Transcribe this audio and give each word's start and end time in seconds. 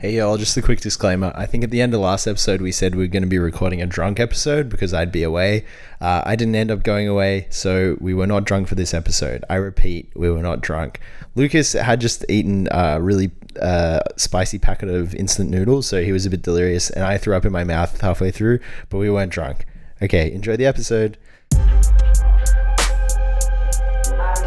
Hey 0.00 0.18
y'all, 0.18 0.36
just 0.36 0.56
a 0.56 0.62
quick 0.62 0.80
disclaimer. 0.80 1.32
I 1.34 1.46
think 1.46 1.64
at 1.64 1.70
the 1.70 1.80
end 1.80 1.92
of 1.92 1.98
last 1.98 2.28
episode 2.28 2.60
we 2.60 2.70
said 2.70 2.94
we 2.94 3.02
are 3.02 3.08
going 3.08 3.24
to 3.24 3.28
be 3.28 3.40
recording 3.40 3.82
a 3.82 3.86
drunk 3.86 4.20
episode 4.20 4.68
because 4.68 4.94
I'd 4.94 5.10
be 5.10 5.24
away. 5.24 5.64
Uh, 6.00 6.22
I 6.24 6.36
didn't 6.36 6.54
end 6.54 6.70
up 6.70 6.84
going 6.84 7.08
away, 7.08 7.48
so 7.50 7.96
we 8.00 8.14
were 8.14 8.28
not 8.28 8.44
drunk 8.44 8.68
for 8.68 8.76
this 8.76 8.94
episode. 8.94 9.44
I 9.50 9.56
repeat, 9.56 10.12
we 10.14 10.30
were 10.30 10.40
not 10.40 10.60
drunk. 10.60 11.00
Lukas 11.34 11.72
had 11.72 12.00
just 12.00 12.24
eaten 12.28 12.68
a 12.70 13.00
really 13.00 13.32
uh, 13.60 13.98
spicy 14.16 14.60
packet 14.60 14.88
of 14.88 15.16
instant 15.16 15.50
noodles, 15.50 15.88
so 15.88 16.00
he 16.00 16.12
was 16.12 16.24
a 16.26 16.30
bit 16.30 16.42
delirious, 16.42 16.90
and 16.90 17.04
I 17.04 17.18
threw 17.18 17.34
up 17.34 17.44
in 17.44 17.50
my 17.50 17.64
mouth 17.64 18.00
halfway 18.00 18.30
through, 18.30 18.60
but 18.90 18.98
we 18.98 19.10
weren't 19.10 19.32
drunk. 19.32 19.66
Okay, 20.00 20.30
enjoy 20.30 20.56
the 20.56 20.66
episode. 20.66 21.18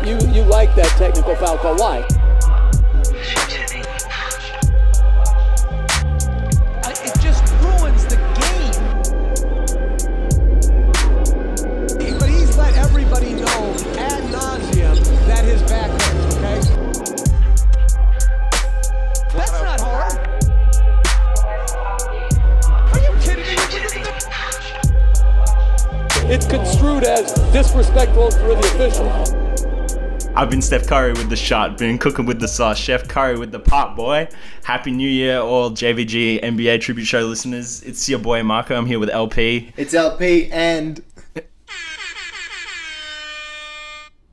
You 0.05 0.17
you 0.31 0.43
like 0.43 0.73
that 0.75 0.93
technical 0.97 1.35
foul 1.35 1.57
call? 1.57 1.75
Why? 1.75 2.30
It's 27.03 27.33
construed 27.33 27.55
as 27.55 27.65
disrespectful 27.67 28.31
for 28.31 28.55
the 28.55 28.59
official. 28.59 30.37
I've 30.37 30.49
been 30.49 30.61
Steph 30.61 30.87
Curry 30.87 31.13
with 31.13 31.29
the 31.29 31.35
shot, 31.35 31.77
been 31.77 31.97
cooking 31.97 32.25
with 32.25 32.39
the 32.39 32.47
sauce, 32.47 32.77
Chef 32.77 33.07
Curry 33.07 33.37
with 33.37 33.51
the 33.51 33.59
pot, 33.59 33.95
boy. 33.95 34.27
Happy 34.63 34.91
New 34.91 35.09
Year, 35.09 35.39
all 35.39 35.71
JVG 35.71 36.41
NBA 36.41 36.79
Tribute 36.81 37.05
Show 37.05 37.21
listeners. 37.21 37.81
It's 37.83 38.07
your 38.07 38.19
boy 38.19 38.43
Marco. 38.43 38.75
I'm 38.75 38.85
here 38.85 38.99
with 38.99 39.09
LP. 39.09 39.71
It's 39.77 39.93
LP 39.93 40.49
and 40.51 41.03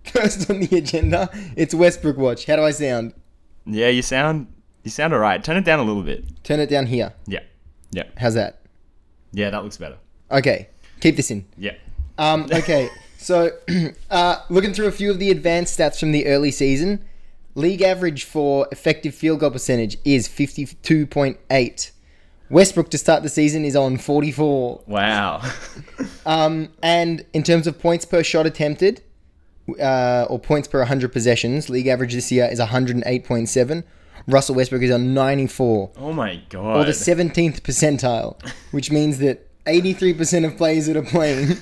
first 0.04 0.48
on 0.50 0.60
the 0.60 0.76
agenda, 0.76 1.30
it's 1.56 1.74
Westbrook 1.74 2.16
Watch. 2.16 2.44
How 2.46 2.56
do 2.56 2.62
I 2.62 2.70
sound? 2.70 3.14
Yeah, 3.66 3.88
you 3.88 4.02
sound 4.02 4.46
you 4.84 4.90
sound 4.90 5.12
alright. 5.14 5.42
Turn 5.42 5.56
it 5.56 5.64
down 5.64 5.78
a 5.80 5.84
little 5.84 6.02
bit. 6.02 6.44
Turn 6.44 6.60
it 6.60 6.68
down 6.68 6.86
here. 6.86 7.12
Yeah, 7.26 7.40
yeah, 7.92 8.04
How's 8.18 8.34
that? 8.34 8.60
yeah. 9.32 9.50
That 9.50 9.62
looks 9.64 9.76
better. 9.78 9.96
Okay, 10.30 10.68
keep 11.00 11.16
this 11.16 11.30
in. 11.30 11.46
Yeah. 11.56 11.72
Um, 12.18 12.48
okay, 12.52 12.90
so 13.16 13.52
uh, 14.10 14.36
looking 14.50 14.74
through 14.74 14.88
a 14.88 14.92
few 14.92 15.10
of 15.10 15.18
the 15.18 15.30
advanced 15.30 15.78
stats 15.78 15.98
from 16.00 16.12
the 16.12 16.26
early 16.26 16.50
season, 16.50 17.04
league 17.54 17.82
average 17.82 18.24
for 18.24 18.68
effective 18.72 19.14
field 19.14 19.40
goal 19.40 19.50
percentage 19.50 19.96
is 20.04 20.28
52.8. 20.28 21.90
Westbrook 22.50 22.90
to 22.90 22.98
start 22.98 23.22
the 23.22 23.28
season 23.28 23.64
is 23.64 23.76
on 23.76 23.98
44. 23.98 24.82
Wow. 24.86 25.42
Um, 26.26 26.68
and 26.82 27.24
in 27.32 27.42
terms 27.42 27.66
of 27.66 27.78
points 27.78 28.04
per 28.04 28.22
shot 28.22 28.44
attempted, 28.44 29.00
uh, 29.80 30.26
or 30.28 30.38
points 30.38 30.68
per 30.68 30.78
100 30.80 31.10
possessions, 31.10 31.70
league 31.70 31.86
average 31.86 32.12
this 32.12 32.30
year 32.30 32.46
is 32.52 32.60
108.7. 32.60 33.84
Russell 34.26 34.54
Westbrook 34.54 34.82
is 34.82 34.90
on 34.90 35.14
94, 35.14 35.90
oh 35.96 36.12
my 36.12 36.42
god. 36.50 36.76
or 36.76 36.84
the 36.84 36.92
17th 36.92 37.62
percentile, 37.62 38.36
which 38.72 38.90
means 38.90 39.18
that 39.20 39.47
83% 39.68 40.44
of 40.46 40.56
players 40.56 40.86
that 40.86 40.96
are 40.96 41.02
playing 41.02 41.56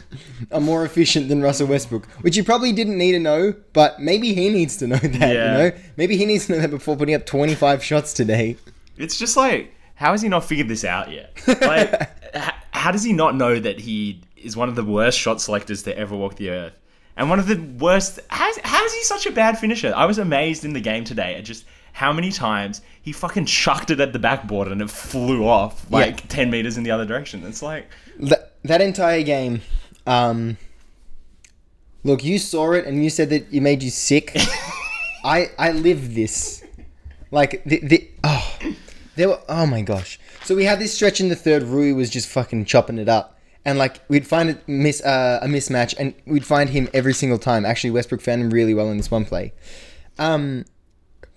are 0.53 0.61
more 0.61 0.85
efficient 0.85 1.29
than 1.29 1.43
Russell 1.43 1.67
Westbrook, 1.67 2.07
which 2.23 2.37
you 2.37 2.45
probably 2.45 2.73
didn't 2.73 2.97
need 2.97 3.13
to 3.13 3.19
know, 3.19 3.55
but 3.73 4.01
maybe 4.01 4.33
he 4.35 4.49
needs 4.49 4.77
to 4.79 4.87
know 4.87 4.97
that, 5.03 5.15
Yeah. 5.15 5.27
you 5.29 5.59
know? 5.71 5.77
Maybe 5.97 6.17
he 6.17 6.25
needs 6.27 6.47
to 6.47 6.53
know 6.53 6.61
that 6.61 6.71
before 6.71 6.97
putting 6.97 7.15
up 7.15 7.27
25 7.27 7.83
shots 7.85 8.13
today. 8.13 8.57
It's 8.97 9.19
just 9.19 9.37
like, 9.37 9.75
how 9.97 10.13
has 10.13 10.23
he 10.23 10.29
not 10.29 10.45
figured 10.45 10.69
this 10.69 10.85
out 10.85 11.11
yet? 11.11 11.33
Like, 11.47 11.93
h- 12.35 12.51
how 12.71 12.93
does 12.93 13.03
he 13.03 13.13
not 13.13 13.35
know 13.35 13.59
that 13.59 13.81
he 13.81 14.23
is 14.37 14.57
one 14.57 14.69
of 14.69 14.75
the 14.77 14.85
worst 14.85 15.19
shot 15.19 15.41
selectors 15.41 15.83
to 15.85 15.99
ever 15.99 16.15
walk 16.17 16.37
the 16.37 16.51
earth? 16.51 16.79
And 17.19 17.31
one 17.31 17.39
of 17.39 17.47
the 17.47 17.57
worst. 17.79 18.21
How's, 18.29 18.59
how 18.59 18.85
is 18.85 18.93
he 18.93 19.03
such 19.05 19.25
a 19.25 19.31
bad 19.33 19.59
finisher? 19.59 19.93
I 19.97 20.05
was 20.05 20.19
amazed 20.19 20.67
in 20.67 20.75
the 20.75 20.81
game 20.83 21.05
today 21.05 21.35
at 21.37 21.45
just 21.47 21.65
how 21.97 22.13
many 22.13 22.31
times 22.31 22.83
he 23.01 23.11
fucking 23.11 23.47
chucked 23.47 23.91
it 23.91 24.01
at 24.01 24.13
the 24.13 24.19
backboard 24.19 24.69
and 24.69 24.83
it 24.83 24.91
flew 24.91 25.49
off 25.49 25.91
like 25.91 26.29
10 26.29 26.51
meters 26.51 26.77
in 26.77 26.83
the 26.83 26.91
other 26.91 27.07
direction. 27.07 27.43
It's 27.47 27.63
like, 27.63 27.89
that 28.19 28.53
that 28.65 28.83
entire 28.83 29.23
game 29.23 29.63
um 30.07 30.59
look 32.05 32.23
you 32.23 32.39
saw 32.39 32.73
it 32.73 32.85
and 32.85 33.03
you 33.03 33.09
said 33.09 33.31
that 33.31 33.51
it 33.51 33.61
made 33.63 33.83
you 33.83 33.89
sick. 33.89 34.37
I 35.25 35.51
i 35.59 35.73
lived 35.73 36.15
this. 36.15 36.63
Like 37.31 37.65
the, 37.65 37.81
the 37.81 38.11
oh 38.23 38.59
there 39.15 39.29
were 39.31 39.41
oh 39.49 39.65
my 39.65 39.81
gosh. 39.81 40.21
So 40.45 40.55
we 40.55 40.67
had 40.67 40.79
this 40.79 40.93
stretch 40.93 41.23
in 41.23 41.31
the 41.31 41.35
third 41.35 41.63
rui 41.63 41.95
was 41.95 42.11
just 42.11 42.29
fucking 42.29 42.67
chopping 42.67 42.99
it 42.99 43.09
up. 43.09 43.39
And 43.65 43.79
like 43.79 44.03
we'd 44.09 44.27
find 44.27 44.51
it 44.51 44.69
miss 44.69 45.03
uh, 45.03 45.41
a 45.41 45.47
mismatch 45.47 45.95
and 45.99 46.13
we'd 46.27 46.45
find 46.45 46.69
him 46.69 46.91
every 46.93 47.15
single 47.15 47.39
time. 47.39 47.65
Actually 47.65 47.93
westbrook 47.93 48.21
found 48.21 48.43
him 48.43 48.51
really 48.51 48.75
well 48.75 48.91
in 48.91 48.99
this 48.99 49.11
one 49.11 49.25
play. 49.25 49.55
Um 50.19 50.67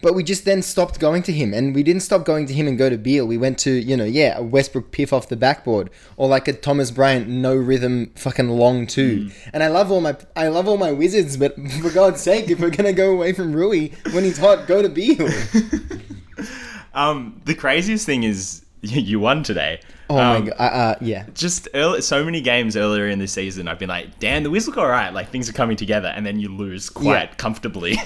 but 0.02 0.16
we 0.16 0.24
just 0.24 0.46
then 0.46 0.62
stopped 0.62 1.00
going 1.00 1.24
to 1.24 1.32
him, 1.34 1.54
and 1.54 1.76
we 1.76 1.84
didn't 1.84 2.02
stop 2.04 2.24
going 2.26 2.46
to 2.48 2.54
him 2.54 2.68
and 2.68 2.78
go 2.78 2.90
to 2.90 2.98
Beal. 2.98 3.26
We 3.28 3.38
went 3.38 3.58
to, 3.60 3.72
you 3.72 3.98
know, 3.98 4.06
yeah, 4.06 4.38
a 4.38 4.44
Westbrook 4.44 4.92
piff 4.92 5.12
off 5.14 5.28
the 5.30 5.36
backboard, 5.36 5.90
or 6.18 6.28
like 6.28 6.48
a 6.48 6.54
Thomas 6.54 6.92
Bryant 6.92 7.28
no 7.28 7.56
rhythm 7.56 8.12
fucking 8.16 8.50
long 8.50 8.88
two. 8.88 9.30
And 9.54 9.62
I 9.64 9.68
love 9.68 9.92
all 9.92 10.02
my, 10.02 10.16
I 10.36 10.48
love 10.48 10.68
all 10.68 10.78
my 10.78 10.92
wizards, 10.92 11.38
but 11.38 11.56
for 11.82 11.90
God's 11.90 12.22
sake, 12.22 12.50
if 12.50 12.60
we're 12.60 12.70
gonna 12.70 12.94
go 12.94 13.12
away 13.12 13.34
from 13.34 13.54
Rui 13.54 13.90
when 14.12 14.24
he's 14.24 14.38
hot, 14.38 14.68
go 14.68 14.82
to 14.82 14.90
Beal. 14.90 15.28
um, 16.94 17.42
the 17.46 17.56
craziest 17.56 18.06
thing 18.06 18.24
is 18.24 18.66
you 18.82 19.20
won 19.20 19.44
today. 19.44 19.82
Oh 20.10 20.18
Um, 20.18 20.44
my 20.46 20.50
god, 20.50 20.56
uh, 20.60 20.64
uh, 20.64 20.96
yeah, 21.02 21.26
just 21.34 21.68
early, 21.76 22.02
so 22.02 22.24
many 22.26 22.42
games 22.42 22.76
earlier 22.76 23.08
in 23.08 23.20
the 23.20 23.28
season, 23.28 23.68
I've 23.68 23.78
been 23.80 23.90
like, 23.90 24.20
"Damn, 24.20 24.44
the 24.44 24.50
Wiz 24.50 24.66
look 24.68 24.78
alright. 24.78 25.14
Like 25.14 25.30
things 25.30 25.50
are 25.50 25.54
coming 25.54 25.78
together," 25.78 26.08
and 26.08 26.26
then 26.26 26.40
you 26.40 26.50
lose 26.56 26.90
quite 26.90 27.30
Yeah. 27.30 27.36
comfortably. 27.36 27.98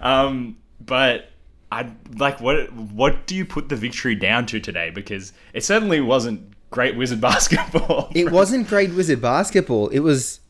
um, 0.00 0.56
but 0.80 1.30
I 1.72 1.90
like 2.18 2.38
what 2.38 2.70
what 2.72 3.26
do 3.26 3.34
you 3.34 3.46
put 3.46 3.70
the 3.70 3.76
victory 3.76 4.14
down 4.14 4.44
to 4.46 4.60
today? 4.60 4.90
Because 4.90 5.32
it 5.54 5.64
certainly 5.64 6.02
wasn't 6.02 6.52
great 6.70 6.96
Wizard 6.96 7.20
basketball. 7.30 8.12
it 8.14 8.30
wasn't 8.38 8.68
great 8.68 8.92
wizard 8.92 9.22
basketball. 9.22 9.88
It 9.88 10.00
was, 10.00 10.40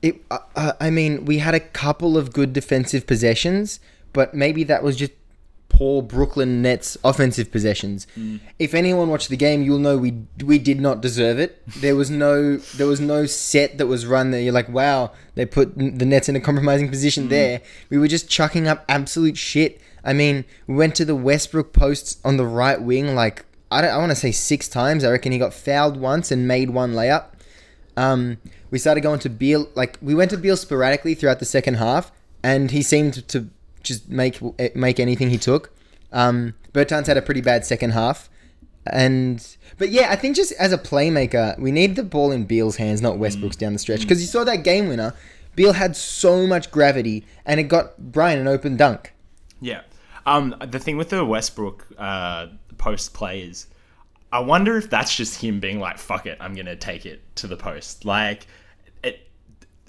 it. 0.00 0.24
Uh, 0.30 0.38
uh, 0.56 0.72
I 0.80 0.88
mean, 0.88 1.26
we 1.26 1.38
had 1.38 1.54
a 1.54 1.60
couple 1.60 2.16
of 2.16 2.32
good 2.32 2.54
defensive 2.54 3.06
possessions, 3.06 3.78
but 4.14 4.32
maybe 4.32 4.64
that 4.64 4.82
was 4.82 4.96
just 4.96 5.12
poor 5.68 6.00
Brooklyn 6.00 6.62
Nets 6.62 6.96
offensive 7.04 7.52
possessions. 7.52 8.06
If 8.58 8.72
anyone 8.72 9.10
watched 9.10 9.28
the 9.28 9.36
game, 9.36 9.62
you'll 9.62 9.78
know 9.78 9.98
we 9.98 10.22
we 10.42 10.58
did 10.58 10.80
not 10.80 11.02
deserve 11.02 11.38
it. 11.38 11.62
There 11.80 11.94
was 11.94 12.08
no 12.08 12.56
there 12.56 12.86
was 12.86 13.00
no 13.00 13.26
set 13.26 13.76
that 13.76 13.86
was 13.86 14.06
run 14.06 14.30
there. 14.30 14.40
You're 14.40 14.54
like, 14.54 14.70
wow, 14.70 15.12
they 15.34 15.44
put 15.44 15.76
the 15.76 16.06
Nets 16.06 16.30
in 16.30 16.36
a 16.36 16.40
compromising 16.40 16.88
position 16.88 17.28
there. 17.28 17.60
We 17.90 17.98
were 17.98 18.08
just 18.08 18.30
chucking 18.30 18.66
up 18.66 18.86
absolute 18.88 19.36
shit. 19.36 19.80
I 20.04 20.12
mean, 20.12 20.44
we 20.66 20.74
went 20.74 20.94
to 20.96 21.04
the 21.04 21.16
Westbrook 21.16 21.72
posts 21.72 22.18
on 22.24 22.36
the 22.36 22.46
right 22.46 22.80
wing 22.80 23.14
like 23.14 23.44
I 23.70 23.82
don't, 23.82 23.90
I 23.90 23.98
want 23.98 24.10
to 24.10 24.16
say 24.16 24.32
six 24.32 24.68
times. 24.68 25.04
I 25.04 25.10
reckon 25.10 25.32
he 25.32 25.38
got 25.38 25.52
fouled 25.52 25.98
once 25.98 26.30
and 26.30 26.48
made 26.48 26.70
one 26.70 26.94
layup. 26.94 27.26
Um, 27.96 28.38
we 28.70 28.78
started 28.78 29.02
going 29.02 29.18
to 29.20 29.28
Beal 29.28 29.68
like 29.74 29.98
we 30.00 30.14
went 30.14 30.30
to 30.30 30.36
Beal 30.36 30.56
sporadically 30.56 31.14
throughout 31.14 31.38
the 31.38 31.44
second 31.44 31.74
half, 31.74 32.12
and 32.42 32.70
he 32.70 32.82
seemed 32.82 33.28
to 33.28 33.50
just 33.82 34.08
make 34.08 34.40
make 34.74 35.00
anything 35.00 35.30
he 35.30 35.38
took. 35.38 35.72
Um, 36.12 36.54
Bertans 36.72 37.06
had 37.06 37.16
a 37.16 37.22
pretty 37.22 37.40
bad 37.40 37.66
second 37.66 37.90
half, 37.90 38.30
and 38.86 39.44
but 39.78 39.90
yeah, 39.90 40.08
I 40.10 40.16
think 40.16 40.36
just 40.36 40.52
as 40.52 40.72
a 40.72 40.78
playmaker, 40.78 41.58
we 41.58 41.72
need 41.72 41.96
the 41.96 42.02
ball 42.02 42.32
in 42.32 42.44
Beal's 42.44 42.76
hands, 42.76 43.02
not 43.02 43.18
Westbrook's 43.18 43.56
down 43.56 43.72
the 43.72 43.78
stretch. 43.78 44.00
Because 44.00 44.20
you 44.20 44.26
saw 44.26 44.44
that 44.44 44.64
game 44.64 44.88
winner, 44.88 45.14
Beal 45.56 45.72
had 45.72 45.96
so 45.96 46.46
much 46.46 46.70
gravity, 46.70 47.26
and 47.44 47.60
it 47.60 47.64
got 47.64 47.98
Bryant 48.12 48.40
an 48.40 48.48
open 48.48 48.76
dunk. 48.76 49.12
Yeah. 49.60 49.82
Um, 50.26 50.54
the 50.70 50.78
thing 50.78 50.96
with 50.96 51.10
the 51.10 51.24
Westbrook 51.24 51.86
uh, 51.96 52.48
post 52.76 53.14
play 53.14 53.40
is, 53.42 53.66
I 54.32 54.40
wonder 54.40 54.76
if 54.76 54.90
that's 54.90 55.14
just 55.16 55.40
him 55.40 55.58
being 55.60 55.80
like, 55.80 55.98
"Fuck 55.98 56.26
it, 56.26 56.36
I'm 56.40 56.54
gonna 56.54 56.76
take 56.76 57.06
it 57.06 57.22
to 57.36 57.46
the 57.46 57.56
post." 57.56 58.04
Like, 58.04 58.46
it, 59.02 59.26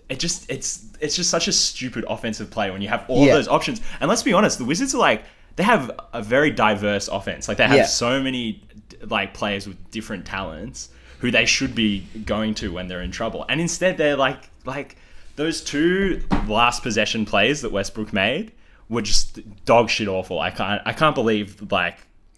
it 0.07 0.19
just 0.19 0.49
it's 0.49 0.85
it's 1.01 1.15
just 1.15 1.29
such 1.29 1.47
a 1.47 1.51
stupid 1.51 2.05
offensive 2.07 2.49
play 2.49 2.71
when 2.71 2.81
you 2.81 2.87
have 2.89 3.05
all 3.09 3.25
Yeah. 3.25 3.33
those 3.33 3.47
options. 3.49 3.81
And 3.99 4.07
let's 4.07 4.23
be 4.23 4.31
honest, 4.33 4.57
the 4.57 4.65
Wizards 4.65 4.95
are 4.95 4.99
like 4.99 5.23
they 5.57 5.63
have 5.63 5.91
a 6.13 6.21
very 6.21 6.51
diverse 6.51 7.09
offense. 7.09 7.47
Like 7.49 7.57
they 7.57 7.67
have 7.67 7.75
Yeah. 7.75 7.85
so 7.85 8.21
many 8.21 8.63
like 9.07 9.33
players 9.33 9.67
with 9.67 9.91
different 9.91 10.25
talents 10.25 10.89
who 11.19 11.31
they 11.31 11.45
should 11.45 11.75
be 11.75 12.07
going 12.25 12.53
to 12.55 12.71
when 12.71 12.87
they're 12.87 13.01
in 13.01 13.11
trouble, 13.11 13.45
and 13.49 13.59
instead 13.59 13.97
they're 13.97 14.15
like 14.15 14.49
like 14.63 14.95
those 15.35 15.61
two 15.61 16.21
last 16.47 16.81
possession 16.81 17.25
plays 17.25 17.61
that 17.61 17.71
Westbrook 17.73 18.13
made 18.13 18.53
were 18.89 19.01
just 19.01 19.39
dog 19.65 19.89
shit 19.89 20.07
awful. 20.07 20.39
I 20.39 20.51
can't 20.51 20.81
I 20.85 20.93
can't 20.93 21.15
believe 21.15 21.71
like 21.71 21.97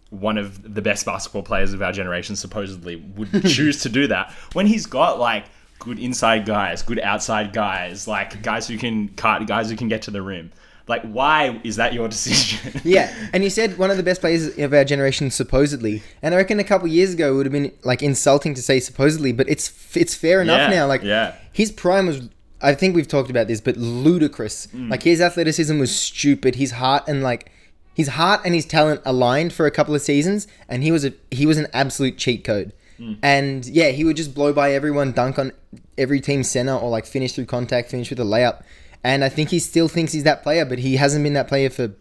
one 0.10 0.38
of 0.38 0.74
the 0.76 0.82
best 0.82 1.06
basketball 1.06 1.44
players 1.44 1.72
of 1.74 1.82
our 1.82 1.94
generation 1.94 2.36
supposedly 2.36 2.98
would 2.98 3.46
choose 3.48 3.82
to 3.84 3.90
do 3.90 4.08
that 4.08 4.32
when 4.54 4.66
he's 4.68 4.86
got 4.86 5.20
like 5.20 5.46
good 5.80 5.98
inside 5.98 6.46
guys, 6.46 6.84
good 6.84 7.00
outside 7.00 7.54
guys, 7.54 8.08
like 8.08 8.44
guys 8.44 8.68
who 8.68 8.78
can 8.78 9.08
cut, 9.16 9.48
guys 9.48 9.70
who 9.70 9.76
can 9.78 9.88
get 9.88 10.02
to 10.04 10.12
the 10.12 10.22
rim. 10.22 10.52
Like, 10.88 11.04
why 11.04 11.62
is 11.64 11.78
that 11.78 11.94
your 11.94 12.08
decision? 12.16 12.82
Yeah, 12.84 13.14
and 13.34 13.44
you 13.44 13.50
said 13.50 13.78
one 13.78 13.90
of 13.90 13.98
the 13.98 14.04
best 14.04 14.20
players 14.20 14.58
of 14.58 14.74
our 14.74 14.84
generation, 14.84 15.32
supposedly, 15.32 16.04
and 16.22 16.34
I 16.34 16.38
reckon 16.38 16.60
a 16.60 16.64
couple 16.66 16.88
years 16.88 17.14
ago 17.14 17.32
it 17.34 17.36
would 17.38 17.46
have 17.46 17.54
been 17.54 17.72
like 17.84 18.04
insulting 18.04 18.54
to 18.56 18.62
say 18.62 18.80
supposedly, 18.82 19.32
but 19.32 19.48
it's 19.48 19.96
it's 19.96 20.14
fair 20.14 20.42
enough 20.42 20.70
Yeah, 20.70 20.80
now. 20.80 20.88
Like, 20.88 21.04
yeah. 21.04 21.36
his 21.54 21.72
prime 21.72 22.08
was, 22.08 22.28
I 22.62 22.76
think 22.76 22.96
we've 22.96 23.08
talked 23.08 23.30
about 23.30 23.48
this, 23.48 23.62
but 23.62 23.78
ludicrous. 23.78 24.68
Mm. 24.68 24.90
Like 24.90 25.04
his 25.04 25.22
athleticism 25.22 25.78
was 25.80 25.96
stupid. 25.96 26.56
His 26.56 26.72
heart 26.72 27.04
and 27.08 27.24
like 27.24 27.52
his 27.94 28.10
heart 28.10 28.42
and 28.46 28.54
his 28.54 28.66
talent 28.66 29.02
aligned 29.06 29.54
for 29.54 29.66
a 29.66 29.72
couple 29.72 29.96
of 29.96 30.02
seasons, 30.02 30.48
and 30.70 30.84
he 30.84 30.92
was 30.92 31.06
a 31.06 31.14
he 31.32 31.46
was 31.46 31.58
an 31.58 31.68
absolute 31.74 32.18
cheat 32.18 32.44
code. 32.44 32.74
Mm. 33.00 33.18
And 33.24 33.66
yeah, 33.66 33.90
he 33.90 34.04
would 34.04 34.16
just 34.16 34.34
blow 34.34 34.54
by 34.54 34.74
everyone, 34.74 35.12
dunk 35.12 35.40
on 35.40 35.52
every 35.98 36.22
team 36.22 36.44
center, 36.44 36.76
or 36.76 36.90
like 36.90 37.06
finish 37.06 37.34
through 37.34 37.46
contact, 37.46 37.90
finish 37.90 38.10
with 38.10 38.20
a 38.20 38.24
layup. 38.24 38.64
And 39.04 39.24
I 39.24 39.30
think 39.30 39.50
he 39.50 39.60
still 39.60 39.88
thinks 39.88 40.12
he's 40.12 40.24
that 40.24 40.44
player, 40.44 40.64
but 40.64 40.80
he 40.80 40.98
hasn't 40.98 41.24
been 41.24 41.34
that 41.34 41.48
player 41.48 41.70
for. 41.70 41.94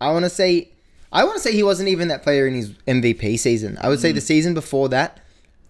I 0.00 0.10
want 0.10 0.24
to 0.24 0.30
say, 0.30 0.70
I 1.12 1.22
want 1.22 1.36
to 1.36 1.40
say 1.40 1.52
he 1.52 1.62
wasn't 1.62 1.88
even 1.88 2.08
that 2.08 2.24
player 2.24 2.46
in 2.48 2.54
his 2.54 2.70
MVP 2.88 3.38
season. 3.38 3.78
I 3.80 3.88
would 3.88 4.00
say 4.00 4.10
the 4.10 4.20
season 4.20 4.52
before 4.52 4.88
that, 4.88 5.20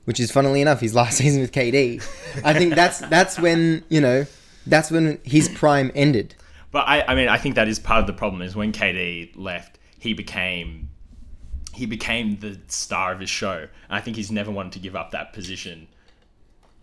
which 0.04 0.20
is 0.20 0.30
funnily 0.30 0.60
enough 0.60 0.80
his 0.80 0.94
last 0.94 1.16
season 1.18 1.40
with 1.40 1.52
KD. 1.52 2.02
I 2.44 2.54
think 2.54 2.74
that's 2.74 2.98
that's 3.00 3.38
when 3.38 3.84
you 3.88 4.00
know, 4.00 4.26
that's 4.66 4.90
when 4.90 5.18
his 5.24 5.48
prime 5.48 5.90
ended. 5.94 6.34
But 6.70 6.88
I, 6.88 7.04
I 7.06 7.14
mean, 7.14 7.28
I 7.28 7.36
think 7.36 7.54
that 7.56 7.68
is 7.68 7.78
part 7.78 8.00
of 8.00 8.06
the 8.06 8.12
problem. 8.12 8.42
Is 8.42 8.56
when 8.56 8.72
KD 8.72 9.32
left, 9.36 9.78
he 9.98 10.14
became 10.14 10.88
he 11.74 11.86
became 11.86 12.38
the 12.38 12.58
star 12.68 13.12
of 13.12 13.20
his 13.20 13.30
show. 13.30 13.58
And 13.58 13.70
I 13.96 14.00
think 14.00 14.16
he's 14.16 14.30
never 14.30 14.50
wanted 14.50 14.72
to 14.72 14.78
give 14.78 14.94
up 14.94 15.10
that 15.12 15.32
position, 15.32 15.88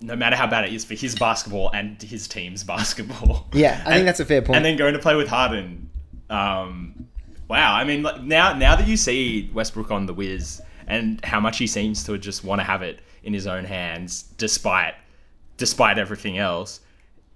no 0.01 0.15
matter 0.15 0.35
how 0.35 0.47
bad 0.47 0.65
it 0.65 0.73
is 0.73 0.83
for 0.83 0.95
his 0.95 1.15
basketball 1.15 1.69
and 1.73 2.01
his 2.01 2.27
team's 2.27 2.63
basketball. 2.75 3.47
Yeah, 3.53 3.81
I 3.85 3.93
think 3.93 4.05
that's 4.05 4.19
a 4.19 4.25
fair 4.25 4.41
point. 4.41 4.57
And 4.57 4.65
then 4.65 4.77
going 4.77 4.93
to 4.93 4.99
play 4.99 5.15
with 5.15 5.27
Harden. 5.27 5.89
Um, 6.29 7.07
wow, 7.47 7.75
I 7.75 7.83
mean, 7.83 8.03
now 8.03 8.53
now 8.53 8.75
that 8.75 8.87
you 8.87 8.97
see 8.97 9.49
Westbrook 9.53 9.91
on 9.91 10.05
the 10.05 10.13
Wiz 10.13 10.61
and 10.89 11.23
how 11.23 11.39
much 11.39 11.57
he 11.59 11.67
seems 11.67 12.03
to 12.05 12.17
just 12.17 12.43
want 12.43 12.59
to 12.59 12.65
have 12.65 12.81
it 12.81 12.99
in 13.23 13.33
his 13.33 13.47
own 13.47 13.63
hands, 13.65 14.23
despite 14.37 14.95
despite 15.57 15.97
everything 15.97 16.37
else. 16.37 16.79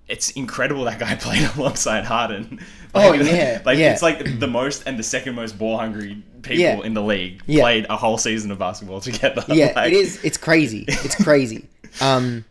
It's 0.07 0.31
incredible 0.31 0.83
that 0.85 0.99
guy 0.99 1.15
played 1.19 1.49
alongside 1.55 2.03
Harden. 2.05 2.59
Oh, 2.93 3.11
Like, 3.11 3.21
yeah, 3.21 3.61
like 3.65 3.77
yeah. 3.77 3.93
it's 3.93 4.01
like 4.01 4.39
the 4.39 4.47
most 4.47 4.83
and 4.85 4.97
the 4.99 5.03
second 5.03 5.35
most 5.35 5.57
ball 5.57 5.77
hungry 5.77 6.21
people 6.41 6.57
Yeah. 6.61 6.81
in 6.83 6.93
the 6.93 7.01
league 7.01 7.41
Yeah. 7.45 7.61
played 7.61 7.85
a 7.89 7.95
whole 7.95 8.17
season 8.17 8.51
of 8.51 8.59
basketball 8.59 8.99
together. 9.01 9.43
yeah, 9.49 9.71
Like, 9.75 9.91
it 9.91 9.93
is. 9.93 10.23
It's 10.23 10.37
crazy. 10.37 10.83
It's 10.87 11.15
crazy. 11.23 11.67
um, 12.01 12.43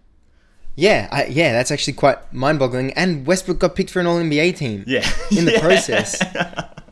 yeah, 0.77 1.09
I, 1.13 1.27
yeah, 1.27 1.53
that's 1.53 1.71
actually 1.71 1.93
quite 1.93 2.33
mind-boggling. 2.33 2.95
And 2.95 3.27
Westbrook 3.27 3.59
got 3.59 3.75
picked 3.77 3.91
for 3.91 4.01
an 4.01 4.07
All 4.07 4.19
NBA 4.19 4.57
team. 4.57 4.85
Yeah, 4.87 5.07
in 5.31 5.45
the 5.45 5.59
process. 5.61 6.19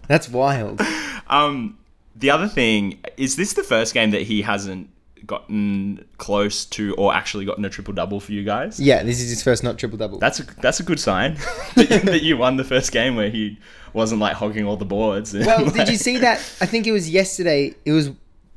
That's 0.08 0.28
wild. 0.28 0.82
Um, 1.28 1.78
the 2.20 2.30
other 2.30 2.48
thing 2.48 3.00
is 3.16 3.36
this 3.36 3.54
the 3.54 3.62
first 3.62 3.94
game 3.94 4.10
that 4.12 4.22
he 4.22 4.42
hasn't 4.42 4.90
gotten 5.26 6.04
close 6.18 6.64
to 6.64 6.94
or 6.96 7.14
actually 7.14 7.44
gotten 7.44 7.64
a 7.64 7.70
triple 7.70 7.94
double 7.94 8.20
for 8.20 8.32
you 8.32 8.44
guys? 8.44 8.80
Yeah, 8.80 9.02
this 9.02 9.20
is 9.20 9.30
his 9.30 9.42
first 9.42 9.62
not 9.64 9.78
triple 9.78 9.98
double. 9.98 10.18
That's 10.18 10.40
a 10.40 10.44
that's 10.60 10.80
a 10.80 10.82
good 10.82 11.00
sign 11.00 11.34
that, 11.74 11.90
you, 11.90 11.98
that 12.00 12.22
you 12.22 12.36
won 12.36 12.56
the 12.56 12.64
first 12.64 12.92
game 12.92 13.16
where 13.16 13.30
he 13.30 13.58
wasn't 13.92 14.20
like 14.20 14.34
hogging 14.34 14.64
all 14.64 14.76
the 14.76 14.84
boards. 14.84 15.34
Well, 15.34 15.70
did 15.70 15.88
you 15.88 15.96
see 15.96 16.18
that? 16.18 16.38
I 16.60 16.66
think 16.66 16.86
it 16.86 16.92
was 16.92 17.10
yesterday. 17.10 17.74
It 17.84 17.92
was 17.92 18.10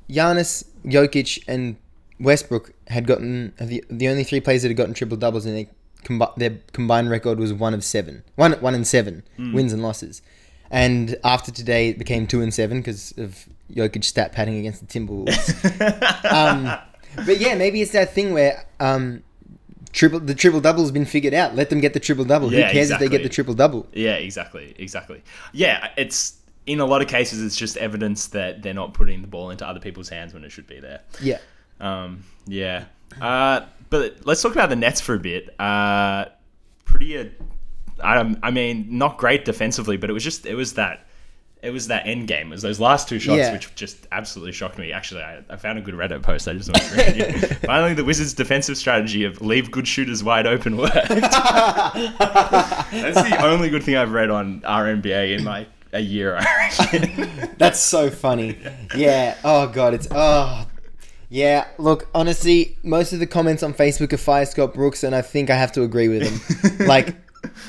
Giannis, 0.10 0.65
Jokic, 0.86 1.44
and 1.48 1.77
Westbrook 2.19 2.71
had 2.88 3.07
gotten 3.07 3.54
uh, 3.60 3.65
the 3.65 3.83
the 3.89 4.07
only 4.10 4.24
three 4.24 4.39
players 4.39 4.62
that 4.62 4.69
had 4.69 4.77
gotten 4.77 4.94
triple 4.94 5.18
doubles, 5.18 5.45
and 5.45 5.56
they 5.56 5.69
combi- 6.04 6.36
their 6.36 6.60
combined 6.71 7.10
record 7.10 7.39
was 7.39 7.54
one 7.54 7.74
of 7.74 7.83
seven, 7.83 8.24
one 8.36 8.54
one 8.54 8.75
and 8.75 8.88
seven 8.88 9.24
hmm. 9.38 9.54
wins 9.54 9.74
and 9.74 9.81
losses. 9.81 10.21
And 10.69 11.18
after 11.24 11.51
today, 11.51 11.89
it 11.89 12.00
became 12.00 12.25
two 12.25 12.42
and 12.42 12.51
seven 12.51 12.80
because 12.80 13.13
of 13.18 13.48
Jokic 13.71 14.04
stat 14.04 14.31
padding 14.31 14.57
against 14.57 14.86
the 14.86 14.88
Timberwolves. 14.88 16.25
um, 16.31 16.80
but 17.25 17.39
yeah, 17.39 17.56
maybe 17.56 17.81
it's 17.81 17.92
that 17.92 18.13
thing 18.13 18.33
where 18.33 18.65
um, 18.80 19.24
triple 19.92 20.19
the 20.19 20.36
triple 20.36 20.60
double 20.60 20.81
has 20.81 20.92
been 20.92 21.06
figured 21.06 21.33
out. 21.33 21.56
Let 21.56 21.69
them 21.69 21.80
get 21.80 21.94
the 21.94 22.00
triple 22.00 22.25
double. 22.25 22.51
Yeah, 22.51 22.68
Who 22.68 22.74
cares 22.74 22.89
if 22.92 23.00
they 23.00 23.10
get 23.10 23.24
the 23.24 23.30
triple 23.30 23.54
double? 23.54 23.88
Yeah, 23.94 24.15
exactly, 24.15 24.75
exactly. 24.77 25.24
Yeah, 25.54 25.89
it's 25.98 26.38
in 26.65 26.80
a 26.80 26.86
lot 26.86 27.01
of 27.01 27.07
cases 27.07 27.44
it's 27.44 27.56
just 27.56 27.77
evidence 27.77 28.27
that 28.27 28.62
they're 28.62 28.74
not 28.74 28.94
putting 28.94 29.21
the 29.21 29.27
ball 29.27 29.50
into 29.50 29.68
other 29.68 29.80
people's 29.80 30.10
hands 30.10 30.33
when 30.33 30.44
it 30.44 30.51
should 30.51 30.68
be 30.68 30.80
there. 30.80 31.01
Yeah. 31.21 31.39
Um, 31.80 32.24
yeah. 32.45 32.86
Uh, 33.21 33.65
but 33.89 34.25
let's 34.25 34.42
talk 34.42 34.54
about 34.54 34.69
the 34.69 34.75
Nets 34.75 35.01
for 35.01 35.15
a 35.15 35.19
bit. 35.19 35.60
Uh, 35.60 36.25
pretty. 36.86 37.18
Uh, 37.18 37.25
I, 38.04 38.36
I 38.42 38.51
mean, 38.51 38.98
not 38.98 39.18
great 39.18 39.45
defensively, 39.45 39.98
but 39.98 40.10
it 40.10 40.13
was 40.13 40.24
just 40.24 40.45
it 40.45 40.56
was 40.56 40.74
that 40.74 41.06
it 41.63 41.71
was 41.71 41.88
that 41.88 42.06
end 42.06 42.27
game. 42.27 42.48
It 42.48 42.51
was 42.51 42.62
those 42.62 42.80
last 42.80 43.07
two 43.07 43.18
shots 43.19 43.38
Yeah. 43.38 43.54
which 43.54 43.74
just 43.74 44.06
absolutely 44.12 44.51
shocked 44.51 44.77
me. 44.77 44.92
Actually, 44.92 45.21
I, 45.24 45.39
I 45.50 45.56
found 45.56 45.80
a 45.80 45.81
good 45.81 45.95
Reddit 45.95 46.21
post. 46.21 46.48
I 46.48 46.54
just 46.54 46.69
want 46.69 46.83
to 46.83 46.95
read 46.95 47.15
you. 47.42 47.48
Finally, 47.65 47.94
the 47.94 48.04
Wizards' 48.04 48.33
defensive 48.33 48.77
strategy 48.77 49.24
of 49.24 49.42
leave 49.42 49.71
good 49.71 49.88
shooters 49.88 50.24
wide 50.24 50.45
open 50.45 50.75
worked. 50.77 50.94
That's 51.10 51.94
the 53.21 53.38
only 53.44 53.69
good 53.69 53.83
thing 53.83 53.95
I've 53.95 54.12
read 54.12 54.30
on 54.30 54.62
RNBA 54.62 55.38
in 55.39 55.45
like 55.45 55.68
a 55.94 56.00
year. 56.00 56.39
That's 57.57 57.80
so 57.80 58.10
funny. 58.10 58.57
Yeah. 58.95 59.38
Oh 59.44 59.68
god, 59.68 59.94
it's 59.94 60.07
oh. 60.12 60.68
Yeah. 61.30 61.68
Look, 61.77 62.07
honestly, 62.13 62.77
most 62.83 63.13
of 63.13 63.19
the 63.19 63.27
comments 63.27 63.63
on 63.63 63.74
Facebook 63.74 64.13
are 64.13 64.18
fire 64.18 64.45
Scott 64.45 64.74
Brooks, 64.74 65.04
and 65.04 65.15
I 65.15 65.21
think 65.21 65.50
I 65.50 65.56
have 65.56 65.71
to 65.74 65.83
agree 65.83 66.07
with 66.07 66.77
them. 66.77 66.88
like, 66.88 67.15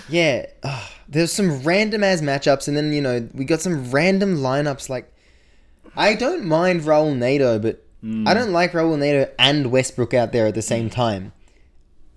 yeah, 0.08 0.46
oh, 0.62 0.88
there's 1.08 1.32
some 1.32 1.62
random 1.62 2.02
ass 2.04 2.20
matchups, 2.20 2.68
and 2.68 2.76
then 2.76 2.92
you 2.92 3.00
know 3.00 3.28
we 3.34 3.44
got 3.44 3.60
some 3.60 3.90
random 3.90 4.36
lineups. 4.36 4.88
Like, 4.88 5.12
I 5.96 6.14
don't 6.14 6.44
mind 6.44 6.82
Raul 6.82 7.16
Neto, 7.16 7.58
but 7.58 7.84
I 8.26 8.34
don't 8.34 8.52
like 8.52 8.72
Raul 8.72 8.98
Neto 8.98 9.30
and 9.38 9.70
Westbrook 9.70 10.12
out 10.14 10.32
there 10.32 10.46
at 10.46 10.54
the 10.54 10.62
same 10.62 10.90
time. 10.90 11.32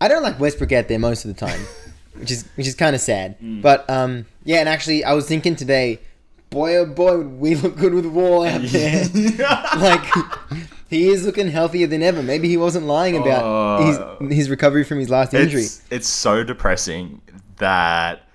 I 0.02 0.08
don't 0.08 0.22
like 0.24 0.40
Westbrook 0.40 0.72
out 0.72 0.88
there 0.90 1.00
most 1.00 1.26
of 1.26 1.34
the 1.34 1.40
time, 1.46 1.60
which 2.14 2.32
is 2.32 2.46
which 2.56 2.68
is 2.68 2.76
kind 2.76 2.96
of 2.96 3.02
sad. 3.02 3.38
But 3.62 3.90
um, 3.90 4.26
yeah, 4.44 4.58
and 4.58 4.70
actually, 4.70 5.04
I 5.04 5.14
was 5.14 5.28
thinking 5.28 5.56
today, 5.56 6.00
boy 6.50 6.76
oh 6.78 6.86
boy, 6.86 7.18
would 7.18 7.40
we 7.40 7.56
look 7.56 7.78
good 7.78 7.94
with 7.94 8.06
Wall 8.06 8.44
out 8.46 8.62
there. 8.64 9.06
like 9.78 10.06
he 10.90 11.10
is 11.10 11.26
looking 11.26 11.48
healthier 11.50 11.88
than 11.88 12.02
ever. 12.04 12.22
Maybe 12.24 12.48
he 12.48 12.58
wasn't 12.58 12.86
lying 12.86 13.18
about 13.18 13.44
Oh. 13.44 14.18
his 14.28 14.34
his 14.38 14.50
recovery 14.50 14.84
from 14.84 15.00
his 15.00 15.10
last 15.10 15.34
injury. 15.34 15.64
It's, 15.64 15.82
it's 15.90 16.08
so 16.08 16.44
depressing 16.44 17.22
that 17.58 18.27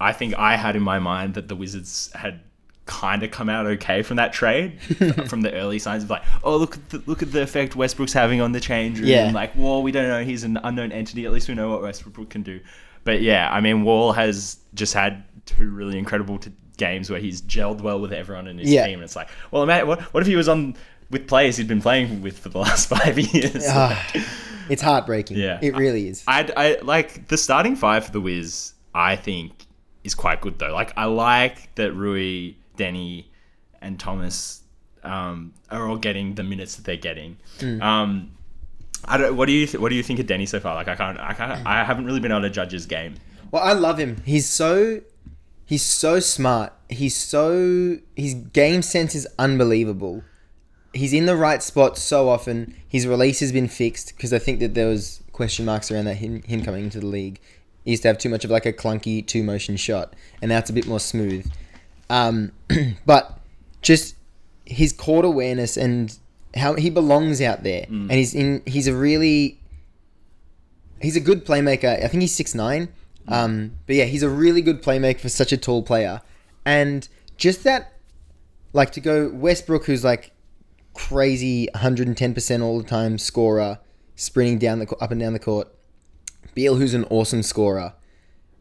I 0.00 0.12
think 0.12 0.34
I 0.38 0.56
had 0.56 0.76
in 0.76 0.82
my 0.82 0.98
mind 0.98 1.34
that 1.34 1.48
the 1.48 1.56
Wizards 1.56 2.10
had 2.14 2.40
kind 2.86 3.22
of 3.22 3.30
come 3.30 3.48
out 3.50 3.66
okay 3.66 4.02
from 4.02 4.16
that 4.16 4.32
trade, 4.32 4.80
from 5.28 5.42
the 5.42 5.52
early 5.52 5.78
signs 5.78 6.04
of 6.04 6.10
like, 6.10 6.22
oh 6.42 6.56
look 6.56 6.76
at 6.76 6.88
the, 6.90 7.02
look 7.06 7.22
at 7.22 7.32
the 7.32 7.42
effect 7.42 7.76
Westbrook's 7.76 8.12
having 8.14 8.40
on 8.40 8.52
the 8.52 8.60
change 8.60 8.98
room. 8.98 9.08
Yeah. 9.08 9.30
Like, 9.32 9.52
well, 9.56 9.82
we 9.82 9.92
don't 9.92 10.08
know 10.08 10.24
he's 10.24 10.44
an 10.44 10.58
unknown 10.62 10.92
entity. 10.92 11.26
At 11.26 11.32
least 11.32 11.48
we 11.48 11.54
know 11.54 11.68
what 11.70 11.82
Westbrook 11.82 12.30
can 12.30 12.42
do. 12.42 12.60
But 13.04 13.20
yeah, 13.22 13.48
I 13.52 13.60
mean, 13.60 13.84
Wall 13.84 14.12
has 14.12 14.58
just 14.74 14.94
had 14.94 15.24
two 15.46 15.70
really 15.70 15.98
incredible 15.98 16.38
t- 16.38 16.50
games 16.76 17.10
where 17.10 17.20
he's 17.20 17.42
gelled 17.42 17.80
well 17.80 18.00
with 18.00 18.12
everyone 18.12 18.46
in 18.48 18.58
his 18.58 18.70
Yeah. 18.70 18.86
team, 18.86 18.94
and 19.00 19.04
it's 19.04 19.16
like, 19.16 19.28
well, 19.50 19.66
what 19.86 20.00
what 20.14 20.20
if 20.22 20.26
he 20.26 20.36
was 20.36 20.48
on 20.48 20.74
with 21.10 21.26
players 21.26 21.56
he'd 21.56 21.68
been 21.68 21.80
playing 21.82 22.22
with 22.22 22.38
for 22.38 22.48
the 22.50 22.58
last 22.58 22.88
five 22.94 23.18
years? 23.18 23.64
Ah, 23.68 24.12
it's 24.68 24.82
heartbreaking. 24.82 25.36
Yeah. 25.38 25.58
it 25.60 25.74
really 25.76 26.08
is. 26.08 26.22
I, 26.26 26.50
I 26.56 26.78
like 26.82 27.28
the 27.28 27.36
starting 27.36 27.76
five 27.76 28.06
for 28.06 28.12
the 28.12 28.20
Wiz. 28.20 28.72
I 28.94 29.16
think 29.16 29.66
is 30.04 30.14
quite 30.14 30.40
good 30.40 30.58
though. 30.58 30.72
Like 30.72 30.92
I 30.96 31.04
like 31.04 31.74
that 31.76 31.92
Rui, 31.92 32.54
Deni, 32.76 33.26
and 33.80 33.98
Thomas 33.98 34.62
um, 35.02 35.54
are 35.70 35.88
all 35.88 35.96
getting 35.96 36.34
the 36.34 36.42
minutes 36.42 36.76
that 36.76 36.84
they're 36.84 36.96
getting. 36.96 37.36
Hmm. 37.60 37.82
Um, 37.82 38.30
I 39.04 39.16
don't. 39.16 39.36
What 39.36 39.46
do 39.46 39.52
you 39.52 39.66
th- 39.66 39.80
What 39.80 39.90
do 39.90 39.94
you 39.94 40.02
think 40.02 40.18
of 40.18 40.26
Deni 40.26 40.48
so 40.48 40.60
far? 40.60 40.74
Like 40.74 40.88
I 40.88 40.96
can't. 40.96 41.18
I 41.18 41.32
can't. 41.34 41.66
I 41.66 41.84
haven't 41.84 42.04
really 42.04 42.20
been 42.20 42.32
able 42.32 42.42
to 42.42 42.50
judge 42.50 42.72
his 42.72 42.86
game. 42.86 43.14
Well, 43.50 43.62
I 43.62 43.72
love 43.72 43.98
him. 43.98 44.22
He's 44.24 44.48
so 44.48 45.00
he's 45.64 45.82
so 45.82 46.20
smart. 46.20 46.72
He's 46.88 47.16
so 47.16 47.98
his 48.16 48.34
game 48.34 48.82
sense 48.82 49.14
is 49.14 49.26
unbelievable. 49.38 50.22
He's 50.94 51.12
in 51.12 51.26
the 51.26 51.36
right 51.36 51.62
spot 51.62 51.98
so 51.98 52.28
often. 52.28 52.74
His 52.88 53.06
release 53.06 53.40
has 53.40 53.52
been 53.52 53.68
fixed 53.68 54.16
because 54.16 54.32
I 54.32 54.38
think 54.38 54.58
that 54.60 54.74
there 54.74 54.88
was 54.88 55.22
question 55.32 55.64
marks 55.64 55.90
around 55.90 56.06
that 56.06 56.14
him, 56.14 56.42
him 56.42 56.62
coming 56.64 56.84
into 56.84 56.98
the 56.98 57.06
league. 57.06 57.40
He 57.88 57.92
used 57.92 58.02
to 58.02 58.08
have 58.08 58.18
too 58.18 58.28
much 58.28 58.44
of 58.44 58.50
like 58.50 58.66
a 58.66 58.72
clunky 58.74 59.26
two 59.26 59.42
motion 59.42 59.78
shot, 59.78 60.12
and 60.42 60.50
now 60.50 60.58
it's 60.58 60.68
a 60.68 60.74
bit 60.74 60.86
more 60.86 61.00
smooth. 61.00 61.50
Um, 62.10 62.52
but 63.06 63.40
just 63.80 64.14
his 64.66 64.92
court 64.92 65.24
awareness 65.24 65.78
and 65.78 66.14
how 66.54 66.74
he 66.74 66.90
belongs 66.90 67.40
out 67.40 67.62
there, 67.62 67.86
and 67.88 68.12
he's 68.12 68.34
in. 68.34 68.60
He's 68.66 68.88
a 68.88 68.94
really 68.94 69.58
he's 71.00 71.16
a 71.16 71.20
good 71.20 71.46
playmaker. 71.46 72.04
I 72.04 72.08
think 72.08 72.20
he's 72.20 72.34
six 72.34 72.54
nine. 72.54 72.88
Um, 73.26 73.78
but 73.86 73.96
yeah, 73.96 74.04
he's 74.04 74.22
a 74.22 74.28
really 74.28 74.60
good 74.60 74.82
playmaker 74.82 75.20
for 75.20 75.30
such 75.30 75.52
a 75.52 75.56
tall 75.56 75.82
player. 75.82 76.20
And 76.66 77.08
just 77.38 77.64
that, 77.64 77.94
like 78.74 78.92
to 78.92 79.00
go 79.00 79.30
Westbrook, 79.30 79.86
who's 79.86 80.04
like 80.04 80.32
crazy 80.92 81.68
110% 81.74 82.62
all 82.62 82.82
the 82.82 82.86
time 82.86 83.16
scorer, 83.16 83.78
sprinting 84.14 84.58
down 84.58 84.78
the 84.78 84.94
up 85.00 85.10
and 85.10 85.18
down 85.18 85.32
the 85.32 85.38
court. 85.38 85.74
Beal, 86.58 86.74
who's 86.74 86.92
an 86.94 87.04
awesome 87.08 87.44
scorer. 87.44 87.92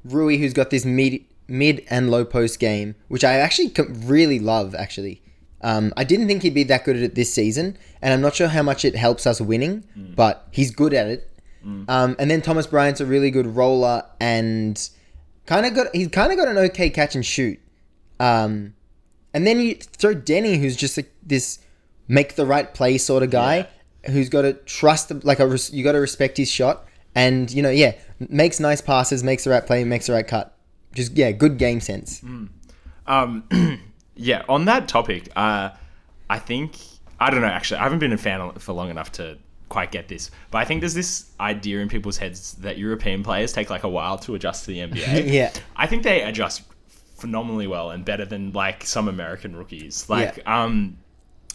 Rui, 0.06 0.38
who's 0.38 0.54
got 0.54 0.70
this 0.70 0.86
mid 0.86 1.22
mid 1.48 1.84
and 1.90 2.12
low 2.12 2.24
post 2.24 2.60
game, 2.60 2.94
which 3.08 3.24
I 3.24 3.38
actually 3.38 3.74
really 4.06 4.38
love. 4.38 4.76
Actually, 4.76 5.24
um, 5.62 5.92
I 5.98 6.04
didn't 6.04 6.28
think 6.28 6.44
he'd 6.44 6.54
be 6.54 6.64
that 6.66 6.86
good 6.86 6.96
at 6.96 7.02
it 7.02 7.16
this 7.16 7.34
season, 7.34 7.76
and 8.02 8.14
I'm 8.14 8.22
not 8.22 8.36
sure 8.36 8.50
how 8.50 8.62
much 8.62 8.86
it 8.86 8.96
helps 8.96 9.26
us 9.26 9.42
winning, 9.42 9.84
but 10.16 10.48
he's 10.52 10.70
good 10.70 10.94
at 10.94 11.08
it. 11.08 11.28
Um, 11.90 12.16
and 12.20 12.30
then 12.30 12.42
Thomas 12.44 12.68
Bryant's 12.68 13.02
a 13.02 13.06
really 13.08 13.32
good 13.32 13.48
roller, 13.48 14.04
and 14.20 14.78
kind 15.48 15.66
of 15.66 15.74
got 15.74 15.88
he's 15.96 16.10
kind 16.10 16.32
of 16.32 16.38
got 16.38 16.48
an 16.48 16.58
okay 16.70 16.92
catch 16.92 17.16
and 17.16 17.26
shoot. 17.26 17.60
Um, 18.20 18.76
and 19.34 19.48
then 19.48 19.60
you 19.60 19.74
throw 19.76 20.14
Deni, 20.14 20.60
who's 20.60 20.76
just 20.76 20.98
like 20.98 21.12
this 21.26 21.58
make 22.08 22.36
the 22.36 22.46
right 22.46 22.72
play 22.76 23.00
sort 23.00 23.24
of 23.24 23.32
guy, 23.32 23.68
who's 24.12 24.30
got 24.30 24.44
to 24.44 24.54
trust 24.54 25.10
the- 25.10 25.20
like 25.26 25.40
a 25.40 25.58
you 25.72 25.84
got 25.84 25.94
to 25.94 26.00
respect 26.00 26.38
his 26.38 26.50
shot, 26.50 26.87
and 27.18 27.52
you 27.52 27.64
know 27.64 27.72
yeah 27.72 27.94
makes 28.30 28.60
nice 28.60 28.80
passes, 28.80 29.24
makes 29.24 29.44
the 29.44 29.50
right 29.50 29.66
play, 29.66 29.84
makes 29.84 30.08
the 30.08 30.14
right 30.14 30.28
cut. 30.28 30.56
Just 30.94 31.14
yeah, 31.14 31.32
good 31.32 31.58
game 31.58 31.82
sense. 31.82 32.24
Um, 33.08 33.82
yeah, 34.16 34.44
on 34.48 34.66
that 34.66 34.88
topic, 34.88 35.30
uh, 35.36 35.72
I 36.30 36.40
think 36.40 36.78
I 37.20 37.30
don't 37.30 37.42
know. 37.42 37.48
Actually, 37.48 37.80
I 37.80 37.84
haven't 37.84 38.00
been 38.00 38.14
a 38.14 38.18
fan 38.18 38.54
for 38.54 38.74
long 38.74 38.90
enough 38.90 39.12
to 39.14 39.38
quite 39.70 39.92
get 39.92 40.08
this, 40.08 40.32
but 40.52 40.60
I 40.60 40.66
think 40.66 40.82
there's 40.82 40.94
this 40.94 41.32
idea 41.40 41.80
in 41.80 41.90
people's 41.90 42.18
heads 42.18 42.54
that 42.54 42.78
European 42.78 43.24
players 43.24 43.52
take 43.52 43.70
like 43.70 43.84
a 43.84 43.90
while 43.90 44.18
to 44.20 44.36
adjust 44.36 44.66
to 44.66 44.72
the 44.72 44.80
NBA. 44.80 45.28
Yeah. 45.34 45.52
I 45.76 45.88
think 45.88 46.04
they 46.04 46.22
adjust 46.22 46.62
phenomenally 47.18 47.68
well 47.68 47.90
and 47.90 48.06
better 48.06 48.26
than 48.26 48.54
like 48.54 48.86
some 48.86 49.08
American 49.08 49.56
rookies. 49.56 50.08
Like, 50.08 50.48
um, 50.48 50.98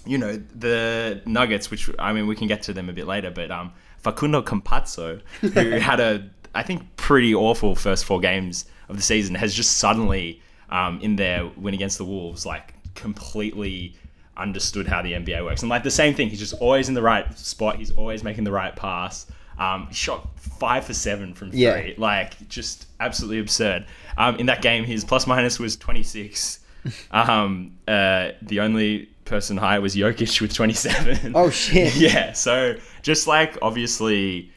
you 0.04 0.18
know, 0.18 0.36
the 0.54 1.22
Nuggets, 1.24 1.70
which 1.70 1.88
I 1.98 2.12
mean, 2.12 2.26
we 2.26 2.36
can 2.36 2.48
get 2.48 2.62
to 2.64 2.72
them 2.72 2.88
a 2.88 2.92
bit 2.92 3.06
later, 3.06 3.30
but 3.30 3.50
um, 3.50 3.72
Facundo 4.02 4.42
Campazzo, 4.42 5.20
who 5.40 5.48
had 5.78 6.00
a, 6.00 6.28
I 6.54 6.62
think, 6.62 6.96
pretty 6.96 7.34
awful 7.34 7.74
first 7.74 8.04
four 8.04 8.20
games 8.20 8.66
of 8.88 8.96
the 8.96 9.02
season, 9.02 9.34
has 9.34 9.54
just 9.54 9.78
suddenly, 9.78 10.40
um, 10.70 11.00
in 11.00 11.16
their 11.16 11.46
win 11.56 11.74
against 11.74 11.98
the 11.98 12.04
Wolves, 12.04 12.44
like 12.44 12.74
completely 12.94 13.94
understood 14.36 14.86
how 14.86 15.02
the 15.02 15.12
NBA 15.12 15.44
works. 15.44 15.62
And 15.62 15.70
like 15.70 15.82
the 15.82 15.90
same 15.90 16.14
thing, 16.14 16.28
he's 16.28 16.38
just 16.38 16.54
always 16.54 16.88
in 16.88 16.94
the 16.94 17.02
right 17.02 17.38
spot. 17.38 17.76
He's 17.76 17.90
always 17.92 18.24
making 18.24 18.44
the 18.44 18.52
right 18.52 18.74
pass. 18.74 19.26
Um, 19.58 19.92
shot 19.92 20.28
five 20.38 20.84
for 20.84 20.94
seven 20.94 21.34
from 21.34 21.50
three. 21.50 21.60
Yeah. 21.60 21.92
Like 21.98 22.48
just 22.48 22.86
absolutely 23.00 23.38
absurd. 23.38 23.86
Um, 24.16 24.36
in 24.36 24.46
that 24.46 24.62
game, 24.62 24.84
his 24.84 25.04
plus 25.04 25.26
minus 25.26 25.58
was 25.58 25.76
26. 25.76 26.60
Um, 27.12 27.78
uh, 27.86 28.30
the 28.42 28.58
only 28.58 29.08
person 29.24 29.56
higher 29.56 29.80
was 29.80 29.94
Jokic 29.94 30.40
with 30.40 30.52
27. 30.52 31.32
Oh, 31.32 31.48
shit. 31.48 31.94
yeah. 31.96 32.32
So 32.32 32.74
just 33.02 33.26
like 33.26 33.58
obviously, 33.62 34.50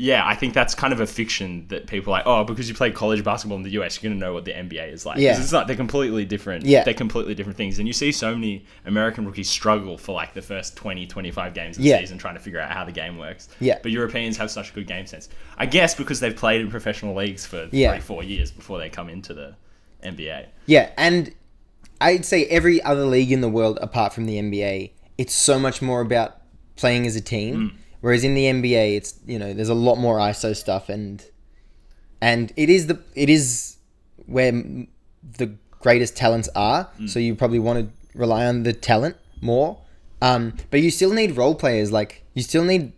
yeah, 0.00 0.24
I 0.24 0.36
think 0.36 0.54
that's 0.54 0.76
kind 0.76 0.92
of 0.92 1.00
a 1.00 1.06
fiction 1.08 1.66
that 1.68 1.88
people 1.88 2.12
are 2.14 2.18
like, 2.18 2.26
oh, 2.26 2.44
because 2.44 2.68
you 2.68 2.74
play 2.74 2.92
college 2.92 3.24
basketball 3.24 3.56
in 3.56 3.64
the 3.64 3.70
US, 3.80 4.00
you're 4.00 4.08
gonna 4.10 4.20
know 4.20 4.32
what 4.32 4.44
the 4.44 4.52
NBA 4.52 4.92
is 4.92 5.04
like. 5.04 5.18
Yeah. 5.18 5.36
It's 5.40 5.50
not. 5.50 5.66
They're 5.66 5.74
completely 5.74 6.24
different. 6.24 6.64
Yeah. 6.64 6.84
They're 6.84 6.94
completely 6.94 7.34
different 7.34 7.56
things. 7.56 7.80
And 7.80 7.88
you 7.88 7.92
see 7.92 8.12
so 8.12 8.32
many 8.32 8.64
American 8.86 9.26
rookies 9.26 9.50
struggle 9.50 9.98
for 9.98 10.12
like 10.12 10.34
the 10.34 10.42
first 10.42 10.76
20, 10.76 11.06
25 11.06 11.52
games 11.52 11.76
of 11.76 11.82
the 11.82 11.88
Yeah. 11.88 11.98
season 11.98 12.16
trying 12.16 12.34
to 12.34 12.40
figure 12.40 12.60
out 12.60 12.70
how 12.70 12.84
the 12.84 12.92
game 12.92 13.18
works. 13.18 13.48
Yeah. 13.58 13.78
But 13.82 13.90
Europeans 13.90 14.36
have 14.36 14.52
such 14.52 14.70
a 14.70 14.72
good 14.72 14.86
game 14.86 15.04
sense. 15.06 15.28
I 15.56 15.66
guess 15.66 15.96
because 15.96 16.20
they've 16.20 16.36
played 16.36 16.60
in 16.60 16.70
professional 16.70 17.16
leagues 17.16 17.44
for 17.44 17.68
Yeah. 17.72 17.90
three, 17.92 18.00
four 18.00 18.22
years 18.22 18.52
before 18.52 18.78
they 18.78 18.88
come 18.90 19.08
into 19.08 19.34
the 19.34 19.56
NBA. 20.04 20.46
Yeah, 20.66 20.90
and 20.96 21.34
I'd 22.00 22.24
say 22.24 22.44
every 22.46 22.80
other 22.84 23.04
league 23.04 23.32
in 23.32 23.40
the 23.40 23.48
world 23.48 23.80
apart 23.82 24.12
from 24.12 24.26
the 24.26 24.38
NBA, 24.38 24.92
it's 25.18 25.34
so 25.34 25.58
much 25.58 25.82
more 25.82 26.00
about 26.00 26.37
playing 26.78 27.06
as 27.06 27.14
a 27.16 27.20
team. 27.20 27.78
Whereas 28.00 28.22
in 28.24 28.34
the 28.34 28.44
NBA, 28.44 28.96
it's 28.96 29.14
you 29.26 29.38
know 29.38 29.52
there's 29.52 29.68
a 29.68 29.74
lot 29.88 29.96
more 29.96 30.18
ISO 30.18 30.54
stuff 30.56 30.88
and 30.88 31.24
and 32.20 32.52
it 32.56 32.68
is 32.70 32.86
the 32.86 32.98
it 33.14 33.28
is 33.28 33.76
where 34.26 34.52
the 34.52 35.54
greatest 35.80 36.16
talents 36.16 36.48
are. 36.54 36.88
So 37.06 37.18
you 37.18 37.34
probably 37.34 37.58
want 37.58 37.78
to 37.80 38.18
rely 38.18 38.46
on 38.46 38.62
the 38.62 38.72
talent 38.72 39.16
more. 39.40 39.78
Um, 40.20 40.54
but 40.70 40.80
you 40.80 40.90
still 40.90 41.12
need 41.12 41.36
role 41.36 41.54
players. 41.54 41.92
Like 41.92 42.24
you 42.34 42.42
still 42.42 42.64
need 42.64 42.92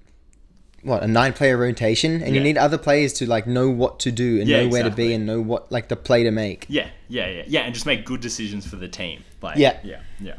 what 0.83 1.03
a 1.03 1.07
nine 1.07 1.35
player 1.35 1.59
rotation, 1.59 2.23
and 2.23 2.35
you 2.35 2.41
need 2.41 2.57
other 2.57 2.79
players 2.79 3.13
to 3.15 3.27
like 3.27 3.47
know 3.47 3.69
what 3.69 4.01
to 4.01 4.11
do 4.11 4.41
and 4.41 4.49
Yeah, 4.49 4.63
know 4.63 4.69
where 4.69 4.83
to 4.83 4.91
be 4.91 5.13
and 5.13 5.27
know 5.27 5.41
what 5.41 5.71
like 5.71 5.89
the 5.89 5.97
play 5.97 6.23
to 6.25 6.31
make. 6.31 6.65
Yeah, 6.69 6.89
yeah, 7.09 7.29
yeah, 7.29 7.43
yeah, 7.47 7.61
and 7.61 7.75
just 7.75 7.85
make 7.87 8.07
good 8.07 8.21
decisions 8.23 8.67
for 8.67 8.77
the 8.77 8.89
team. 8.89 9.23
Like, 9.43 9.59
Yeah. 9.59 9.79
yeah, 9.83 10.01
yeah. 10.21 10.35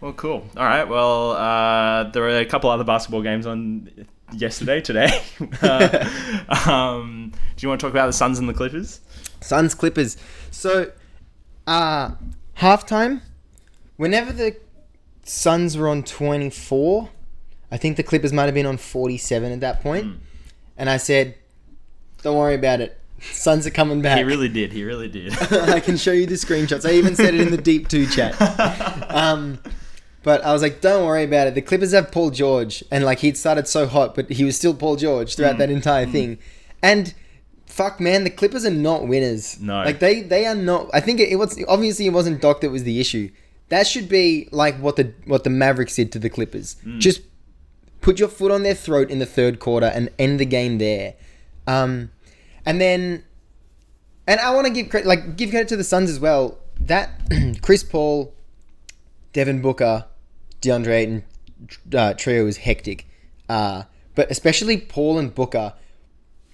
Well, 0.00 0.12
cool. 0.12 0.48
All 0.56 0.64
right. 0.64 0.84
Well, 0.84 1.32
uh, 1.32 2.04
there 2.10 2.22
were 2.22 2.38
a 2.38 2.46
couple 2.46 2.70
other 2.70 2.84
basketball 2.84 3.22
games 3.22 3.46
on 3.46 4.06
yesterday, 4.32 4.80
today. 4.80 5.22
uh, 5.62 6.66
um, 6.66 7.32
do 7.56 7.64
you 7.64 7.68
want 7.68 7.80
to 7.80 7.86
talk 7.86 7.92
about 7.92 8.06
the 8.06 8.12
Suns 8.12 8.38
and 8.38 8.48
the 8.48 8.54
Clippers? 8.54 9.00
Suns 9.40 9.74
Clippers. 9.74 10.16
So, 10.50 10.92
uh, 11.66 12.12
halftime, 12.56 13.22
whenever 13.96 14.32
the 14.32 14.56
Suns 15.24 15.76
were 15.76 15.88
on 15.88 16.04
24, 16.04 17.10
I 17.70 17.76
think 17.76 17.96
the 17.96 18.02
Clippers 18.02 18.32
might 18.32 18.44
have 18.44 18.54
been 18.54 18.66
on 18.66 18.76
47 18.76 19.52
at 19.52 19.60
that 19.60 19.82
point. 19.82 20.20
And 20.76 20.88
I 20.88 20.96
said, 20.96 21.34
don't 22.22 22.36
worry 22.36 22.54
about 22.54 22.80
it. 22.80 22.98
Suns 23.20 23.66
are 23.66 23.70
coming 23.70 24.00
back. 24.00 24.18
He 24.18 24.24
really 24.24 24.48
did. 24.48 24.72
He 24.72 24.84
really 24.84 25.08
did. 25.08 25.36
I 25.52 25.80
can 25.80 25.96
show 25.96 26.12
you 26.12 26.24
the 26.24 26.36
screenshots. 26.36 26.88
I 26.88 26.92
even 26.92 27.16
said 27.16 27.34
it 27.34 27.40
in 27.40 27.50
the 27.50 27.56
Deep 27.56 27.88
2 27.88 28.06
chat. 28.06 28.36
Um, 29.10 29.58
but 30.28 30.44
I 30.44 30.52
was 30.52 30.60
like, 30.60 30.82
don't 30.82 31.06
worry 31.06 31.24
about 31.24 31.46
it. 31.46 31.54
The 31.54 31.62
Clippers 31.62 31.92
have 31.92 32.12
Paul 32.12 32.28
George. 32.30 32.84
And 32.90 33.02
like, 33.02 33.20
he'd 33.20 33.38
started 33.38 33.66
so 33.66 33.86
hot, 33.86 34.14
but 34.14 34.28
he 34.30 34.44
was 34.44 34.56
still 34.56 34.74
Paul 34.74 34.96
George 34.96 35.34
throughout 35.34 35.54
Mm. 35.54 35.58
that 35.58 35.70
entire 35.70 36.04
thing. 36.04 36.36
And 36.82 37.14
fuck, 37.64 37.98
man, 37.98 38.24
the 38.24 38.30
Clippers 38.40 38.66
are 38.66 38.70
not 38.88 39.08
winners. 39.08 39.58
No. 39.58 39.76
Like, 39.88 40.00
they, 40.00 40.20
they 40.20 40.44
are 40.44 40.54
not. 40.54 40.90
I 40.92 41.00
think 41.00 41.18
it, 41.20 41.30
it 41.30 41.36
was 41.36 41.58
obviously 41.66 42.04
it 42.04 42.12
wasn't 42.12 42.42
Doc 42.42 42.60
that 42.60 42.70
was 42.70 42.84
the 42.84 43.00
issue. 43.00 43.30
That 43.70 43.86
should 43.86 44.06
be 44.08 44.48
like 44.52 44.76
what 44.80 44.96
the 44.96 45.12
what 45.24 45.44
the 45.44 45.50
Mavericks 45.50 45.96
did 45.96 46.12
to 46.12 46.18
the 46.18 46.28
Clippers. 46.28 46.76
Mm. 46.84 47.00
Just 47.00 47.22
put 48.02 48.18
your 48.18 48.28
foot 48.28 48.50
on 48.50 48.62
their 48.64 48.74
throat 48.74 49.10
in 49.10 49.18
the 49.18 49.26
third 49.26 49.58
quarter 49.60 49.86
and 49.86 50.10
end 50.18 50.38
the 50.40 50.46
game 50.46 50.76
there. 50.78 51.14
Um, 51.66 52.10
and 52.66 52.80
then, 52.80 53.24
and 54.26 54.38
I 54.40 54.50
want 54.54 54.66
to 54.66 54.72
give 54.72 54.90
credit, 54.90 55.06
like 55.08 55.36
give 55.36 55.48
credit 55.50 55.68
to 55.68 55.76
the 55.76 55.84
Suns 55.84 56.10
as 56.10 56.20
well. 56.20 56.58
That 56.80 57.08
Chris 57.62 57.82
Paul, 57.82 58.34
Devin 59.32 59.60
Booker, 59.62 60.06
DeAndre 60.60 60.88
Ayton 60.88 61.24
uh, 61.94 62.14
trio 62.14 62.46
is 62.46 62.58
hectic, 62.58 63.06
uh, 63.48 63.84
but 64.14 64.30
especially 64.30 64.78
Paul 64.78 65.18
and 65.18 65.34
Booker. 65.34 65.74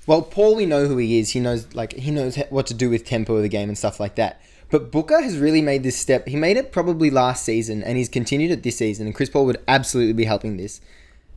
Well, 0.06 0.22
Paul, 0.22 0.56
we 0.56 0.66
know 0.66 0.86
who 0.86 0.98
he 0.98 1.18
is. 1.18 1.30
He 1.30 1.40
knows 1.40 1.74
like 1.74 1.94
he 1.94 2.10
knows 2.10 2.36
what 2.50 2.66
to 2.66 2.74
do 2.74 2.90
with 2.90 3.04
tempo 3.04 3.36
of 3.36 3.42
the 3.42 3.48
game 3.48 3.68
and 3.68 3.78
stuff 3.78 3.98
like 3.98 4.16
that. 4.16 4.40
But 4.70 4.90
Booker 4.90 5.20
has 5.22 5.38
really 5.38 5.62
made 5.62 5.82
this 5.82 5.96
step. 5.96 6.26
He 6.26 6.36
made 6.36 6.56
it 6.56 6.72
probably 6.72 7.10
last 7.10 7.44
season, 7.44 7.82
and 7.82 7.96
he's 7.96 8.08
continued 8.08 8.50
it 8.50 8.62
this 8.62 8.78
season. 8.78 9.06
And 9.06 9.14
Chris 9.14 9.30
Paul 9.30 9.46
would 9.46 9.62
absolutely 9.68 10.14
be 10.14 10.24
helping 10.24 10.56
this, 10.56 10.80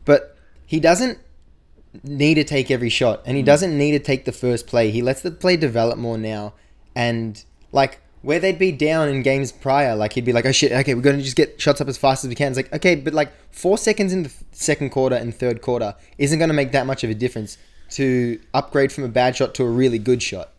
but 0.06 0.38
he 0.66 0.80
doesn't 0.80 1.20
need 2.04 2.36
to 2.36 2.44
take 2.44 2.70
every 2.70 2.90
shot, 2.90 3.22
and 3.26 3.38
he 3.38 3.44
doesn't 3.44 3.78
need 3.78 3.92
to 3.92 4.00
take 4.00 4.26
the 4.26 4.32
first 4.32 4.68
play. 4.68 4.92
He 4.92 5.02
lets 5.02 5.22
the 5.22 5.32
play 5.32 5.56
develop 5.56 5.98
more 5.98 6.18
now, 6.18 6.54
and 6.96 7.44
like 7.72 8.02
where 8.28 8.42
they'd 8.42 8.60
be 8.60 8.74
down 8.74 9.08
in 9.08 9.22
games 9.22 9.54
prior, 9.54 9.96
like 9.96 10.12
he'd 10.12 10.26
be 10.26 10.34
like, 10.34 10.46
"Oh 10.46 10.52
shit, 10.52 10.74
okay, 10.74 10.94
we're 10.94 11.02
gonna 11.02 11.22
just 11.22 11.38
get 11.38 11.62
shots 11.62 11.80
up 11.80 11.88
as 11.88 11.98
fast 11.98 12.26
as 12.26 12.28
we 12.28 12.36
can." 12.36 12.50
It's 12.50 12.58
like, 12.58 12.74
okay, 12.74 12.96
but 12.96 13.14
like 13.14 13.32
four 13.52 13.78
seconds 13.78 14.12
in 14.12 14.24
the 14.24 14.32
second 14.52 14.90
quarter 14.90 15.16
and 15.16 15.34
third 15.34 15.62
quarter 15.62 15.96
isn't 16.18 16.38
gonna 16.38 16.52
make 16.52 16.74
that 16.74 16.86
much 16.86 17.06
of 17.06 17.10
a 17.10 17.14
difference 17.14 17.58
to 17.92 18.38
upgrade 18.54 18.92
from 18.92 19.06
a 19.06 19.08
bad 19.08 19.38
shot 19.38 19.56
to 19.56 19.64
a 19.64 19.70
really 19.70 19.98
good 19.98 20.22
shot. 20.22 20.52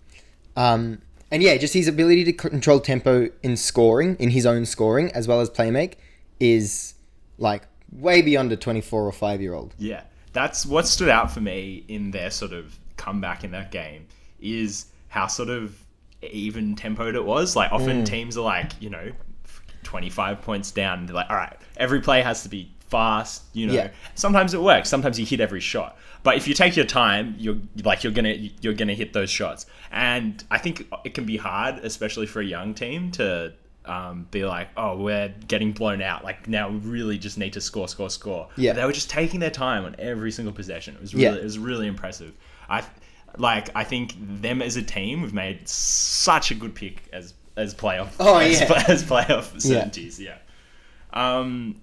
Um, 0.56 1.02
and 1.30 1.42
yeah, 1.42 1.58
just 1.58 1.74
his 1.74 1.88
ability 1.88 2.24
to 2.24 2.32
control 2.32 2.80
tempo 2.80 3.28
in 3.42 3.54
scoring, 3.58 4.16
in 4.18 4.30
his 4.30 4.46
own 4.46 4.64
scoring, 4.64 5.12
as 5.12 5.28
well 5.28 5.42
as 5.42 5.50
play 5.50 5.70
make, 5.70 5.98
is 6.40 6.94
like 7.36 7.64
way 7.92 8.22
beyond 8.22 8.50
a 8.50 8.56
24 8.56 9.02
or 9.02 9.12
5 9.12 9.42
year 9.42 9.52
old. 9.52 9.74
Yeah, 9.76 10.04
that's 10.32 10.64
what 10.64 10.86
stood 10.86 11.10
out 11.10 11.30
for 11.30 11.42
me 11.42 11.84
in 11.88 12.12
their 12.12 12.30
sort 12.30 12.54
of 12.54 12.78
comeback 12.96 13.44
in 13.44 13.50
that 13.50 13.70
game 13.70 14.06
is 14.40 14.86
how 15.08 15.26
sort 15.26 15.50
of 15.50 15.84
even 16.22 16.74
tempoed 16.76 17.14
it 17.14 17.24
was. 17.24 17.54
Like 17.56 17.70
Mm. 17.70 17.74
often 17.74 18.04
teams 18.04 18.36
are 18.36 18.44
like, 18.44 18.72
you 18.80 18.90
know, 18.90 19.12
25 19.84 20.42
points 20.42 20.70
down. 20.70 21.06
They're 21.06 21.14
like, 21.14 21.30
all 21.30 21.36
right, 21.36 21.56
every 21.76 22.00
play 22.00 22.22
has 22.22 22.42
to 22.42 22.48
be 22.48 22.70
fast. 22.88 23.42
You 23.52 23.66
know, 23.66 23.72
Yeah. 23.74 23.90
sometimes 24.14 24.54
it 24.54 24.60
works. 24.60 24.88
Sometimes 24.88 25.18
you 25.18 25.26
hit 25.26 25.40
every 25.40 25.60
shot. 25.60 25.96
But 26.22 26.36
if 26.36 26.48
you 26.48 26.54
take 26.54 26.76
your 26.76 26.84
time, 26.86 27.34
you're 27.38 27.56
like 27.84 28.02
you're 28.02 28.12
gonna 28.12 28.34
you're 28.60 28.74
gonna 28.74 28.94
hit 28.94 29.12
those 29.12 29.30
shots. 29.30 29.66
And 29.92 30.42
I 30.50 30.58
think 30.58 30.86
it 31.04 31.14
can 31.14 31.24
be 31.24 31.36
hard, 31.36 31.76
especially 31.84 32.26
for 32.26 32.40
a 32.40 32.44
young 32.44 32.74
team, 32.74 33.10
to 33.12 33.52
um, 33.84 34.26
be 34.30 34.44
like, 34.44 34.68
oh, 34.76 34.98
we're 34.98 35.32
getting 35.46 35.72
blown 35.72 36.02
out. 36.02 36.22
Like 36.22 36.46
now, 36.46 36.68
we 36.68 36.76
really 36.78 37.16
just 37.16 37.38
need 37.38 37.54
to 37.54 37.60
score, 37.62 37.88
score, 37.88 38.10
score. 38.10 38.48
Yeah. 38.56 38.74
They 38.74 38.84
were 38.84 38.92
just 38.92 39.08
taking 39.08 39.40
their 39.40 39.48
time 39.50 39.86
on 39.86 39.96
every 39.98 40.30
single 40.30 40.52
possession. 40.52 40.94
It 40.96 41.00
was 41.00 41.14
Yeah. 41.14 41.28
really, 41.30 41.40
it 41.40 41.44
was 41.44 41.58
really 41.58 41.86
impressive. 41.86 42.32
I 42.68 42.82
like. 43.36 43.70
I 43.74 43.84
think 43.84 44.14
them 44.18 44.62
as 44.62 44.76
a 44.76 44.82
team 44.82 45.20
have 45.20 45.34
made 45.34 45.68
such 45.68 46.50
a 46.50 46.54
good 46.54 46.74
pick 46.74 47.02
as 47.12 47.34
as 47.56 47.74
playoff. 47.74 48.12
Oh, 48.20 48.38
as, 48.38 48.60
yeah. 48.60 48.84
as 48.88 49.02
playoff 49.04 49.60
certainties. 49.60 50.20
Yeah. 50.20 50.38
Um. 51.12 51.80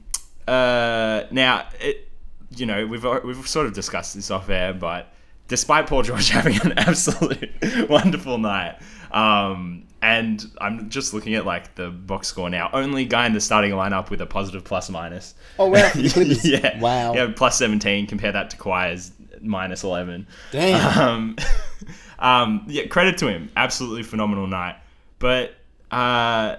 Uh. 0.47 1.23
Now, 1.31 1.67
it, 1.79 2.09
you 2.55 2.65
know, 2.65 2.85
we've 2.85 3.05
we've 3.23 3.47
sort 3.47 3.67
of 3.67 3.73
discussed 3.73 4.15
this 4.15 4.31
off 4.31 4.49
air, 4.49 4.73
but 4.73 5.13
despite 5.47 5.87
Paul 5.87 6.03
George 6.03 6.29
having 6.31 6.59
an 6.61 6.73
absolute 6.77 7.51
wonderful 7.89 8.37
night. 8.37 8.79
Um, 9.11 9.83
and 10.01 10.45
I'm 10.61 10.89
just 10.89 11.13
looking 11.13 11.35
at 11.35 11.45
like 11.45 11.73
the 11.75 11.89
box 11.89 12.27
score 12.27 12.49
now. 12.49 12.69
Only 12.73 13.05
guy 13.05 13.25
in 13.25 13.33
the 13.33 13.41
starting 13.41 13.71
lineup 13.71 14.09
with 14.09 14.21
a 14.21 14.25
positive 14.25 14.63
plus 14.63 14.89
minus. 14.89 15.33
Oh, 15.57 15.67
wow, 15.67 15.89
for 15.89 15.97
the 15.97 16.09
Clippers. 16.13 16.45
yeah. 16.47 16.79
Wow. 16.79 17.13
Yeah, 17.15 17.31
plus 17.35 17.57
17. 17.57 18.05
Compare 18.05 18.33
that 18.33 18.51
to 18.51 18.57
Kawhi's 18.57 19.11
minus 19.41 19.83
11. 19.83 20.27
Damn. 20.51 20.99
Um, 20.99 21.35
um, 22.19 22.65
yeah, 22.67 22.87
credit 22.87 23.17
to 23.19 23.27
him. 23.27 23.49
Absolutely 23.55 24.03
phenomenal 24.03 24.47
night. 24.47 24.75
But 25.19 25.55
uh, 25.91 26.57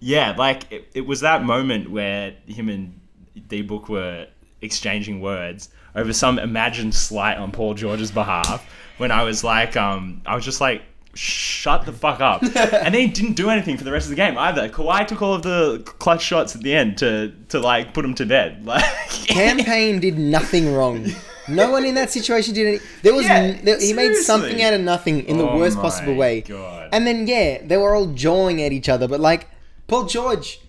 yeah, 0.00 0.34
like 0.36 0.70
it, 0.70 0.88
it 0.94 1.06
was 1.06 1.20
that 1.20 1.44
moment 1.44 1.90
where 1.90 2.34
him 2.46 2.68
and 2.68 3.00
D 3.48 3.62
Book 3.62 3.88
were 3.88 4.26
exchanging 4.60 5.20
words 5.20 5.68
over 5.94 6.12
some 6.12 6.38
imagined 6.38 6.94
slight 6.94 7.36
on 7.36 7.52
Paul 7.52 7.74
George's 7.74 8.10
behalf. 8.10 8.64
When 8.98 9.10
I 9.10 9.24
was 9.24 9.42
like, 9.42 9.76
um, 9.76 10.22
I 10.24 10.34
was 10.34 10.44
just 10.44 10.60
like, 10.60 10.82
shut 11.14 11.84
the 11.84 11.92
fuck 11.92 12.20
up. 12.20 12.42
and 12.54 12.94
then 12.94 12.94
he 12.94 13.06
didn't 13.08 13.34
do 13.34 13.50
anything 13.50 13.76
for 13.76 13.84
the 13.84 13.92
rest 13.92 14.06
of 14.06 14.10
the 14.10 14.16
game 14.16 14.38
either. 14.38 14.68
Kawhi 14.68 15.06
took 15.06 15.22
all 15.22 15.34
of 15.34 15.42
the 15.42 15.82
clutch 15.84 16.22
shots 16.22 16.54
at 16.54 16.62
the 16.62 16.74
end 16.74 16.98
to 16.98 17.32
to 17.48 17.60
like 17.60 17.94
put 17.94 18.04
him 18.04 18.14
to 18.14 18.26
bed. 18.26 18.64
Like 18.72 18.84
Cam 19.08 19.58
Payne 19.58 20.00
did 20.00 20.18
nothing 20.18 20.72
wrong. 20.72 21.08
No 21.54 21.70
one 21.70 21.84
in 21.84 21.94
that 21.94 22.10
situation 22.10 22.54
did 22.54 22.66
any. 22.66 22.78
There 23.02 23.14
was 23.14 23.24
Yeah, 23.26 23.36
n- 23.36 23.64
there, 23.64 23.78
he 23.80 23.92
made 23.92 24.14
something 24.16 24.62
out 24.62 24.72
of 24.74 24.80
nothing 24.80 25.24
in 25.26 25.38
the 25.38 25.48
Oh 25.48 25.56
worst 25.58 25.76
my 25.76 25.82
possible 25.82 26.14
way. 26.14 26.40
God. 26.42 26.88
And 26.92 27.06
then 27.06 27.26
yeah, 27.26 27.58
they 27.64 27.76
were 27.76 27.94
all 27.94 28.06
jawing 28.06 28.62
at 28.62 28.72
each 28.72 28.88
other. 28.88 29.06
But 29.08 29.20
like 29.20 29.48
Paul 29.86 30.04
George, 30.06 30.60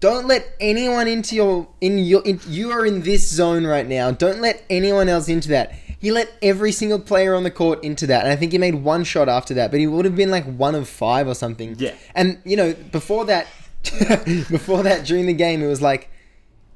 don't 0.00 0.26
let 0.26 0.46
anyone 0.60 1.08
into 1.08 1.34
your 1.36 1.68
in 1.80 1.98
your. 1.98 2.22
In, 2.24 2.40
you 2.48 2.70
are 2.70 2.84
in 2.84 3.02
this 3.02 3.28
zone 3.28 3.66
right 3.66 3.86
now. 3.86 4.10
Don't 4.10 4.40
let 4.40 4.62
anyone 4.68 5.08
else 5.08 5.28
into 5.28 5.48
that. 5.48 5.72
He 5.98 6.10
let 6.10 6.30
every 6.42 6.70
single 6.72 6.98
player 6.98 7.34
on 7.34 7.44
the 7.44 7.50
court 7.50 7.82
into 7.82 8.06
that, 8.08 8.24
and 8.24 8.30
I 8.32 8.36
think 8.36 8.52
he 8.52 8.58
made 8.58 8.74
one 8.74 9.04
shot 9.04 9.26
after 9.28 9.54
that. 9.54 9.70
But 9.70 9.80
he 9.80 9.86
would 9.86 10.04
have 10.04 10.14
been 10.16 10.30
like 10.30 10.44
one 10.44 10.74
of 10.74 10.86
five 10.88 11.26
or 11.26 11.34
something. 11.34 11.76
Yeah. 11.78 11.94
And 12.14 12.38
you 12.44 12.56
know, 12.56 12.74
before 12.92 13.24
that, 13.24 13.46
before 14.50 14.82
that, 14.82 15.06
during 15.06 15.26
the 15.26 15.32
game, 15.32 15.62
it 15.62 15.66
was 15.66 15.80
like, 15.80 16.10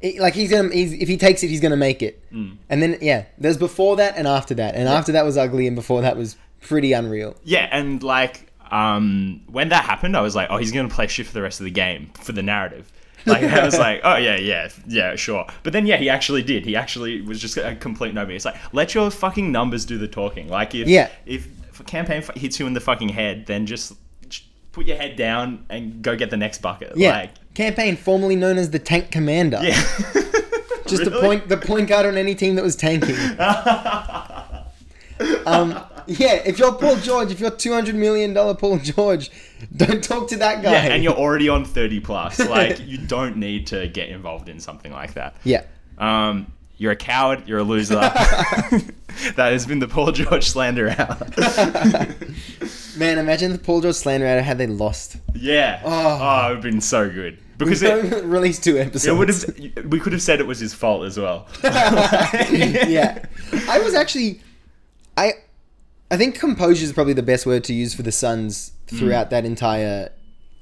it- 0.00 0.21
like 0.21 0.35
he's 0.35 0.50
gonna, 0.50 0.73
he's, 0.73 0.93
if 0.93 1.09
he 1.09 1.17
takes 1.17 1.43
it, 1.43 1.49
he's 1.49 1.61
gonna 1.61 1.76
make 1.76 2.02
it. 2.02 2.23
Mm. 2.33 2.57
And 2.69 2.83
then 2.83 2.99
yeah, 3.00 3.25
there's 3.38 3.57
before 3.57 3.97
that 3.97 4.17
and 4.17 4.26
after 4.26 4.55
that, 4.55 4.75
and 4.75 4.88
after 4.88 5.12
that 5.12 5.25
was 5.25 5.37
ugly, 5.37 5.67
and 5.67 5.75
before 5.76 6.02
that 6.02 6.17
was 6.17 6.37
pretty 6.61 6.93
unreal. 6.93 7.37
Yeah, 7.45 7.69
and 7.71 8.02
like 8.02 8.52
um, 8.71 9.40
when 9.50 9.71
that 9.71 9.85
happened, 9.85 10.17
I 10.17 10.21
was 10.21 10.35
like, 10.37 10.49
oh, 10.50 10.57
he's 10.59 10.73
gonna 10.73 10.88
play 10.88 11.07
shit 11.07 11.26
for 11.26 11.33
the 11.33 11.43
rest 11.43 11.61
of 11.61 11.64
the 11.64 11.71
game 11.71 12.11
for 12.21 12.33
the 12.33 12.43
narrative. 12.43 12.90
Like 13.26 13.43
I 13.43 13.64
was 13.64 13.78
like, 13.87 14.00
oh 14.05 14.17
yeah, 14.17 14.37
yeah, 14.37 14.69
yeah, 14.87 15.17
sure. 15.17 15.47
But 15.62 15.73
then 15.73 15.87
yeah, 15.87 15.97
he 15.97 16.09
actually 16.09 16.43
did. 16.43 16.64
He 16.64 16.76
actually 16.76 17.21
was 17.23 17.40
just 17.40 17.57
a 17.57 17.75
complete 17.76 18.14
nobody. 18.14 18.37
It's 18.37 18.45
like 18.45 18.57
let 18.73 18.95
your 18.95 19.11
fucking 19.11 19.50
numbers 19.50 19.85
do 19.85 19.99
the 19.99 20.09
talking. 20.09 20.49
Like 20.49 20.75
if 20.75 20.87
Yeah. 20.88 21.09
if 21.26 21.47
if 21.71 21.81
a 21.81 21.85
Cam 21.85 22.07
Payne 22.07 22.19
f- 22.23 22.35
hits 22.37 22.59
you 22.61 22.67
in 22.67 22.73
the 22.75 22.81
fucking 22.81 23.09
head, 23.11 23.47
then 23.47 23.67
just 23.67 23.95
put 24.73 24.87
your 24.87 24.97
head 24.97 25.17
down 25.17 25.64
and 25.71 26.02
go 26.02 26.14
get 26.17 26.31
the 26.31 26.37
next 26.37 26.61
bucket. 26.62 26.93
Yeah. 26.97 27.11
Like 27.12 27.31
Cam 27.59 27.75
Payne, 27.75 27.97
formerly 27.97 28.37
known 28.37 28.57
as 28.57 28.71
the 28.71 28.79
Tank 28.79 29.11
Commander. 29.11 29.59
yeah. 29.61 29.73
Just 30.87 31.05
the 31.05 31.19
point, 31.21 31.49
the 31.49 31.57
point 31.57 31.88
guard 31.88 32.07
on 32.07 32.17
any 32.17 32.37
team 32.37 32.55
that 32.55 32.62
was 32.62 32.77
tanking. 32.77 33.17
um, 35.45 35.73
yeah, 36.07 36.35
if 36.47 36.61
you're 36.61 36.73
Paul 36.73 36.95
George, 36.99 37.33
if 37.33 37.41
you're 37.41 37.50
two 37.50 37.73
hundred 37.73 37.97
million 37.97 38.33
dollar 38.33 38.55
Paul 38.55 38.79
George, 38.79 39.33
don't 39.77 40.05
talk 40.05 40.29
to 40.29 40.37
that 40.37 40.62
guy. 40.62 40.71
Yeah, 40.71 40.95
and 40.95 41.03
you're 41.03 41.17
already 41.17 41.49
on 41.49 41.65
30 41.65 41.99
plus. 41.99 42.38
Like, 42.49 42.79
you 42.79 42.97
don't 42.97 43.38
need 43.38 43.67
to 43.67 43.88
get 43.88 44.09
involved 44.09 44.49
in 44.49 44.61
something 44.61 44.93
like 44.93 45.15
that. 45.15 45.35
yeah. 45.43 45.65
Um, 45.99 46.53
you're 46.77 46.93
a 46.93 46.97
coward. 46.97 47.49
You're 47.49 47.59
a 47.59 47.65
loser. 47.65 47.97
that 47.97 48.93
has 49.37 49.67
been 49.67 49.81
the 49.81 49.88
Paul 49.88 50.12
George 50.12 50.49
slander 50.49 50.91
hour. 50.91 51.19
Man, 52.97 53.19
imagine 53.19 53.50
the 53.50 53.59
Paul 53.59 53.81
George 53.81 53.97
slander 53.97 54.29
out 54.29 54.45
had 54.45 54.59
they 54.59 54.69
lost. 54.69 55.17
yeah. 55.35 55.83
Oh. 55.85 55.91
Oh, 55.91 55.97
it 55.97 56.49
would 56.50 56.55
have 56.55 56.62
been 56.62 56.81
so 56.81 57.11
good 57.11 57.37
because 57.59 57.83
We 57.83 57.88
it, 57.88 58.25
released 58.38 58.65
two 58.65 58.79
episodes. 58.79 59.07
it 59.07 59.15
would 59.17 59.29
have. 59.29 59.91
We 59.91 60.00
could 60.00 60.12
have 60.12 60.23
said 60.23 60.41
it 60.41 60.47
was 60.47 60.61
his 60.61 60.73
fault 60.73 61.05
as 61.05 61.19
well. 61.19 61.47
yeah. 61.65 63.25
I 63.69 63.79
was 63.81 63.95
actually 63.95 64.41
I 65.17 65.32
I 66.11 66.17
think 66.17 66.39
composure 66.39 66.85
is 66.85 66.93
probably 66.93 67.13
the 67.15 67.23
best 67.23 67.45
word 67.47 67.65
to 67.65 67.75
use 67.75 67.95
for 67.95 68.02
the 68.02 68.13
Suns 68.13 68.73
Mm. 68.89 68.99
throughout 69.00 69.28
that 69.28 69.45
entire, 69.45 70.09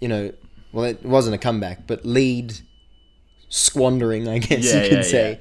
you 0.01 0.09
know, 0.09 0.33
well 0.73 0.85
it 0.87 1.05
wasn't 1.05 1.37
a 1.37 1.39
comeback, 1.39 1.87
but 1.87 2.05
lead 2.05 2.55
squandering, 3.49 4.27
I 4.29 4.39
guess 4.39 4.65
Yeah, 4.65 4.83
you 4.83 4.89
could 4.89 4.99
yeah, 4.99 5.03
say. 5.03 5.41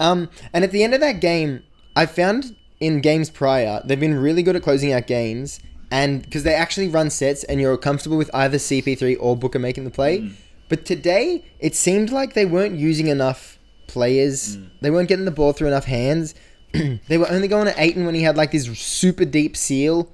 Um 0.00 0.30
and 0.52 0.64
at 0.64 0.70
the 0.72 0.82
end 0.82 0.94
of 0.94 1.00
that 1.00 1.20
game, 1.20 1.62
I 1.94 2.06
found 2.06 2.56
in 2.80 3.00
games 3.00 3.28
prior, 3.30 3.82
they've 3.84 4.00
been 4.00 4.18
really 4.18 4.42
good 4.42 4.56
at 4.56 4.62
closing 4.62 4.92
out 4.92 5.06
games 5.06 5.60
and 5.90 6.22
because 6.22 6.42
they 6.42 6.54
actually 6.54 6.88
run 6.88 7.10
sets 7.10 7.44
and 7.44 7.60
you're 7.60 7.76
comfortable 7.76 8.16
with 8.16 8.30
either 8.34 8.56
CP3 8.56 9.16
or 9.20 9.36
Booker 9.36 9.58
making 9.58 9.84
the 9.84 9.90
play. 9.90 10.20
Mm. 10.20 10.32
But 10.72 10.86
today, 10.86 11.44
it 11.58 11.74
seemed 11.74 12.08
like 12.08 12.32
they 12.32 12.46
weren't 12.46 12.76
using 12.76 13.08
enough 13.08 13.58
players. 13.88 14.56
Mm. 14.56 14.70
They 14.80 14.90
weren't 14.90 15.06
getting 15.06 15.26
the 15.26 15.30
ball 15.30 15.52
through 15.52 15.68
enough 15.68 15.84
hands. 15.84 16.34
they 16.72 17.18
were 17.18 17.30
only 17.30 17.46
going 17.46 17.66
to 17.66 17.78
Ayton 17.78 18.06
when 18.06 18.14
he 18.14 18.22
had 18.22 18.38
like 18.38 18.52
this 18.52 18.64
super 18.78 19.26
deep 19.26 19.54
seal 19.54 20.10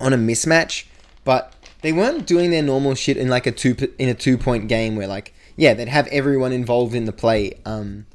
on 0.00 0.14
a 0.14 0.16
mismatch, 0.16 0.86
but 1.22 1.52
they 1.82 1.92
weren't 1.92 2.24
doing 2.24 2.50
their 2.50 2.62
normal 2.62 2.94
shit 2.94 3.18
in 3.18 3.28
like 3.28 3.46
a 3.46 3.52
two 3.52 3.76
in 3.98 4.08
a 4.08 4.14
two 4.14 4.38
point 4.38 4.68
game 4.68 4.96
where 4.96 5.06
like 5.06 5.34
yeah 5.54 5.74
they'd 5.74 5.88
have 5.88 6.06
everyone 6.06 6.52
involved 6.52 6.94
in 6.94 7.04
the 7.04 7.12
play. 7.12 7.52
Um, 7.66 8.06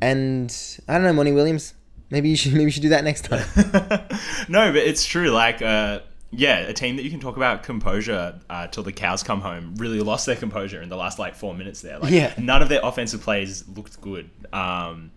and 0.00 0.56
I 0.86 0.94
don't 0.94 1.02
know, 1.02 1.14
Monty 1.14 1.32
Williams. 1.32 1.74
Maybe 2.10 2.28
you 2.28 2.36
should 2.36 2.52
maybe 2.52 2.66
you 2.66 2.70
should 2.70 2.82
do 2.82 2.90
that 2.90 3.02
next 3.02 3.22
time. 3.22 3.44
no, 4.48 4.70
but 4.70 4.82
it's 4.82 5.04
true. 5.04 5.32
Like, 5.32 5.62
uh, 5.62 5.98
yeah, 6.32 6.60
a 6.60 6.72
team 6.72 6.96
that 6.96 7.02
you 7.02 7.10
can 7.10 7.20
talk 7.20 7.36
about 7.36 7.62
composure 7.62 8.40
uh, 8.48 8.66
till 8.68 8.82
the 8.82 8.92
cows 8.92 9.22
come 9.22 9.40
home 9.42 9.74
really 9.76 10.00
lost 10.00 10.24
their 10.26 10.34
composure 10.36 10.80
in 10.80 10.88
the 10.88 10.96
last 10.96 11.18
like 11.18 11.34
four 11.34 11.54
minutes 11.54 11.82
there. 11.82 11.98
Like, 11.98 12.10
Yeah. 12.12 12.32
none 12.38 12.62
of 12.62 12.68
their 12.70 12.80
offensive 12.82 13.20
plays 13.20 13.64
looked 13.68 14.00
good. 14.00 14.30
Um, 14.52 15.10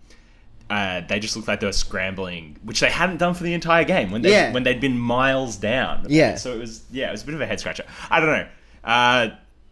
uh, 0.68 1.00
they 1.08 1.20
just 1.20 1.36
looked 1.36 1.48
like 1.48 1.60
they 1.60 1.66
were 1.66 1.72
scrambling, 1.72 2.56
which 2.64 2.80
they 2.80 2.90
hadn't 2.90 3.18
done 3.18 3.34
for 3.34 3.44
the 3.44 3.54
entire 3.54 3.84
game 3.84 4.10
when 4.10 4.22
they 4.22 4.30
Yeah. 4.32 4.52
when 4.52 4.62
they'd 4.64 4.80
been 4.80 4.98
miles 4.98 5.56
down. 5.56 6.06
Yeah. 6.08 6.34
So 6.34 6.52
it 6.52 6.58
was 6.58 6.82
yeah, 6.90 7.08
it 7.08 7.12
was 7.12 7.22
a 7.22 7.26
bit 7.26 7.34
of 7.36 7.40
a 7.40 7.46
head 7.46 7.60
scratcher. 7.60 7.84
I 8.10 8.20
don't 8.20 8.28
know. 8.30 8.46
Uh, 8.84 9.28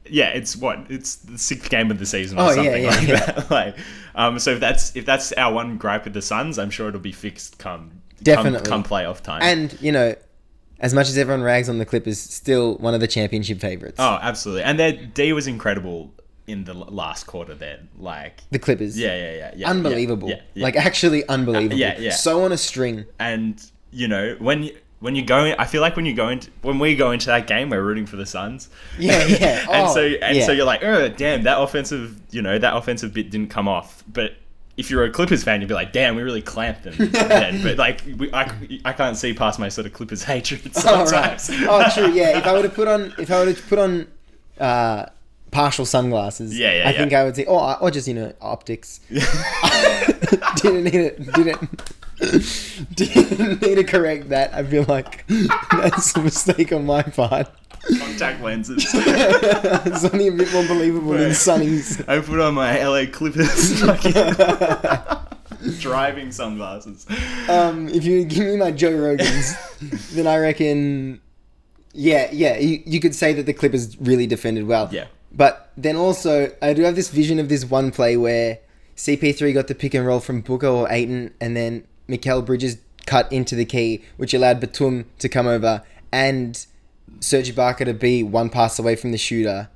yeah, 0.08 0.28
it's 0.28 0.54
what 0.56 0.86
it's 0.88 1.16
the 1.16 1.36
sixth 1.38 1.68
game 1.68 1.90
of 1.90 1.98
the 1.98 2.06
season 2.06 2.38
or 2.38 2.42
Oh, 2.42 2.48
yeah, 2.50 2.54
something 2.54 2.82
yeah, 2.84 2.90
like 2.90 3.08
yeah. 3.08 3.16
that. 3.32 3.50
like, 3.50 3.76
um, 4.14 4.38
so 4.38 4.52
if 4.52 4.60
that's 4.60 4.94
if 4.94 5.04
that's 5.04 5.32
our 5.32 5.52
one 5.52 5.78
gripe 5.78 6.04
with 6.04 6.14
the 6.14 6.22
Suns, 6.22 6.58
I'm 6.58 6.70
sure 6.70 6.88
it'll 6.88 7.00
be 7.00 7.10
fixed 7.12 7.58
come 7.58 8.00
Definitely. 8.22 8.60
come, 8.60 8.82
come 8.82 8.84
playoff 8.84 9.20
time. 9.20 9.42
and 9.42 9.76
you 9.80 9.90
know, 9.92 10.14
as 10.80 10.92
much 10.94 11.08
as 11.08 11.16
everyone 11.18 11.42
rags 11.42 11.68
on 11.68 11.78
the 11.78 11.86
Clippers, 11.86 12.18
still 12.18 12.76
one 12.76 12.94
of 12.94 13.00
the 13.00 13.08
championship 13.08 13.60
favorites. 13.60 13.96
oh, 13.98 14.18
absolutely. 14.20 14.62
And 14.64 14.78
their 14.78 14.92
D 14.92 15.32
was 15.32 15.46
incredible 15.46 16.12
in 16.46 16.64
the 16.64 16.74
last 16.74 17.26
quarter. 17.26 17.54
There, 17.54 17.80
like 17.98 18.42
The 18.50 18.58
Clippers. 18.58 18.98
yeah, 18.98 19.16
yeah, 19.16 19.32
yeah, 19.34 19.52
yeah, 19.56 19.70
Unbelievable. 19.70 20.28
Yeah, 20.28 20.40
yeah. 20.54 20.64
Like 20.64 20.76
actually 20.76 21.26
unbelievable. 21.28 21.76
yeah, 21.76 21.98
yeah. 21.98 22.10
So 22.12 22.44
on 22.44 22.52
a 22.52 22.58
string. 22.58 23.06
and 23.18 23.62
you 23.90 24.08
know 24.08 24.34
when 24.40 24.64
you, 24.64 24.76
when 25.00 25.14
you 25.14 25.22
go 25.24 25.44
in, 25.44 25.54
I 25.58 25.66
feel 25.66 25.80
like 25.80 25.96
when 25.96 26.04
you 26.06 26.14
go 26.14 26.28
into 26.30 26.50
when 26.62 26.78
we 26.78 26.96
go 26.96 27.12
into 27.12 27.26
that 27.26 27.46
game, 27.46 27.70
we're 27.70 27.82
rooting 27.82 28.06
for 28.06 28.16
the 28.16 28.26
Suns. 28.26 28.68
Yeah, 28.98 29.24
yeah. 29.26 29.60
and 29.70 29.88
Oh, 29.88 29.94
so 29.94 30.00
and 30.02 30.42
so 30.44 30.52
oh, 30.52 30.54
you're 30.54 30.66
like, 30.66 30.82
oh 30.82 31.08
damn, 31.08 31.42
that 31.44 31.60
offensive, 31.60 32.20
you 32.30 32.42
know, 32.42 32.58
that 32.58 32.76
offensive 32.76 33.12
bit 33.14 33.30
didn't 33.30 33.50
come 33.50 33.68
off. 33.68 34.02
But 34.12 34.32
if 34.76 34.90
you're 34.90 35.04
a 35.04 35.10
Clippers 35.10 35.44
fan, 35.44 35.60
you'd 35.60 35.68
be 35.68 35.74
like, 35.74 35.92
damn, 35.92 36.16
we 36.16 36.22
really 36.22 36.42
clamped 36.42 36.82
them. 36.84 36.94
then. 37.12 37.62
But 37.62 37.78
like, 37.78 38.02
we, 38.18 38.32
I, 38.32 38.50
I 38.84 38.92
can't 38.92 39.16
see 39.16 39.32
past 39.32 39.58
my 39.58 39.68
sort 39.68 39.86
of 39.86 39.92
Clippers 39.92 40.24
hatred 40.24 40.62
Oh 40.84 41.04
right. 41.10 41.40
sometimes. 41.40 41.50
Oh 41.68 41.88
true. 41.94 42.12
Yeah. 42.12 42.38
If 42.38 42.46
I 42.46 42.52
would 42.52 42.64
have 42.64 42.74
put 42.74 42.88
on, 42.88 43.14
if 43.18 43.30
I 43.30 43.38
would 43.38 43.48
have 43.48 43.68
put 43.68 43.78
on, 43.78 44.06
uh, 44.58 45.06
partial 45.54 45.86
sunglasses. 45.86 46.58
Yeah, 46.58 46.72
yeah, 46.72 46.88
I 46.88 46.92
think. 46.92 47.12
I 47.12 47.24
would 47.24 47.36
say, 47.36 47.44
or 47.46 47.80
or 47.80 47.90
just 47.90 48.08
you 48.08 48.14
know 48.14 48.32
optics. 48.40 48.98
didn't 50.56 50.84
need 50.84 50.94
it. 50.94 51.32
Didn't. 51.32 51.92
Didn't 52.94 53.62
need 53.62 53.76
to 53.76 53.84
correct 53.84 54.28
that. 54.30 54.52
I 54.52 54.64
feel 54.64 54.84
like 54.84 55.24
that's 55.70 56.16
a 56.16 56.22
mistake 56.22 56.72
on 56.72 56.84
my 56.86 57.02
part. 57.02 57.48
Contact 57.98 58.42
lenses. 58.42 58.86
it's 58.94 60.04
only 60.04 60.28
a 60.28 60.32
bit 60.32 60.52
more 60.52 60.66
believable 60.66 61.12
than. 61.12 61.34
Sonny's. 61.34 62.00
I 62.08 62.20
put 62.20 62.40
on 62.40 62.54
my 62.54 62.82
LA 62.82 63.04
Clippers 63.10 63.80
fucking 63.84 65.78
driving 65.78 66.32
sunglasses. 66.32 67.06
Um, 67.48 67.88
if 67.88 68.04
you 68.04 68.24
give 68.24 68.46
me 68.46 68.56
my 68.56 68.70
Joe 68.70 68.92
Rogans, 68.92 70.10
then 70.14 70.26
I 70.26 70.38
reckon, 70.38 71.20
yeah, 71.92 72.28
yeah, 72.32 72.58
you, 72.58 72.82
you 72.86 73.00
could 73.00 73.14
say 73.14 73.32
that 73.34 73.46
the 73.46 73.52
Clippers 73.52 73.98
really 74.00 74.26
defended 74.26 74.66
well. 74.66 74.88
Yeah. 74.90 75.06
But 75.32 75.72
then 75.76 75.96
also, 75.96 76.52
I 76.62 76.72
do 76.74 76.82
have 76.82 76.94
this 76.94 77.08
vision 77.08 77.38
of 77.38 77.48
this 77.48 77.64
one 77.64 77.90
play 77.90 78.16
where 78.16 78.60
CP3 78.96 79.52
got 79.52 79.66
the 79.66 79.74
pick 79.74 79.94
and 79.94 80.06
roll 80.06 80.20
from 80.20 80.40
Booker 80.40 80.68
or 80.68 80.90
Ayton, 80.90 81.34
and 81.40 81.56
then 81.56 81.86
Mikal 82.08 82.44
Bridges 82.44 82.78
cut 83.06 83.30
into 83.32 83.54
the 83.54 83.64
key, 83.64 84.02
which 84.16 84.32
allowed 84.32 84.60
Batum 84.60 85.06
to 85.18 85.28
come 85.28 85.46
over 85.46 85.82
and 86.12 86.66
Serge 87.20 87.54
Ibaka 87.54 87.84
to 87.84 87.94
be 87.94 88.22
one 88.22 88.50
pass 88.50 88.78
away 88.78 88.96
from 88.96 89.12
the 89.12 89.18
shooter. 89.18 89.68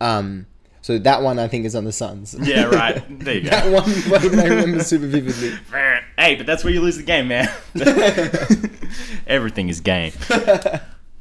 Um, 0.00 0.46
so 0.82 0.98
that 0.98 1.22
one 1.22 1.38
I 1.38 1.48
think 1.48 1.64
is 1.64 1.74
on 1.74 1.84
the 1.84 1.92
Suns. 1.92 2.36
Yeah, 2.38 2.64
right. 2.64 3.02
There 3.20 3.34
you 3.36 3.40
go. 3.44 3.50
that 3.50 3.72
one 3.72 4.38
I 4.40 4.46
remember 4.46 4.82
super 4.84 5.06
vividly. 5.06 5.52
Hey, 6.16 6.36
but 6.36 6.46
that's 6.46 6.62
where 6.62 6.72
you 6.72 6.80
lose 6.80 6.96
the 6.96 7.02
game, 7.02 7.26
man. 7.28 7.48
Everything 9.26 9.68
is 9.68 9.80
game. 9.80 10.12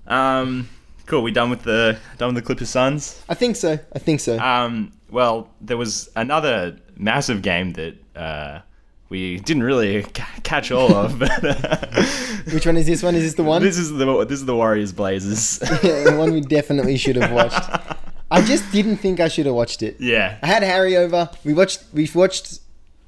Um, 0.05 0.69
cool. 1.07 1.23
We 1.23 1.31
done 1.31 1.49
with 1.49 1.63
the 1.63 1.97
done 2.17 2.33
with 2.33 2.43
the 2.43 2.45
Clippers 2.45 2.69
Suns. 2.69 3.23
I 3.27 3.33
think 3.33 3.55
so. 3.55 3.79
I 3.93 3.99
think 3.99 4.19
so. 4.19 4.37
Um, 4.37 4.91
well, 5.09 5.49
there 5.61 5.77
was 5.77 6.09
another 6.15 6.77
massive 6.95 7.41
game 7.41 7.73
that 7.73 7.95
uh, 8.15 8.59
we 9.13 9.37
didn't 9.39 9.61
really 9.63 10.01
ca- 10.01 10.27
catch 10.41 10.71
all 10.71 10.91
of. 10.95 11.19
But, 11.19 11.31
uh, 11.45 12.03
Which 12.51 12.65
one 12.65 12.77
is 12.77 12.87
this 12.87 13.03
one? 13.03 13.13
Is 13.15 13.23
this 13.23 13.35
the 13.35 13.43
one? 13.43 13.61
this 13.61 13.77
is 13.77 13.91
the 13.91 14.25
this 14.25 14.39
is 14.39 14.45
the 14.45 14.55
Warriors 14.55 14.91
Blazers. 14.91 15.59
yeah, 15.83 16.03
the 16.09 16.15
one 16.17 16.33
we 16.33 16.41
definitely 16.41 16.97
should 16.97 17.15
have 17.17 17.31
watched. 17.31 17.63
I 18.31 18.41
just 18.41 18.69
didn't 18.71 18.97
think 18.97 19.19
I 19.19 19.27
should 19.27 19.45
have 19.45 19.53
watched 19.55 19.83
it. 19.83 19.97
yeah. 19.99 20.39
I 20.41 20.47
had 20.47 20.63
Harry 20.63 20.97
over. 20.97 21.29
We 21.45 21.53
watched. 21.53 21.83
We've 21.93 22.13
watched 22.15 22.59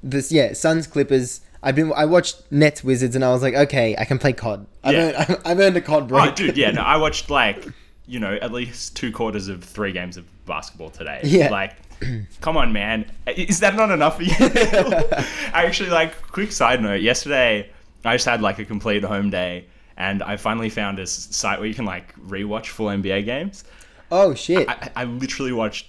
this. 0.02 0.30
Yeah, 0.30 0.52
Suns 0.52 0.86
Clippers. 0.86 1.40
I've 1.62 1.74
been. 1.74 1.92
I 1.96 2.04
watched 2.04 2.40
Nets 2.52 2.84
Wizards, 2.84 3.16
and 3.16 3.24
I 3.24 3.30
was 3.32 3.42
like, 3.42 3.54
okay, 3.54 3.96
I 3.98 4.04
can 4.04 4.18
play 4.18 4.32
COD. 4.32 4.64
I've, 4.84 4.94
Yeah. 4.94 5.26
earned, 5.28 5.40
I've 5.44 5.58
earned 5.58 5.76
a 5.76 5.80
COD 5.80 6.06
break. 6.06 6.30
Oh, 6.30 6.34
dude, 6.34 6.56
yeah. 6.56 6.70
No, 6.70 6.82
I 6.82 6.96
watched 6.98 7.28
like 7.30 7.66
you 8.06 8.20
know 8.20 8.34
at 8.40 8.52
least 8.52 8.94
two 8.94 9.10
quarters 9.10 9.48
of 9.48 9.64
three 9.64 9.90
games 9.90 10.16
of 10.16 10.24
basketball 10.46 10.90
today. 10.90 11.20
Yeah. 11.24 11.50
Like, 11.50 11.74
come 12.40 12.56
on, 12.56 12.72
man. 12.72 13.10
Is 13.26 13.60
that 13.60 13.74
not 13.76 13.90
enough 13.90 14.16
for 14.16 14.22
you? 14.24 14.34
I 14.38 15.26
actually 15.66 15.90
like. 15.90 16.20
Quick 16.30 16.52
side 16.52 16.82
note. 16.82 17.00
Yesterday, 17.00 17.70
I 18.04 18.14
just 18.14 18.26
had 18.26 18.42
like 18.42 18.58
a 18.58 18.64
complete 18.64 19.02
home 19.04 19.30
day, 19.30 19.66
and 19.96 20.22
I 20.22 20.36
finally 20.36 20.68
found 20.70 20.98
this 20.98 21.10
site 21.12 21.58
where 21.58 21.68
you 21.68 21.74
can 21.74 21.84
like 21.86 22.14
rewatch 22.20 22.66
full 22.66 22.86
NBA 22.88 23.24
games. 23.24 23.64
Oh 24.12 24.34
shit! 24.34 24.68
I, 24.68 24.90
I 24.94 25.04
literally 25.04 25.52
watched 25.52 25.86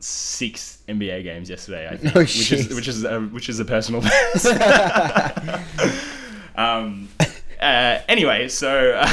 six 0.00 0.82
NBA 0.88 1.22
games 1.22 1.48
yesterday. 1.48 1.88
I 1.88 1.96
think, 1.96 2.14
No 2.14 2.20
which 2.20 2.36
is 2.36 2.46
shit. 2.66 2.72
which 2.74 2.88
is 2.88 3.04
a, 3.04 3.20
which 3.20 3.48
is 3.48 3.58
a 3.60 3.64
personal 3.64 4.00
best. 4.02 4.46
um. 6.56 7.08
Uh, 7.60 8.00
anyway, 8.08 8.46
so 8.48 8.90
uh, 8.92 9.06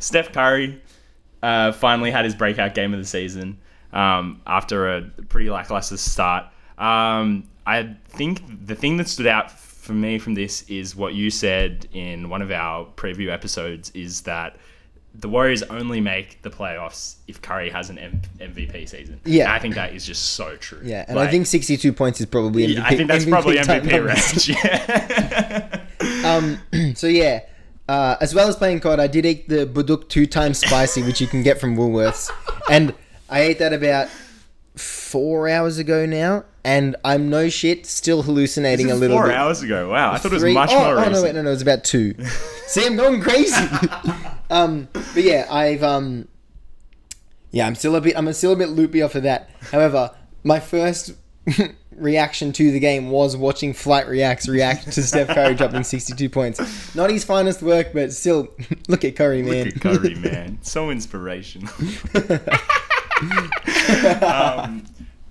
Steph 0.00 0.32
Curry 0.32 0.82
uh, 1.42 1.72
finally 1.72 2.10
had 2.10 2.24
his 2.26 2.34
breakout 2.34 2.74
game 2.74 2.92
of 2.92 3.00
the 3.00 3.06
season 3.06 3.58
um, 3.96 4.42
after 4.46 4.96
a 4.96 5.02
pretty 5.28 5.48
lackluster 5.48 5.96
start. 5.96 6.44
Um, 6.78 7.48
I 7.66 7.96
think 8.08 8.66
the 8.66 8.74
thing 8.74 8.98
that 8.98 9.08
stood 9.08 9.26
out 9.26 9.50
for 9.50 9.94
me 9.94 10.18
from 10.18 10.34
this 10.34 10.62
is 10.68 10.94
what 10.94 11.14
you 11.14 11.30
said 11.30 11.88
in 11.92 12.28
one 12.28 12.42
of 12.42 12.50
our 12.50 12.86
preview 12.96 13.32
episodes 13.32 13.90
is 13.94 14.20
that 14.22 14.56
the 15.14 15.28
Warriors 15.30 15.62
only 15.62 15.98
make 16.00 16.42
the 16.42 16.50
playoffs 16.50 17.16
if 17.26 17.40
Curry 17.40 17.70
has 17.70 17.88
an 17.88 17.96
M- 17.96 18.20
MVP 18.38 18.86
season. 18.86 19.18
Yeah. 19.24 19.44
And 19.44 19.52
I 19.52 19.58
think 19.58 19.74
that 19.76 19.94
is 19.94 20.04
just 20.04 20.34
so 20.34 20.56
true. 20.56 20.80
yeah, 20.84 21.06
and 21.08 21.18
I 21.18 21.30
think 21.30 21.46
62 21.46 21.90
points 21.94 22.20
is 22.20 22.26
probably 22.26 22.66
MVP. 22.66 22.74
yeah, 22.74 22.84
I 22.84 22.96
think 22.96 23.08
that's 23.08 23.24
probably 23.24 23.56
type 23.62 23.82
MVP 23.82 24.06
range. 24.06 24.48
Yeah. 24.50 25.82
Um, 26.24 26.58
so 26.94 27.06
yeah, 27.06 27.40
uh, 27.88 28.16
as 28.20 28.34
well 28.34 28.48
as 28.48 28.56
playing 28.56 28.80
COD, 28.80 28.98
I 28.98 29.06
did 29.06 29.24
eat 29.24 29.48
the 29.48 29.64
Buldak 29.64 30.08
two 30.08 30.26
times 30.26 30.58
spicy, 30.58 31.02
which 31.02 31.20
you 31.20 31.26
can 31.28 31.42
get 31.42 31.60
from 31.60 31.76
Woolworths, 31.76 32.30
and 32.68 32.92
I 33.28 33.40
ate 33.40 33.58
that 33.58 33.72
about 33.72 34.08
four 34.76 35.48
hours 35.48 35.78
ago 35.78 36.06
now, 36.06 36.44
and 36.64 36.96
I'm 37.04 37.30
no 37.30 37.48
shit, 37.48 37.86
still 37.86 38.22
hallucinating 38.22 38.90
a 38.90 38.94
little 38.94 39.16
four 39.16 39.26
bit. 39.26 39.36
hours 39.36 39.62
ago. 39.62 39.90
Wow, 39.90 40.12
I 40.12 40.18
thought 40.18 40.32
it 40.32 40.42
was 40.42 40.54
much 40.54 40.70
oh, 40.72 40.78
more 40.78 40.94
oh, 40.94 40.96
recent. 40.96 41.12
no, 41.12 41.22
wait, 41.22 41.34
no, 41.34 41.42
no, 41.42 41.48
it 41.48 41.52
was 41.52 41.62
about 41.62 41.84
two. 41.84 42.14
See, 42.66 42.84
I'm 42.84 42.96
going 42.96 43.20
crazy. 43.20 43.54
um, 44.50 44.88
but 44.92 45.22
yeah, 45.22 45.46
I've 45.50 45.82
um, 45.82 46.28
yeah, 47.50 47.66
I'm 47.66 47.74
still 47.74 47.96
a 47.96 48.00
bit, 48.00 48.16
I'm 48.16 48.32
still 48.32 48.52
a 48.52 48.56
bit 48.56 48.68
loopy 48.68 49.02
off 49.02 49.14
of 49.14 49.22
that. 49.22 49.50
However, 49.70 50.10
my 50.44 50.60
first 50.60 51.12
reaction 51.96 52.52
to 52.52 52.70
the 52.70 52.80
game 52.80 53.10
was 53.10 53.36
watching 53.36 53.72
Flight 53.72 54.06
Reacts 54.08 54.48
react 54.48 54.92
to 54.92 55.02
Steph 55.02 55.28
Curry 55.28 55.54
dropping 55.54 55.82
62 55.82 56.28
points. 56.28 56.94
Not 56.94 57.10
his 57.10 57.24
finest 57.24 57.62
work, 57.62 57.92
but 57.92 58.12
still, 58.12 58.48
look 58.88 59.04
at 59.04 59.16
Curry, 59.16 59.42
man. 59.42 59.66
Look 59.66 59.76
at 59.76 59.82
Curry, 59.82 60.14
man. 60.16 60.58
So 60.62 60.90
inspirational. 60.90 61.72
um, 64.22 64.84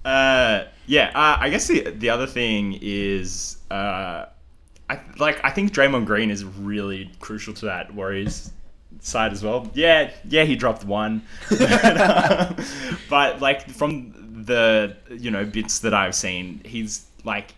uh, 0.03 0.65
yeah, 0.87 1.11
uh, 1.13 1.37
I 1.39 1.49
guess 1.49 1.67
the 1.67 1.91
the 1.91 2.09
other 2.09 2.27
thing 2.27 2.79
is, 2.81 3.57
uh, 3.71 4.25
I 4.89 4.99
like 5.17 5.43
I 5.43 5.49
think 5.51 5.73
Draymond 5.73 6.05
Green 6.05 6.31
is 6.31 6.43
really 6.43 7.11
crucial 7.19 7.53
to 7.55 7.65
that 7.65 7.93
Warriors 7.93 8.51
side 8.99 9.31
as 9.31 9.43
well. 9.43 9.69
Yeah, 9.73 10.11
yeah, 10.27 10.43
he 10.43 10.55
dropped 10.55 10.83
one, 10.83 11.21
but, 11.49 12.01
um, 12.01 12.55
but 13.09 13.41
like 13.41 13.69
from 13.69 14.43
the 14.45 14.95
you 15.09 15.31
know 15.31 15.45
bits 15.45 15.79
that 15.79 15.93
I've 15.93 16.15
seen, 16.15 16.61
he's 16.65 17.05
like 17.23 17.53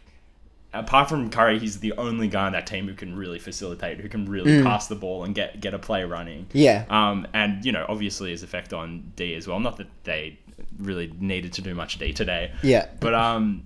apart 0.73 1.09
from 1.09 1.29
Curry, 1.29 1.59
he's 1.59 1.79
the 1.79 1.93
only 1.93 2.27
guy 2.27 2.45
on 2.45 2.51
that 2.53 2.67
team 2.67 2.87
who 2.87 2.93
can 2.93 3.15
really 3.15 3.39
facilitate, 3.39 3.99
who 3.99 4.09
can 4.09 4.25
really 4.29 4.61
pass 4.63 4.87
the 4.87 4.95
ball 4.95 5.23
and 5.23 5.33
get 5.35 5.59
get 5.61 5.73
a 5.73 5.79
play 5.79 6.03
running. 6.03 6.45
Mm. 6.45 6.49
Yeah. 6.53 6.85
Um, 6.89 7.27
and 7.33 7.63
you 7.65 7.71
know, 7.71 7.85
obviously 7.87 8.31
his 8.31 8.43
effect 8.43 8.73
on 8.73 9.11
D 9.15 9.35
as 9.35 9.47
well. 9.47 9.59
Not 9.59 9.77
that 9.77 9.87
they 10.03 10.37
really 10.79 11.11
needed 11.19 11.53
to 11.53 11.61
do 11.61 11.73
much 11.73 11.97
D 11.99 12.13
today. 12.13 12.51
Yeah. 12.63 12.87
But 12.99 13.13
um, 13.13 13.63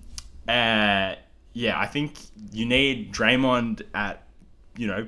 uh, 0.47 1.15
yeah, 1.53 1.77
I 1.79 1.85
think 1.87 2.13
you 2.51 2.65
need 2.65 3.13
Draymond 3.13 3.81
at 3.93 4.23
you 4.77 4.87
know 4.87 5.07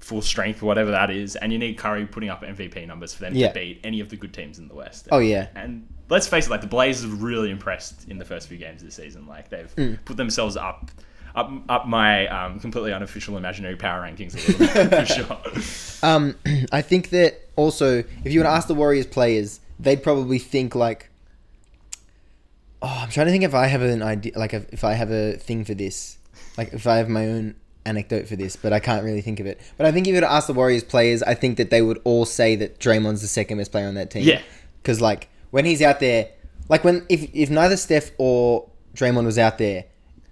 full 0.00 0.20
strength, 0.20 0.62
or 0.62 0.66
whatever 0.66 0.90
that 0.90 1.10
is, 1.10 1.34
and 1.36 1.50
you 1.50 1.58
need 1.58 1.78
Curry 1.78 2.04
putting 2.06 2.28
up 2.28 2.42
MVP 2.42 2.86
numbers 2.86 3.14
for 3.14 3.22
them 3.22 3.34
Yeah. 3.34 3.48
to 3.48 3.54
beat 3.54 3.80
any 3.84 4.00
of 4.00 4.10
the 4.10 4.16
good 4.16 4.34
teams 4.34 4.58
in 4.58 4.68
the 4.68 4.74
West. 4.74 5.08
Oh, 5.10 5.18
yeah. 5.18 5.46
And 5.54 5.88
let's 6.10 6.26
face 6.28 6.44
it, 6.46 6.50
like 6.50 6.60
the 6.60 6.66
Blazers 6.66 7.06
really 7.10 7.50
impressed 7.50 8.06
in 8.10 8.18
the 8.18 8.24
first 8.26 8.48
few 8.48 8.58
games 8.58 8.82
this 8.82 8.96
season. 8.96 9.26
Like 9.26 9.48
they've 9.48 9.74
Mm. 9.76 9.98
put 10.04 10.18
themselves 10.18 10.58
up. 10.58 10.90
Up, 11.34 11.50
up 11.68 11.86
my 11.86 12.28
um, 12.28 12.60
completely 12.60 12.92
unofficial 12.92 13.36
imaginary 13.36 13.74
power 13.74 14.02
rankings 14.02 14.34
a 14.34 14.52
little 14.52 14.88
bit 14.88 15.06
for 15.08 15.14
sure. 16.02 16.08
Um, 16.08 16.36
I 16.72 16.80
think 16.80 17.10
that 17.10 17.40
also, 17.56 18.04
if 18.24 18.32
you 18.32 18.38
were 18.40 18.44
to 18.44 18.50
ask 18.50 18.68
the 18.68 18.74
Warriors 18.74 19.06
players, 19.06 19.58
they'd 19.80 20.00
probably 20.02 20.38
think 20.38 20.76
like, 20.76 21.10
"Oh, 22.82 22.98
I'm 23.02 23.10
trying 23.10 23.26
to 23.26 23.32
think 23.32 23.44
if 23.44 23.54
I 23.54 23.66
have 23.66 23.82
an 23.82 24.02
idea, 24.02 24.32
like 24.38 24.54
if, 24.54 24.84
I 24.84 24.92
have 24.92 25.10
a 25.10 25.32
thing 25.32 25.64
for 25.64 25.74
this, 25.74 26.18
like 26.56 26.72
if 26.72 26.86
I 26.86 26.98
have 26.98 27.08
my 27.08 27.26
own 27.28 27.56
anecdote 27.84 28.28
for 28.28 28.36
this, 28.36 28.54
but 28.56 28.72
I 28.72 28.78
can't 28.78 29.04
really 29.04 29.20
think 29.20 29.40
of 29.40 29.46
it. 29.46 29.60
But 29.76 29.86
I 29.86 29.92
think 29.92 30.06
if 30.06 30.10
you 30.10 30.14
were 30.16 30.20
to 30.26 30.32
ask 30.32 30.46
the 30.46 30.54
Warriors 30.54 30.84
players, 30.84 31.22
I 31.22 31.34
think 31.34 31.56
that 31.56 31.70
they 31.70 31.82
would 31.82 32.00
all 32.04 32.24
say 32.26 32.56
that 32.56 32.78
Draymond's 32.78 33.22
the 33.22 33.28
second 33.28 33.58
best 33.58 33.72
player 33.72 33.88
on 33.88 33.94
that 33.94 34.10
team. 34.10 34.22
Yeah. 34.22 34.40
because 34.82 35.00
like 35.00 35.28
when 35.50 35.64
he's 35.64 35.82
out 35.82 35.98
there, 36.00 36.28
like 36.68 36.84
when 36.84 37.04
if 37.08 37.28
if 37.34 37.50
neither 37.50 37.76
Steph 37.76 38.12
or 38.18 38.68
Draymond 38.94 39.24
was 39.24 39.38
out 39.38 39.58
there, 39.58 39.84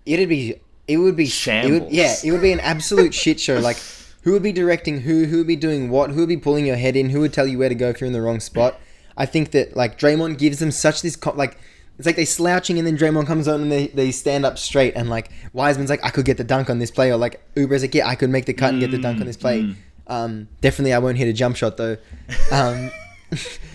it'd 0.06 0.28
be 0.28 0.60
it 0.92 0.96
would 0.98 1.16
be 1.16 1.24
It 1.24 1.26
would, 1.26 1.32
Shambles. 1.32 1.92
yeah, 1.92 2.14
it 2.24 2.30
would 2.32 2.42
be 2.42 2.52
an 2.52 2.60
absolute 2.60 3.14
shit 3.14 3.40
show. 3.40 3.58
Like, 3.58 3.78
who 4.22 4.32
would 4.32 4.42
be 4.42 4.52
directing 4.52 5.00
who? 5.00 5.24
Who 5.26 5.38
would 5.38 5.46
be 5.46 5.56
doing 5.56 5.90
what? 5.90 6.10
Who 6.10 6.20
would 6.20 6.28
be 6.28 6.36
pulling 6.36 6.66
your 6.66 6.76
head 6.76 6.96
in? 6.96 7.10
Who 7.10 7.20
would 7.20 7.32
tell 7.32 7.46
you 7.46 7.58
where 7.58 7.68
to 7.68 7.74
go 7.74 7.88
if 7.90 8.00
you're 8.00 8.06
in 8.06 8.12
the 8.12 8.22
wrong 8.22 8.40
spot? 8.40 8.78
I 9.16 9.26
think 9.26 9.50
that 9.52 9.76
like 9.76 9.98
Draymond 9.98 10.38
gives 10.38 10.58
them 10.58 10.70
such 10.70 11.02
this 11.02 11.16
co- 11.16 11.32
like. 11.32 11.58
It's 11.98 12.06
like 12.06 12.16
they 12.16 12.24
slouching 12.24 12.78
and 12.78 12.86
then 12.86 12.96
Draymond 12.96 13.26
comes 13.26 13.46
on 13.46 13.60
and 13.60 13.70
they, 13.70 13.86
they 13.88 14.10
stand 14.12 14.46
up 14.46 14.58
straight 14.58 14.94
and 14.96 15.10
like 15.10 15.30
Wiseman's 15.52 15.90
like 15.90 16.02
I 16.02 16.08
could 16.08 16.24
get 16.24 16.38
the 16.38 16.42
dunk 16.42 16.70
on 16.70 16.78
this 16.78 16.90
play 16.90 17.12
or 17.12 17.16
like 17.18 17.40
Oubre's 17.56 17.82
like 17.82 17.94
yeah 17.94 18.08
I 18.08 18.14
could 18.16 18.30
make 18.30 18.46
the 18.46 18.54
cut 18.54 18.70
and 18.70 18.80
get 18.80 18.90
the 18.90 18.98
dunk 18.98 19.20
on 19.20 19.26
this 19.26 19.36
play. 19.36 19.76
Um, 20.06 20.48
definitely 20.62 20.94
I 20.94 20.98
won't 21.00 21.18
hit 21.18 21.28
a 21.28 21.32
jump 21.34 21.54
shot 21.56 21.76
though. 21.76 21.98
Um, 22.50 22.90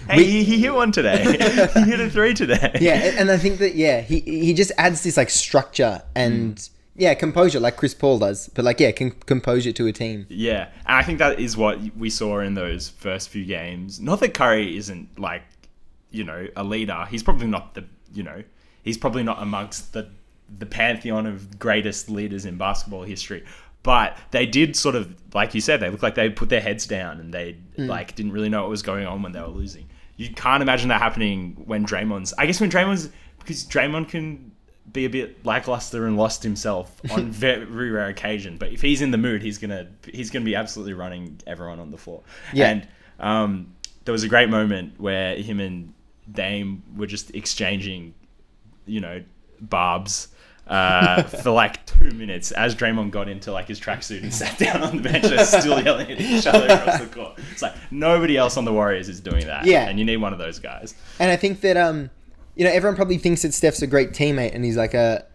Hey, 0.09 0.23
he, 0.23 0.43
he 0.43 0.61
hit 0.61 0.73
one 0.73 0.91
today. 0.91 1.23
he 1.73 1.81
hit 1.81 1.99
a 1.99 2.09
three 2.09 2.33
today. 2.33 2.77
yeah, 2.79 2.93
and, 2.95 3.17
and 3.19 3.31
I 3.31 3.37
think 3.37 3.59
that 3.59 3.75
yeah, 3.75 4.01
he 4.01 4.19
he 4.21 4.53
just 4.53 4.71
adds 4.77 5.03
this 5.03 5.15
like 5.17 5.29
structure 5.29 6.01
and 6.15 6.67
yeah, 6.97 7.13
composure 7.13 7.59
like 7.59 7.77
Chris 7.77 7.93
Paul 7.93 8.19
does, 8.19 8.49
but 8.49 8.65
like 8.65 8.79
yeah, 8.79 8.91
composure 8.91 9.71
to 9.71 9.87
a 9.87 9.93
team. 9.93 10.25
Yeah, 10.29 10.69
and 10.85 10.97
I 10.97 11.03
think 11.03 11.19
that 11.19 11.39
is 11.39 11.55
what 11.55 11.79
we 11.95 12.09
saw 12.09 12.39
in 12.39 12.55
those 12.55 12.89
first 12.89 13.29
few 13.29 13.45
games. 13.45 13.99
Not 13.99 14.19
that 14.21 14.33
Curry 14.33 14.75
isn't 14.77 15.19
like, 15.19 15.43
you 16.09 16.23
know, 16.23 16.47
a 16.55 16.63
leader. 16.63 17.05
He's 17.09 17.21
probably 17.21 17.47
not 17.47 17.75
the, 17.75 17.85
you 18.13 18.23
know, 18.23 18.43
he's 18.81 18.97
probably 18.97 19.23
not 19.23 19.41
amongst 19.41 19.93
the 19.93 20.09
the 20.59 20.65
pantheon 20.65 21.25
of 21.25 21.59
greatest 21.59 22.09
leaders 22.09 22.45
in 22.45 22.57
basketball 22.57 23.03
history. 23.03 23.45
But 23.83 24.17
they 24.31 24.45
did 24.45 24.75
sort 24.75 24.95
of, 24.95 25.15
like 25.33 25.53
you 25.53 25.61
said, 25.61 25.79
they 25.79 25.89
looked 25.89 26.03
like 26.03 26.15
they 26.15 26.29
put 26.29 26.49
their 26.49 26.61
heads 26.61 26.87
down 26.87 27.19
and 27.19 27.33
they 27.33 27.57
mm. 27.77 27.87
like 27.87 28.15
didn't 28.15 28.31
really 28.31 28.49
know 28.49 28.61
what 28.61 28.69
was 28.69 28.81
going 28.81 29.05
on 29.05 29.21
when 29.21 29.33
they 29.33 29.39
were 29.39 29.47
losing. 29.47 29.87
You 30.15 30.29
can't 30.33 30.63
imagine 30.63 30.89
that 30.89 30.99
happening 30.99 31.53
when 31.65 31.85
Draymond's. 31.85 32.33
I 32.37 32.47
guess 32.47 32.59
when 32.59 32.71
Draymond's 32.71 33.09
because 33.39 33.63
Draymond 33.65 34.09
can 34.09 34.51
be 34.91 35.05
a 35.05 35.09
bit 35.09 35.45
lackluster 35.45 36.05
and 36.05 36.17
lost 36.17 36.43
himself 36.43 36.99
on 37.11 37.31
very 37.31 37.91
rare 37.91 38.07
occasion. 38.07 38.57
But 38.57 38.71
if 38.71 38.81
he's 38.81 39.01
in 39.01 39.11
the 39.11 39.17
mood, 39.17 39.41
he's 39.41 39.57
gonna 39.57 39.87
he's 40.11 40.29
gonna 40.29 40.45
be 40.45 40.55
absolutely 40.55 40.93
running 40.93 41.39
everyone 41.45 41.79
on 41.79 41.91
the 41.91 41.97
floor. 41.97 42.23
Yeah. 42.53 42.69
And 42.69 42.87
um, 43.19 43.75
there 44.05 44.11
was 44.11 44.23
a 44.23 44.27
great 44.27 44.49
moment 44.49 44.99
where 44.99 45.35
him 45.35 45.59
and 45.59 45.93
Dame 46.31 46.83
were 46.95 47.07
just 47.07 47.33
exchanging, 47.35 48.13
you 48.85 49.01
know, 49.01 49.23
barbs. 49.61 50.29
Uh, 50.65 51.23
for 51.43 51.51
like 51.51 51.85
two 51.85 52.11
minutes, 52.11 52.51
as 52.51 52.75
Draymond 52.75 53.11
got 53.11 53.29
into 53.29 53.53
like 53.53 53.69
his 53.69 53.79
tracksuit 53.79 54.21
and 54.21 54.33
sat 54.33 54.57
down 54.57 54.83
on 54.83 54.97
the 54.97 55.01
bench, 55.01 55.23
they're 55.23 55.45
still 55.45 55.81
yelling 55.81 56.11
at 56.11 56.19
each 56.19 56.45
other 56.45 56.67
across 56.67 56.99
the 56.99 57.05
court. 57.05 57.39
It's 57.53 57.61
like 57.61 57.73
nobody 57.89 58.35
else 58.35 58.57
on 58.57 58.65
the 58.65 58.73
Warriors 58.73 59.07
is 59.07 59.21
doing 59.21 59.47
that. 59.47 59.65
Yeah. 59.65 59.87
and 59.87 59.97
you 59.97 60.03
need 60.03 60.17
one 60.17 60.33
of 60.33 60.39
those 60.39 60.59
guys. 60.59 60.93
And 61.19 61.31
I 61.31 61.37
think 61.37 61.61
that 61.61 61.77
um, 61.77 62.09
you 62.57 62.65
know, 62.65 62.71
everyone 62.71 62.95
probably 62.95 63.17
thinks 63.17 63.43
that 63.43 63.53
Steph's 63.53 63.81
a 63.81 63.87
great 63.87 64.11
teammate 64.11 64.53
and 64.53 64.65
he's 64.65 64.75
like 64.75 64.93
a 64.93 65.25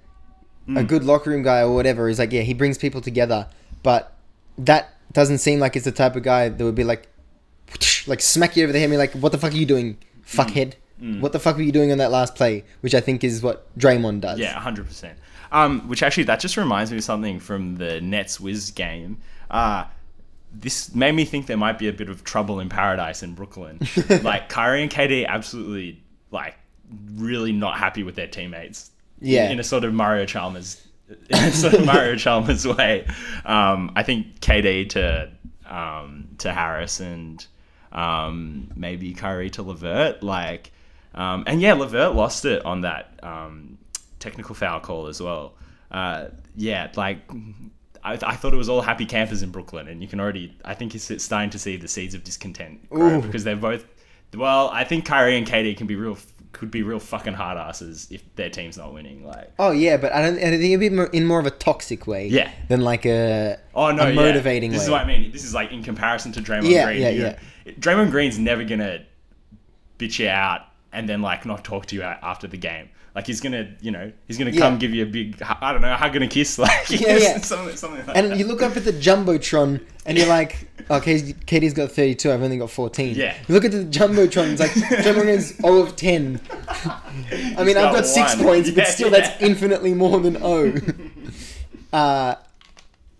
a 0.77 0.85
good 0.85 1.05
locker 1.05 1.31
room 1.31 1.43
guy 1.43 1.61
or 1.61 1.75
whatever. 1.75 2.07
He's 2.09 2.19
like, 2.19 2.33
yeah, 2.33 2.43
he 2.43 2.55
brings 2.55 2.79
people 2.79 3.01
together, 3.01 3.49
but 3.83 4.17
that 4.59 4.97
doesn't 5.13 5.39
seem 5.39 5.59
like 5.59 5.77
it's 5.77 5.85
the 5.85 5.93
type 5.93 6.17
of 6.17 6.23
guy 6.23 6.49
that 6.49 6.65
would 6.65 6.75
be 6.75 6.85
like, 6.85 7.09
like 8.07 8.21
smack 8.21 8.57
you 8.57 8.65
over 8.65 8.73
the 8.73 8.79
head 8.79 8.87
and 8.87 8.93
be 8.93 8.97
like, 8.97 9.13
what 9.13 9.33
the 9.33 9.39
fuck 9.39 9.53
are 9.53 9.57
you 9.57 9.67
doing, 9.67 9.99
fuckhead? 10.27 10.75
What 11.21 11.33
the 11.33 11.41
fuck 11.41 11.57
were 11.57 11.63
you 11.63 11.73
doing 11.73 11.91
on 11.91 11.99
that 11.99 12.13
last 12.13 12.37
play? 12.37 12.65
Which 12.81 12.95
I 12.95 13.01
think 13.01 13.25
is 13.25 13.43
what 13.43 13.77
Draymond 13.77 14.21
does. 14.21 14.39
Yeah, 14.39 14.53
hundred 14.53 14.87
percent. 14.87 15.19
Um, 15.51 15.89
which 15.89 16.01
actually 16.01 16.25
that 16.25 16.39
just 16.39 16.57
reminds 16.57 16.93
me 16.93 16.99
of 16.99 17.05
something 17.05 17.41
from 17.41 17.75
the 17.77 18.01
Nets 18.01 18.39
Wiz 18.39 18.71
game. 18.71 19.19
Uh, 19.51 19.85
this 20.53 20.95
made 20.95 21.13
me 21.13 21.25
think 21.25 21.47
there 21.47 21.57
might 21.57 21.79
be 21.79 21.89
a 21.89 21.93
bit 21.93 22.09
of 22.09 22.23
trouble 22.23 22.61
in 22.61 22.69
paradise 22.69 23.25
in 23.25 23.35
Brooklyn. 23.35 23.81
like 24.23 24.49
Kyrie 24.49 24.83
and 24.83 24.93
KD 24.93 25.27
absolutely 25.27 26.01
like 26.31 26.57
really 27.15 27.53
not 27.53 27.79
happy 27.79 28.03
with 28.03 28.15
their 28.15 28.27
teammates. 28.27 28.91
Yeah. 29.21 29.51
In 29.51 29.61
a 29.61 29.65
sort 29.65 29.85
of 29.85 29.95
Mario 29.95 30.27
Chalmers 30.27 30.85
in 31.09 31.39
a 31.39 31.53
sort 31.53 31.75
of 31.75 31.85
Mario 31.85 32.17
Chalmers 32.17 32.67
way. 32.67 33.07
Um, 33.45 33.93
I 33.95 34.03
think 34.03 34.41
KD 34.41 34.89
to 34.91 35.31
um, 35.67 36.29
to 36.39 36.53
Harris 36.53 37.01
and 37.01 37.45
um, 37.93 38.71
maybe 38.75 39.15
Kyrie 39.15 39.51
to 39.51 39.63
Levert. 39.63 40.23
Like 40.23 40.73
um, 41.15 41.45
and 41.47 41.61
yeah, 41.61 41.75
Levert 41.75 42.15
lost 42.15 42.45
it 42.45 42.65
on 42.65 42.83
that 42.83 43.19
um, 43.23 43.79
technical 44.19 44.55
foul 44.55 44.81
call 44.81 45.07
as 45.07 45.21
well. 45.21 45.55
Uh, 45.91 46.29
yeah, 46.57 46.91
like 46.97 47.19
I, 48.03 48.15
I 48.23 48.37
thought 48.37 48.53
it 48.53 48.57
was 48.57 48.69
all 48.69 48.81
happy 48.81 49.07
campers 49.07 49.43
in 49.43 49.51
Brooklyn, 49.51 49.89
and 49.89 50.01
you 50.03 50.09
can 50.09 50.21
already, 50.21 50.57
I 50.65 50.75
think 50.75 50.95
it's 50.95 51.23
starting 51.23 51.51
to 51.51 51.59
see 51.59 51.77
the 51.77 51.89
seeds 51.89 52.15
of 52.15 52.25
discontent 52.25 52.89
grow 52.91 53.19
Ooh. 53.19 53.23
because 53.23 53.45
they're 53.45 53.57
both. 53.57 53.85
Well, 54.35 54.71
I 54.71 54.85
think 54.85 55.05
Kyrie 55.05 55.37
and 55.37 55.47
KD 55.47 55.77
can 55.77 55.87
be 55.87 55.97
real, 55.97 56.17
could 56.63 56.71
be 56.71 56.85
real 56.85 57.01
fucking 57.01 57.33
hard 57.33 57.59
asses 57.59 58.07
if 58.13 58.23
their 58.37 58.49
team's 58.49 58.77
not 58.79 58.95
winning. 58.95 59.27
Like, 59.27 59.51
Oh 59.59 59.73
yeah, 59.73 59.97
but 59.97 60.13
I 60.13 60.23
don't. 60.23 60.37
I 60.37 60.43
think 60.43 60.63
it'd 60.63 60.79
be 60.79 60.91
more, 60.91 61.07
in 61.07 61.27
more 61.27 61.41
of 61.41 61.47
a 61.47 61.51
toxic 61.51 62.07
way. 62.07 62.29
Yeah. 62.29 62.53
Than 62.69 62.83
like 62.83 63.05
a. 63.05 63.59
oh 63.75 63.91
no, 63.91 64.05
a 64.05 64.09
yeah. 64.11 64.15
motivating 64.15 64.71
This 64.71 64.83
way. 64.83 64.85
is 64.85 64.91
what 64.91 65.01
I 65.01 65.05
mean. 65.05 65.33
This 65.33 65.43
is 65.43 65.55
like 65.55 65.73
in 65.73 65.83
comparison 65.83 66.31
to 66.31 66.41
Draymond 66.41 66.71
Yeah, 66.71 66.85
Green. 66.85 67.03
yeah, 67.03 67.11
know, 67.11 67.35
yeah. 67.67 67.73
Draymond 67.81 68.13
Green's 68.13 68.39
never 68.39 68.63
gonna 68.63 69.05
bitch 69.99 70.21
you 70.21 70.29
out 70.29 70.61
and 70.93 71.09
then 71.09 71.21
like 71.21 71.45
not 71.45 71.65
talk 71.65 71.87
to 71.87 71.97
you 71.97 72.03
after 72.03 72.47
the 72.47 72.57
game. 72.57 72.91
Like 73.15 73.27
he's 73.27 73.41
gonna, 73.43 73.69
you 73.83 73.91
know, 73.91 74.11
he's 74.27 74.39
gonna 74.39 74.51
Yeah. 74.53 74.61
come 74.61 74.79
give 74.79 74.95
you 74.95 75.03
a 75.03 75.07
big, 75.07 75.41
I 75.43 75.73
don't 75.73 75.83
know, 75.83 75.95
hug 75.95 76.17
and 76.17 76.25
a 76.25 76.29
kiss, 76.29 76.59
like 76.67 76.89
Yeah, 76.89 77.17
yeah. 77.19 77.39
something, 77.43 77.77
something 77.77 78.07
like 78.07 78.17
And 78.17 78.31
that. 78.33 78.39
you 78.39 78.47
look 78.47 78.63
up 78.63 78.75
at 78.77 78.85
the 78.87 78.93
jumbotron, 78.93 79.81
and 80.07 80.17
you're 80.17 80.27
like, 80.29 80.67
"Oh, 80.89 80.99
KD's, 80.99 81.35
KD's 81.45 81.75
got 81.75 81.93
32. 81.93 82.33
I've 82.33 82.43
only 82.43 82.57
got 82.57 82.71
14." 82.71 83.15
Yeah. 83.15 83.35
You 83.47 83.55
look 83.55 83.65
at 83.67 83.71
the 83.73 83.85
jumbotron. 83.85 84.53
It's 84.53 84.61
like 84.61 84.73
Green's 85.15 85.55
0 85.59 85.77
of 85.83 85.95
10. 85.95 86.41
I 87.59 87.65
mean, 87.65 87.77
I've 87.77 87.95
got 87.95 88.07
six 88.07 88.35
points, 88.35 88.71
but 88.71 88.79
Yeah, 88.79 88.91
still, 88.91 89.11
that's 89.11 89.41
infinitely 89.43 89.93
more 89.95 90.19
than 90.19 90.39
0. 90.39 90.73
uh, 91.93 92.35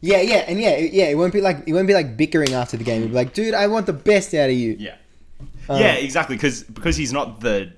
yeah, 0.01 0.21
yeah, 0.21 0.37
and 0.49 0.59
yeah, 0.61 0.77
yeah. 0.79 1.05
It 1.05 1.17
won't 1.17 1.33
be 1.33 1.41
like 1.41 1.63
it 1.67 1.73
won't 1.73 1.87
be 1.87 1.95
like 1.95 2.17
bickering 2.17 2.55
after 2.55 2.77
the 2.77 2.85
game. 2.85 3.03
It'll 3.03 3.09
be 3.11 3.15
like, 3.15 3.35
"Dude, 3.35 3.55
I 3.55 3.67
want 3.69 3.87
the 3.87 3.93
best 3.93 4.35
out 4.35 4.49
of 4.51 4.57
you." 4.57 4.75
Yeah. 4.79 4.95
Um, 5.69 5.79
yeah, 5.81 5.93
exactly. 5.95 6.35
Because 6.37 6.65
because 6.65 6.97
he's 6.97 7.13
not 7.13 7.41
the 7.41 7.73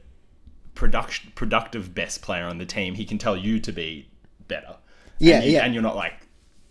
production 0.74 1.32
productive 1.34 1.94
best 1.94 2.22
player 2.22 2.44
on 2.44 2.58
the 2.58 2.66
team, 2.66 2.94
he 2.94 3.04
can 3.04 3.18
tell 3.18 3.36
you 3.36 3.58
to 3.60 3.72
be 3.72 4.08
better. 4.48 4.76
Yeah, 5.18 5.36
and 5.36 5.44
you, 5.44 5.52
yeah. 5.52 5.64
And 5.64 5.74
you're 5.74 5.82
not 5.82 5.96
like, 5.96 6.14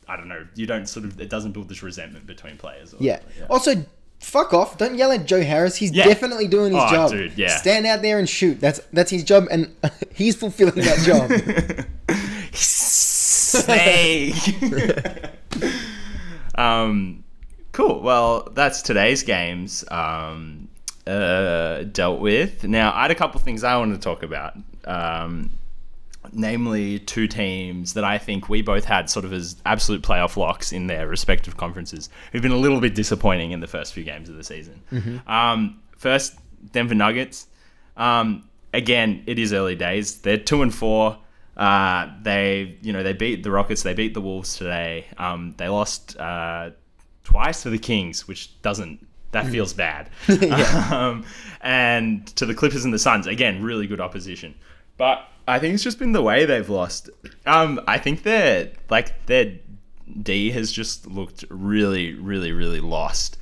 I 0.08 0.18
don't 0.18 0.28
know. 0.28 0.46
You 0.56 0.66
don't 0.66 0.88
sort 0.88 1.06
of. 1.06 1.20
It 1.22 1.30
doesn't 1.30 1.54
build 1.54 1.70
this 1.70 1.82
resentment 1.84 2.28
between 2.28 2.58
players. 2.58 2.94
Or 2.94 2.98
Yeah. 3.00 3.20
whatever, 3.24 3.46
Also, 3.52 3.86
fuck 4.20 4.54
off! 4.54 4.78
Don't 4.78 4.96
yell 4.98 5.12
at 5.12 5.26
Joe 5.26 5.42
Harris. 5.42 5.78
He's 5.78 5.92
Yeah. 5.92 6.06
definitely 6.06 6.48
doing 6.48 6.74
his 6.74 6.82
Oh, 6.86 6.90
job. 6.92 7.12
dude, 7.12 7.38
yeah. 7.38 7.56
Stand 7.58 7.86
out 7.86 8.02
there 8.02 8.20
and 8.20 8.28
shoot. 8.30 8.60
That's 8.60 8.80
that's 8.92 9.12
his 9.12 9.24
job, 9.24 9.48
and 9.50 9.74
he's 10.14 10.36
fulfilling 10.36 10.76
that 10.76 11.00
job. 11.00 11.32
Snake. 12.54 14.34
um, 16.56 17.24
cool. 17.72 18.02
Well, 18.02 18.50
that's 18.54 18.82
today's 18.82 19.24
games 19.24 19.84
um, 19.92 20.68
uh, 21.08 21.84
dealt 21.84 22.20
with. 22.20 22.64
Now, 22.64 22.94
I 22.94 23.04
had 23.04 23.12
a 23.12 23.16
couple 23.16 23.40
things 23.40 23.64
I 23.64 23.78
wanted 23.78 23.96
to 23.96 24.02
talk 24.02 24.24
about. 24.24 24.56
Um, 24.86 25.52
namely, 26.32 27.00
two 27.00 27.28
teams 27.28 27.94
that 27.94 28.04
I 28.04 28.18
think 28.18 28.50
we 28.50 28.62
both 28.62 28.86
had 28.86 29.10
sort 29.10 29.26
of 29.26 29.34
as 29.34 29.56
absolute 29.66 30.02
playoff 30.02 30.38
locks 30.38 30.72
in 30.72 30.88
their 30.88 31.08
respective 31.08 31.58
conferences, 31.58 32.10
who've 32.32 32.42
been 32.42 32.52
a 32.52 32.58
little 32.58 32.80
bit 32.80 32.96
disappointing 32.96 33.52
in 33.52 33.60
the 33.60 33.68
first 33.68 33.94
few 33.94 34.04
games 34.04 34.30
of 34.30 34.36
the 34.36 34.44
season. 34.44 34.82
Um, 35.28 35.82
first, 35.98 36.36
Denver 36.72 36.96
Nuggets. 36.96 37.48
Um, 37.98 38.48
again, 38.74 39.24
it 39.28 39.38
is 39.38 39.54
early 39.54 39.76
days. 39.76 40.20
They're 40.20 40.38
two 40.38 40.62
and 40.62 40.74
four. 40.74 41.18
Uh, 41.56 42.10
they, 42.24 42.78
you 42.82 42.94
know, 42.94 43.04
they 43.04 43.14
beat 43.14 43.44
the 43.44 43.52
Rockets. 43.52 43.84
They 43.84 43.94
beat 43.94 44.14
the 44.14 44.22
Wolves 44.22 44.58
today. 44.58 45.06
Um, 45.18 45.54
they 45.58 45.68
lost 45.68 46.18
uh, 46.18 46.72
twice 47.24 47.64
to 47.64 47.70
the 47.70 47.78
Kings, 47.78 48.28
which 48.28 48.62
doesn't. 48.62 49.06
That 49.34 49.48
feels 49.48 49.74
bad. 49.74 50.10
um, 50.92 51.26
and 51.62 52.26
to 52.36 52.46
the 52.46 52.54
Clippers 52.56 52.86
and 52.86 52.94
the 52.94 53.00
Suns, 53.00 53.28
again, 53.28 53.62
really 53.62 53.88
good 53.88 54.02
opposition. 54.02 54.56
But 54.98 55.28
I 55.48 55.60
think 55.60 55.74
it's 55.74 55.84
just 55.84 56.00
been 56.00 56.12
the 56.14 56.22
way 56.22 56.46
they've 56.46 56.70
lost. 56.70 57.10
Um, 57.46 57.82
I 57.88 57.98
think 57.98 58.24
their 58.24 58.72
like 58.90 59.26
their 59.26 59.54
D 60.22 60.52
has 60.52 60.72
just 60.72 61.08
looked 61.08 61.46
really, 61.50 62.14
really, 62.14 62.52
really 62.52 62.80
lost. 62.80 63.38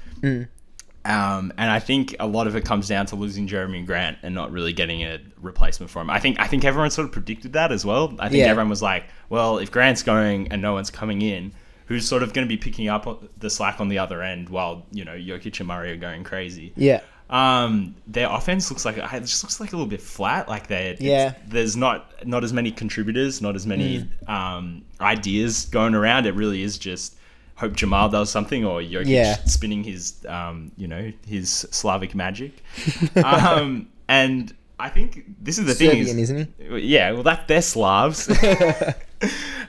Um, 1.04 1.52
and 1.58 1.72
I 1.72 1.80
think 1.80 2.16
a 2.20 2.28
lot 2.28 2.46
of 2.46 2.56
it 2.56 2.64
comes 2.64 2.88
down 2.88 3.08
to 3.08 3.16
losing 3.16 3.48
Jerami 3.48 3.84
Grant 3.86 4.20
and 4.22 4.36
not 4.36 4.52
really 4.52 4.72
getting 4.72 5.02
a 5.02 5.20
replacement 5.42 5.90
for 5.90 6.00
him. 6.02 6.12
I 6.12 6.20
think 6.20 6.40
I 6.40 6.46
think 6.46 6.64
everyone 6.64 6.92
sort 6.92 7.06
of 7.06 7.12
predicted 7.12 7.54
that 7.54 7.72
as 7.72 7.84
well. 7.84 8.16
I 8.20 8.30
think 8.30 8.42
Yeah. 8.42 8.48
everyone 8.52 8.70
was 8.70 8.84
like, 8.84 9.06
well, 9.30 9.58
if 9.58 9.72
Grant's 9.72 10.04
going 10.04 10.50
and 10.52 10.62
no 10.62 10.74
one's 10.74 10.92
coming 10.92 11.24
in, 11.24 11.54
who's 11.88 12.08
sort 12.08 12.24
of 12.24 12.34
going 12.34 12.48
to 12.48 12.50
be 12.50 12.58
picking 12.58 12.88
up 12.88 13.24
the 13.40 13.50
slack 13.50 13.80
on 13.82 13.90
the 13.90 14.00
other 14.00 14.22
end 14.22 14.50
while 14.50 14.86
you 14.92 15.04
know 15.06 15.14
Jokic 15.16 15.60
and 15.60 15.68
Murray 15.68 15.92
are 15.92 15.98
going 15.98 16.24
crazy? 16.24 16.74
yeah. 16.76 17.02
Um, 17.30 17.96
their 18.08 18.30
offense 18.30 18.70
looks 18.70 18.84
like 18.84 18.98
it 18.98 19.20
just 19.22 19.42
looks 19.42 19.62
like 19.62 19.72
a 19.72 19.76
little 19.78 19.90
bit 19.90 20.02
flat. 20.02 20.50
Like 20.50 20.68
they, 20.68 20.98
Yeah. 21.00 21.34
there's 21.48 21.78
not 21.78 22.28
not 22.28 22.44
as 22.44 22.52
many 22.52 22.72
contributors, 22.72 23.42
not 23.42 23.56
as 23.56 23.66
many 23.66 24.06
um, 24.28 24.84
ideas 25.00 25.64
going 25.68 25.96
around. 25.96 26.26
It 26.26 26.36
really 26.36 26.62
is 26.62 26.78
just 26.78 27.16
hope 27.56 27.72
Jamal 27.74 28.10
does 28.10 28.30
something 28.30 28.66
or 28.66 28.82
Jokic 28.82 29.08
Yeah. 29.08 29.36
spinning 29.46 29.82
his 29.86 30.26
um, 30.28 30.74
you 30.76 30.90
know 30.90 31.14
his 31.26 31.50
Slavic 31.72 32.14
magic. 32.16 32.62
um, 33.24 33.88
and 34.10 34.54
I 34.82 34.90
think 34.90 35.26
this 35.40 35.60
is 35.60 35.66
the 35.66 35.76
Serbian, 35.76 36.06
thing, 36.08 36.20
is, 36.20 36.32
isn't 36.32 36.54
he? 36.58 36.80
yeah, 36.80 37.12
well, 37.12 37.22
that 37.24 37.48
they're 37.48 37.62
Slavs, 37.62 38.28
and 38.44 38.96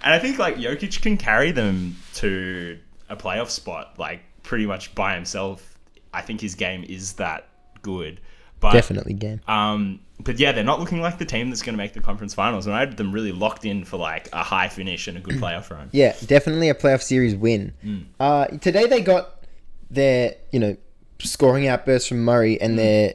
I 0.02 0.18
think 0.18 0.38
like 0.38 0.56
Jokic 0.56 1.02
can 1.02 1.18
carry 1.18 1.50
them 1.50 1.96
to 2.14 2.78
a 3.10 3.16
playoff 3.16 3.50
spot, 3.50 3.98
like 3.98 4.22
pretty 4.42 4.64
much 4.64 4.94
by 4.94 5.14
himself. 5.14 5.78
I 6.14 6.22
think 6.22 6.40
his 6.40 6.54
game 6.54 6.82
is 6.88 7.14
that 7.14 7.48
good, 7.82 8.20
but 8.60 8.72
Definitely 8.72 9.12
game. 9.12 9.42
Um, 9.46 10.00
but 10.18 10.38
yeah, 10.38 10.52
they're 10.52 10.64
not 10.64 10.80
looking 10.80 11.02
like 11.02 11.18
the 11.18 11.26
team 11.26 11.50
that's 11.50 11.62
going 11.62 11.74
to 11.74 11.78
make 11.78 11.92
the 11.92 12.00
conference 12.00 12.32
finals, 12.32 12.66
and 12.66 12.74
I 12.74 12.80
had 12.80 12.96
them 12.96 13.12
really 13.12 13.32
locked 13.32 13.66
in 13.66 13.84
for 13.84 13.98
like 13.98 14.30
a 14.32 14.42
high 14.42 14.68
finish 14.68 15.08
and 15.08 15.18
a 15.18 15.20
good 15.20 15.36
playoff 15.36 15.70
run. 15.70 15.90
Yeah, 15.92 16.16
definitely 16.24 16.70
a 16.70 16.74
playoff 16.74 17.02
series 17.02 17.34
win. 17.34 17.74
Mm. 17.84 18.04
Uh, 18.18 18.46
today 18.46 18.86
they 18.86 19.02
got 19.02 19.44
their, 19.90 20.36
you 20.52 20.58
know, 20.58 20.76
scoring 21.18 21.68
outburst 21.68 22.08
from 22.08 22.24
Murray 22.24 22.58
and 22.58 22.78
their 22.78 23.14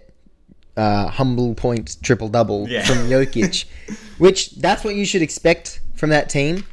uh, 0.77 1.09
humble 1.09 1.53
points 1.55 1.95
triple 1.95 2.29
double 2.29 2.69
Yeah. 2.69 2.85
from 2.85 2.97
Jokic, 3.09 3.65
which 4.19 4.51
that's 4.55 4.83
what 4.85 4.95
you 4.95 5.05
should 5.05 5.21
expect 5.21 5.81
from 5.95 6.11
that 6.11 6.29
team. 6.29 6.63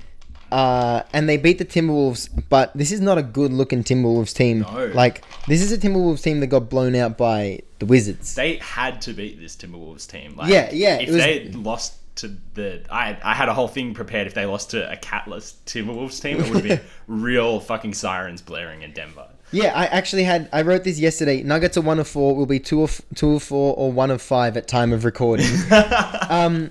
Uh, 0.53 1.03
and 1.13 1.29
they 1.29 1.37
beat 1.37 1.59
the 1.59 1.65
Timberwolves, 1.65 2.29
but 2.49 2.71
this 2.77 2.93
is 2.93 3.01
not 3.01 3.19
a 3.19 3.23
good 3.25 3.53
looking 3.53 3.83
Timberwolves 3.83 4.33
team. 4.33 4.61
No. 4.61 4.87
Like 4.95 5.25
this 5.49 5.61
is 5.63 5.73
a 5.73 5.79
Timberwolves 5.79 6.23
team 6.23 6.39
that 6.41 6.47
got 6.47 6.71
blown 6.71 6.95
out 6.95 7.19
by 7.19 7.61
the 7.81 7.87
Wizards. 7.87 8.37
They 8.37 8.57
had 8.59 9.01
to 9.03 9.13
beat 9.15 9.41
this 9.41 9.57
Timberwolves 9.57 10.07
team. 10.09 10.37
Like, 10.37 10.53
Yeah, 10.53 10.71
yeah, 10.73 10.99
If 11.01 11.09
was- 11.09 11.17
they 11.17 11.49
lost 11.49 11.95
to 12.17 12.37
the, 12.55 12.85
I, 12.91 13.19
I 13.25 13.35
had 13.35 13.49
a 13.49 13.55
whole 13.55 13.67
thing 13.67 13.93
prepared. 13.95 14.29
If 14.29 14.35
they 14.35 14.47
lost 14.47 14.71
to 14.71 14.89
a 14.93 14.97
catless 14.97 15.55
Timberwolves 15.67 16.23
team, 16.23 16.39
it 16.41 16.49
would 16.49 16.65
have 16.65 16.81
been 16.81 16.81
real 17.09 17.59
fucking 17.59 17.95
sirens 17.95 18.41
blaring 18.41 18.83
in 18.83 18.93
Denver. 18.93 19.27
Yeah, 19.55 19.73
I 19.75 19.87
actually 19.87 20.25
had. 20.25 20.49
I 20.53 20.63
wrote 20.63 20.85
this 20.85 20.99
yesterday. 20.99 21.43
Nuggets 21.43 21.77
are 21.77 21.81
one 21.83 21.99
of 22.01 22.09
four. 22.09 22.35
Will 22.35 22.47
be 22.47 22.59
two 22.59 22.83
of 22.83 23.01
two 23.15 23.35
of 23.37 23.43
four 23.43 23.75
or 23.77 23.93
one 23.93 24.11
of 24.11 24.21
five 24.21 24.57
at 24.57 24.67
time 24.67 24.93
of 24.93 25.05
recording. 25.05 25.47
um, 26.29 26.71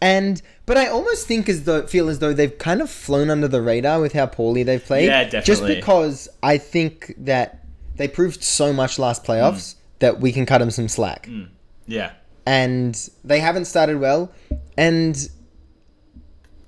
and 0.00 0.42
but 0.66 0.76
I 0.76 0.88
almost 0.88 1.26
think 1.26 1.48
as 1.48 1.64
though 1.64 1.86
feel 1.86 2.08
as 2.08 2.18
though 2.18 2.32
they've 2.32 2.56
kind 2.58 2.80
of 2.82 2.90
flown 2.90 3.30
under 3.30 3.48
the 3.48 3.62
radar 3.62 4.00
with 4.00 4.12
how 4.12 4.26
poorly 4.26 4.62
they've 4.62 4.84
played. 4.84 5.06
Yeah, 5.06 5.24
definitely. 5.24 5.44
Just 5.46 5.66
because 5.66 6.28
I 6.42 6.58
think 6.58 7.14
that 7.18 7.64
they 7.96 8.08
proved 8.08 8.42
so 8.42 8.72
much 8.72 8.98
last 8.98 9.24
playoffs 9.24 9.76
that 10.00 10.20
we 10.20 10.32
can 10.32 10.44
cut 10.46 10.58
them 10.58 10.70
some 10.70 10.88
slack, 10.88 11.28
Yeah. 11.86 12.10
and 12.44 12.98
they 13.24 13.38
haven't 13.40 13.66
started 13.66 14.00
well. 14.00 14.32
And 14.76 15.16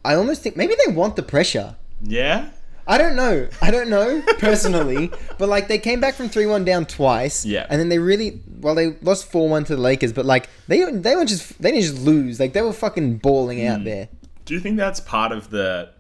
I 0.05 0.15
almost 0.15 0.43
think 0.43 0.57
maybe 0.57 0.75
they 0.87 0.93
want 0.93 1.17
the 1.17 1.23
pressure. 1.23 1.77
Yeah. 2.03 2.51
I 2.87 2.99
don't 2.99 3.17
know. 3.17 3.49
I 3.63 3.71
don't 3.71 3.89
know 3.89 4.23
personally, 4.39 5.11
but 5.39 5.49
like 5.49 5.69
they 5.69 5.79
came 5.79 6.01
back 6.01 6.15
from 6.15 6.29
three 6.29 6.47
one 6.47 6.65
down 6.65 6.85
twice. 6.87 7.45
Yeah. 7.47 7.67
and 7.71 7.81
then 7.81 7.89
they 7.89 7.99
really 7.99 8.41
well 8.61 8.75
they 8.75 8.97
lost 9.03 9.31
four 9.31 9.49
one 9.49 9.65
to 9.65 9.75
the 9.77 9.81
Lakers, 9.83 10.13
but 10.13 10.27
like 10.27 10.49
they 10.69 10.85
they 10.91 11.17
were 11.17 11.25
just 11.25 11.61
they 11.63 11.71
didn't 11.71 11.85
just 11.85 12.03
lose 12.05 12.39
like 12.39 12.53
they 12.53 12.63
were 12.63 12.73
fucking 12.73 13.19
balling 13.19 13.67
out 13.67 13.79
Hmm. 13.79 13.85
there. 13.85 14.09
Do 14.45 14.53
you 14.55 14.61
think 14.61 14.77
that's 14.77 15.01
part 15.01 15.33
of 15.33 15.49
the 15.51 15.91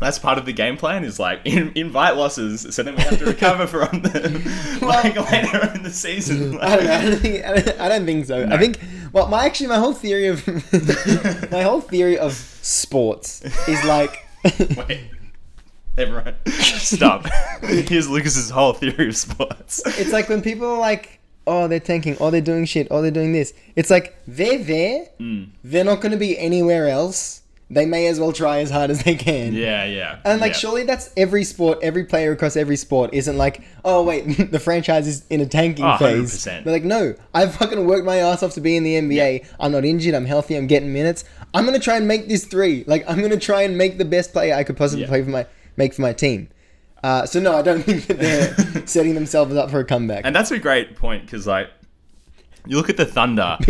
that's 0.00 0.16
part 0.20 0.38
of 0.38 0.46
the 0.46 0.52
game 0.52 0.76
plan 0.76 1.02
is 1.02 1.18
like 1.18 1.40
in, 1.44 1.72
invite 1.74 2.16
losses 2.16 2.72
so 2.72 2.84
then 2.84 2.94
we 2.94 3.02
have 3.02 3.18
to 3.18 3.24
recover 3.26 3.66
from 3.74 4.02
them 4.02 4.44
like 4.80 5.16
later 5.32 5.72
in 5.74 5.82
the 5.82 5.90
season. 5.90 6.56
I 6.60 6.76
don't 6.76 6.84
know. 6.84 6.92
I 6.94 7.02
don't 7.04 7.16
think, 7.18 7.44
I 7.44 7.54
don't, 7.60 7.80
I 7.80 7.88
don't 7.88 8.06
think 8.06 8.26
so. 8.26 8.46
I 8.48 8.56
think 8.58 8.78
well, 9.12 9.26
my 9.26 9.44
actually 9.44 9.66
my 9.66 9.78
whole 9.78 9.94
theory 9.94 10.28
of 10.28 10.46
my 11.50 11.62
whole 11.62 11.80
theory 11.80 12.16
of 12.16 12.34
sports 12.62 13.42
is 13.66 13.82
like 13.84 14.24
Wait. 14.76 15.00
Everyone, 15.98 16.34
stop. 16.46 17.26
Here's 17.62 18.06
Lukas's 18.08 18.50
whole 18.50 18.72
theory 18.72 19.08
of 19.08 19.16
sports. 19.16 19.82
it's 19.98 20.12
like 20.12 20.28
when 20.28 20.42
people 20.42 20.66
are 20.66 20.78
like, 20.78 21.18
oh, 21.46 21.66
they're 21.66 21.80
tanking, 21.80 22.16
oh, 22.20 22.30
they're 22.30 22.40
doing 22.40 22.64
shit, 22.66 22.86
oh, 22.90 23.02
they're 23.02 23.10
doing 23.10 23.32
this. 23.32 23.52
It's 23.74 23.90
like 23.90 24.16
they're 24.26 24.62
there. 24.62 25.06
Mm. 25.18 25.48
They're 25.64 25.84
not 25.84 26.00
going 26.00 26.12
to 26.12 26.18
be 26.18 26.38
anywhere 26.38 26.88
else. 26.88 27.42
They 27.70 27.84
may 27.84 28.06
as 28.06 28.18
well 28.18 28.32
try 28.32 28.60
as 28.60 28.70
hard 28.70 28.90
as 28.90 29.02
they 29.02 29.14
can. 29.14 29.52
Yeah, 29.52 29.84
yeah. 29.84 30.20
And 30.24 30.40
like, 30.40 30.52
yeah. 30.52 30.58
surely 30.58 30.84
that's 30.84 31.10
every 31.18 31.44
sport, 31.44 31.80
every 31.82 32.04
player 32.04 32.32
across 32.32 32.56
every 32.56 32.76
sport 32.76 33.12
isn't 33.12 33.36
like, 33.36 33.62
oh 33.84 34.02
wait, 34.04 34.22
the 34.50 34.58
franchise 34.60 35.06
is 35.06 35.26
in 35.28 35.40
a 35.42 35.46
tanking 35.46 35.84
Oh, 35.84 35.98
phase. 35.98 36.32
100%. 36.32 36.64
They're 36.64 36.72
like, 36.72 36.84
no, 36.84 37.14
I've 37.34 37.54
fucking 37.56 37.86
worked 37.86 38.06
my 38.06 38.18
ass 38.18 38.42
off 38.42 38.54
to 38.54 38.62
be 38.62 38.76
in 38.76 38.84
the 38.84 38.94
NBA. 38.94 39.46
I'm 39.60 39.72
not 39.72 39.84
injured. 39.84 40.14
I'm 40.14 40.24
healthy. 40.24 40.56
I'm 40.56 40.66
getting 40.66 40.92
minutes. 40.94 41.24
I'm 41.52 41.66
gonna 41.66 41.78
try 41.78 41.96
and 41.96 42.06
make 42.08 42.28
this 42.28 42.46
three. 42.46 42.84
Like, 42.86 43.04
I'm 43.10 43.20
gonna 43.20 43.36
try 43.38 43.62
and 43.62 43.76
make 43.76 43.98
the 43.98 44.04
best 44.06 44.32
player 44.32 44.54
I 44.54 44.64
could 44.64 44.76
possibly 44.78 45.02
Yeah. 45.02 45.08
play 45.08 45.22
for 45.22 45.30
my 45.30 45.46
make 45.78 45.94
for 45.94 46.02
my 46.02 46.12
team. 46.12 46.48
Uh, 47.02 47.24
so 47.24 47.40
no, 47.40 47.56
I 47.56 47.62
don't 47.62 47.82
think 47.84 48.06
that 48.06 48.18
they're 48.18 48.86
setting 48.86 49.14
themselves 49.14 49.54
up 49.54 49.70
for 49.70 49.80
a 49.80 49.84
comeback. 49.84 50.26
And 50.26 50.36
that's 50.36 50.50
a 50.50 50.58
great 50.58 50.96
point 50.96 51.24
because, 51.24 51.46
like, 51.46 51.70
you 52.66 52.76
look 52.76 52.90
at 52.90 52.96
the 52.96 53.06
Thunder. 53.06 53.56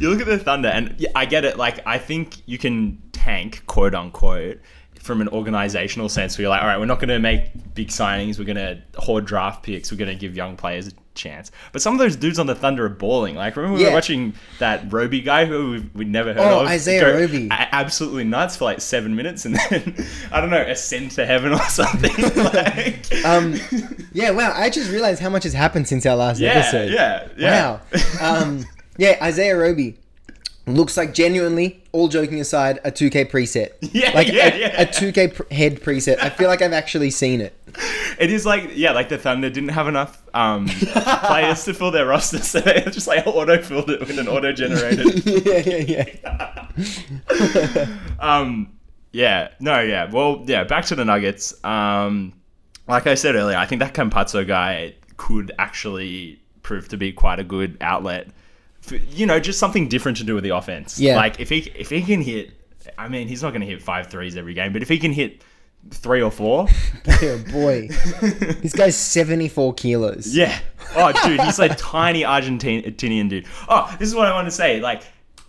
You 0.00 0.10
look 0.10 0.20
at 0.20 0.26
the 0.26 0.38
Thunder, 0.38 0.68
and 0.68 0.94
yeah, 0.98 1.08
I 1.14 1.24
get 1.24 1.46
it. 1.46 1.56
Like, 1.56 1.86
I 1.86 1.96
think 1.96 2.46
you 2.46 2.58
can 2.58 3.00
tank, 3.12 3.62
quote 3.66 3.94
unquote, 3.94 4.60
from 5.00 5.22
an 5.22 5.28
organizational 5.28 6.10
sense 6.10 6.36
where 6.36 6.42
you're 6.42 6.50
like, 6.50 6.60
all 6.60 6.68
right, 6.68 6.78
we're 6.78 6.84
not 6.84 6.98
going 6.98 7.08
to 7.08 7.18
make 7.18 7.74
big 7.74 7.88
signings. 7.88 8.38
We're 8.38 8.44
going 8.44 8.56
to 8.56 8.82
hoard 9.00 9.24
draft 9.24 9.62
picks. 9.62 9.90
We're 9.90 9.98
going 9.98 10.10
to 10.10 10.16
give 10.16 10.36
young 10.36 10.56
players 10.56 10.92
chance. 11.16 11.50
But 11.72 11.82
some 11.82 11.92
of 11.94 11.98
those 11.98 12.14
dudes 12.14 12.38
on 12.38 12.46
the 12.46 12.54
Thunder 12.54 12.86
are 12.86 12.88
balling. 12.90 13.34
Like, 13.34 13.56
remember 13.56 13.76
we 13.76 13.82
Yeah. 13.82 13.88
were 13.88 13.94
watching 13.94 14.34
that 14.60 14.92
Roby 14.92 15.20
guy 15.20 15.44
who 15.46 15.70
we- 15.72 15.90
we'd 15.94 16.08
never 16.08 16.32
heard 16.32 16.42
Oh, 16.42 16.60
of? 16.60 16.68
Isaiah 16.68 17.00
go 17.00 17.12
Roby. 17.14 17.48
absolutely 17.50 18.24
nuts 18.24 18.56
for 18.56 18.64
like 18.66 18.80
seven 18.80 19.16
minutes 19.16 19.44
and 19.44 19.56
then, 19.56 20.06
I 20.32 20.40
don't 20.40 20.50
know, 20.50 20.60
ascend 20.62 21.10
to 21.12 21.26
heaven 21.26 21.52
or 21.52 21.58
something. 21.68 22.12
like, 22.44 23.06
Um, 23.24 23.58
yeah, 24.12 24.30
wow. 24.30 24.52
I 24.54 24.70
just 24.70 24.90
realized 24.90 25.20
how 25.20 25.30
much 25.30 25.42
has 25.44 25.52
happened 25.52 25.88
since 25.88 26.06
our 26.06 26.16
last 26.16 26.38
yeah, 26.38 26.50
episode. 26.50 26.90
yeah, 26.92 27.28
yeah. 27.36 27.78
Wow. 28.20 28.40
Um, 28.42 28.66
yeah, 28.98 29.16
Isaiah 29.22 29.56
Roby 29.56 29.98
looks 30.66 30.96
like 30.96 31.14
genuinely, 31.14 31.82
all 31.92 32.08
joking 32.08 32.40
aside, 32.40 32.80
a 32.84 32.90
2K 32.90 33.30
preset. 33.30 33.70
Yeah, 33.96 34.10
like 34.10 34.28
yeah, 34.28 34.54
a, 34.54 34.58
yeah. 34.58 34.82
a 34.82 34.86
2K 34.86 35.34
pr- 35.34 35.54
head 35.54 35.80
preset. 35.80 36.18
I 36.18 36.28
feel 36.28 36.48
like 36.48 36.60
I've 36.60 36.72
actually 36.72 37.10
seen 37.10 37.40
it. 37.40 37.54
It 38.18 38.30
is 38.30 38.44
like 38.44 38.70
yeah, 38.74 38.92
like 38.92 39.08
the 39.08 39.18
Thunder 39.18 39.48
didn't 39.50 39.70
have 39.70 39.86
enough 39.86 40.22
um, 40.34 40.66
players 41.26 41.64
to 41.64 41.74
fill 41.74 41.90
their 41.90 42.06
roster, 42.06 42.38
so 42.38 42.60
they 42.60 42.80
just 42.90 43.06
like 43.06 43.26
auto 43.26 43.62
filled 43.62 43.90
it 43.90 44.00
with 44.00 44.18
an 44.18 44.28
auto 44.28 44.52
generated. 44.52 45.24
yeah, 45.46 46.06
yeah, 46.76 46.94
yeah. 47.68 47.98
um, 48.18 48.72
yeah, 49.12 49.48
no, 49.60 49.80
yeah. 49.80 50.10
Well, 50.10 50.42
yeah. 50.46 50.64
Back 50.64 50.86
to 50.86 50.94
the 50.94 51.04
Nuggets. 51.04 51.62
Um, 51.64 52.32
like 52.88 53.06
I 53.06 53.14
said 53.14 53.34
earlier, 53.34 53.56
I 53.56 53.66
think 53.66 53.80
that 53.80 53.94
Campazzo 53.94 54.46
guy 54.46 54.94
could 55.16 55.52
actually 55.58 56.40
prove 56.62 56.88
to 56.88 56.96
be 56.96 57.12
quite 57.12 57.38
a 57.38 57.44
good 57.44 57.76
outlet. 57.80 58.28
You 58.90 59.26
know, 59.26 59.40
just 59.40 59.58
something 59.58 59.88
different 59.88 60.18
to 60.18 60.24
do 60.24 60.34
with 60.34 60.44
the 60.44 60.50
offense. 60.50 60.98
Yeah. 60.98 61.16
Like 61.16 61.40
if 61.40 61.48
he 61.48 61.58
if 61.74 61.90
he 61.90 62.02
can 62.02 62.20
hit, 62.22 62.52
I 62.98 63.08
mean, 63.08 63.28
he's 63.28 63.42
not 63.42 63.50
going 63.50 63.60
to 63.62 63.66
hit 63.66 63.82
five 63.82 64.08
threes 64.08 64.36
every 64.36 64.54
game, 64.54 64.72
but 64.72 64.82
if 64.82 64.88
he 64.88 64.98
can 64.98 65.12
hit 65.12 65.42
three 65.90 66.22
or 66.22 66.30
four, 66.30 66.66
Oh, 67.22 67.44
boy. 67.52 67.88
this 68.60 68.72
guy's 68.72 68.96
74 68.96 69.74
kilos. 69.74 70.34
Yeah. 70.34 70.58
Oh, 70.96 71.12
dude, 71.24 71.40
he's 71.40 71.58
like 71.58 71.76
tiny 71.76 72.22
Argentinian 72.22 73.28
dude. 73.28 73.46
Oh, 73.68 73.94
this 73.98 74.08
is 74.08 74.14
what 74.14 74.26
I 74.26 74.32
want 74.32 74.46
to 74.46 74.50
say. 74.52 74.80
Like, 74.80 75.02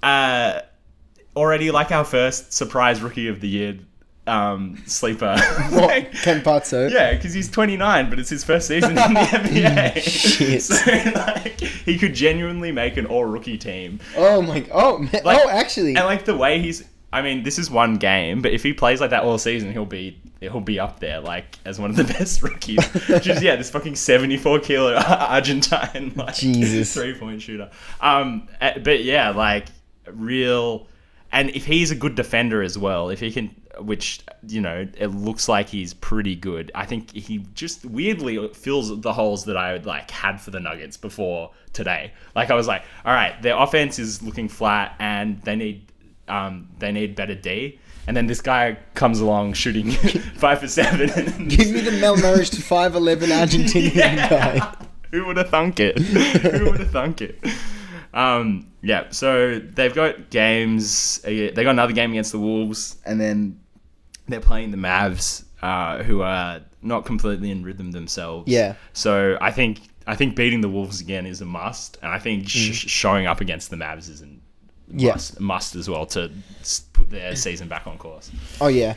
uh, 0.04 0.62
already 1.36 1.72
like 1.72 1.92
our 1.92 2.04
first 2.06 2.54
surprise 2.54 3.02
rookie 3.02 3.28
of 3.28 3.42
the 3.42 3.48
year 3.48 3.78
um, 4.28 4.82
sleeper. 4.86 5.38
What? 5.72 5.88
Like, 5.88 6.12
Campazzo. 6.12 6.90
yeah, 6.92 7.14
because 7.14 7.34
he's 7.34 7.50
29, 7.50 8.10
but 8.10 8.20
it's 8.20 8.30
his 8.30 8.44
first 8.44 8.68
season 8.68 8.92
in 8.92 8.96
the 8.96 9.02
NBA. 9.04 10.02
Shit. 10.02 10.62
So, 10.62 11.12
like, 11.20 11.60
he 11.62 11.98
could 11.98 12.14
genuinely 12.14 12.72
make 12.72 12.98
an 12.98 13.06
all 13.06 13.26
rookie 13.26 13.58
team. 13.58 14.00
Oh, 14.16 14.42
my. 14.42 14.66
Oh, 14.72 14.98
man. 15.00 15.22
Like- 15.24 15.40
oh, 15.46 15.50
actually. 15.50 15.96
And 15.96 16.06
like 16.06 16.26
the 16.26 16.36
way 16.36 16.60
he's, 16.62 16.84
I 17.14 17.22
mean, 17.22 17.44
this 17.44 17.58
is 17.58 17.72
one 17.72 17.96
game, 17.98 18.42
but 18.42 18.52
if 18.52 18.64
he 18.64 18.74
plays 18.74 19.00
like 19.00 19.12
that 19.12 19.24
all 19.24 19.38
season, 19.38 19.72
he'll 19.72 19.86
be 19.86 20.20
he'll 20.42 20.60
be 20.60 20.80
up 20.80 21.00
there 21.00 21.20
like 21.20 21.58
as 21.66 21.80
one 21.80 21.90
of 21.90 21.96
the 21.96 22.04
best 22.04 22.44
rookies. 22.44 22.86
Which 23.08 23.28
is 23.28 23.42
yeah, 23.42 23.56
this 23.56 23.70
fucking 23.70 23.96
seventy 23.96 24.38
four 24.38 24.60
kilo 24.60 24.94
Argentine 24.96 26.12
like 26.16 26.36
Jesus. 26.36 26.94
three 26.94 27.14
point 27.14 27.42
shooter. 27.42 27.72
Um, 28.02 28.48
eh, 28.62 28.78
but 28.80 29.04
yeah, 29.04 29.30
like 29.30 29.68
real, 30.12 30.88
and 31.32 31.50
if 31.52 31.66
he's 31.66 31.92
a 31.92 31.96
good 31.96 32.16
defender 32.16 32.62
as 32.62 32.78
well, 32.78 33.10
if 33.10 33.20
he 33.20 33.32
can. 33.32 33.56
Which 33.80 34.22
you 34.48 34.62
know, 34.62 34.88
it 34.98 35.08
looks 35.08 35.48
like 35.50 35.70
he's 35.70 35.94
pretty 35.94 36.36
good. 36.36 36.72
I 36.76 36.86
think 36.86 37.12
he 37.14 37.40
just 37.54 37.86
weirdly 37.86 38.48
fills 38.54 39.00
the 39.02 39.14
holes 39.14 39.46
that 39.46 39.58
I 39.58 39.78
like 39.78 40.10
had 40.12 40.40
for 40.42 40.52
the 40.52 40.60
Nuggets 40.60 40.98
before 40.98 41.52
today. 41.74 42.14
Like 42.36 42.50
I 42.52 42.56
was 42.56 42.68
like, 42.68 42.84
all 43.06 43.14
right, 43.14 43.42
their 43.42 43.58
offense 43.58 44.00
is 44.00 44.22
looking 44.24 44.48
flat, 44.50 44.96
and 45.00 45.42
they 45.44 45.56
need 45.56 45.92
um, 46.28 46.70
they 46.80 46.92
need 46.92 47.16
better 47.16 47.36
D. 47.36 47.80
And 48.08 48.16
then 48.16 48.26
this 48.28 48.40
guy 48.40 48.78
comes 48.94 49.20
along 49.20 49.54
shooting 49.54 49.92
five 50.36 50.60
for 50.62 50.68
seven. 50.70 51.08
Give 51.50 51.70
me 51.72 51.82
the 51.82 51.92
malnourished 51.92 52.56
5'11 52.56 53.18
Argentinian 53.28 54.30
guy. 54.30 54.76
Who 55.12 55.26
would 55.26 55.36
have 55.36 55.50
thunk 55.50 55.82
it? 55.82 55.98
Who 56.00 56.72
would 56.72 56.80
have 56.80 56.92
thunk 56.92 57.22
it? 57.22 57.38
Um, 58.14 58.72
yeah, 58.82 59.10
so 59.10 59.60
they've 59.60 59.94
got 59.94 60.30
games. 60.30 61.20
uh, 61.26 61.30
They 61.30 61.52
got 61.64 61.72
another 61.72 61.92
game 61.94 62.12
against 62.12 62.32
the 62.32 62.40
Wolves, 62.40 62.96
and 63.06 63.20
then 63.20 63.60
they're 64.28 64.40
playing 64.42 64.72
the 64.72 64.78
Mavs, 64.78 65.44
uh, 65.62 66.04
who 66.04 66.22
are 66.22 66.62
not 66.82 67.06
completely 67.06 67.52
in 67.52 67.64
rhythm 67.64 67.92
themselves. 67.92 68.48
Yeah. 68.52 68.76
So 68.94 69.38
I 69.42 69.52
think 69.52 69.80
I 70.06 70.16
think 70.16 70.36
beating 70.36 70.62
the 70.62 70.70
Wolves 70.70 71.02
again 71.02 71.26
is 71.26 71.42
a 71.42 71.46
must, 71.46 71.98
and 72.02 72.12
I 72.12 72.20
think 72.20 72.48
sh- 72.48 72.86
Mm. 72.86 72.90
showing 72.90 73.26
up 73.28 73.42
against 73.42 73.70
the 73.70 73.76
Mavs 73.76 74.10
is 74.10 74.22
a 74.22 74.28
Yeah. 74.94 75.12
must, 75.14 75.40
must 75.42 75.76
as 75.76 75.90
well 75.90 76.06
to 76.08 76.32
put 76.94 77.10
their 77.10 77.36
season 77.36 77.68
back 77.68 77.86
on 77.88 77.98
course. 77.98 78.32
Oh 78.62 78.68
yeah, 78.68 78.94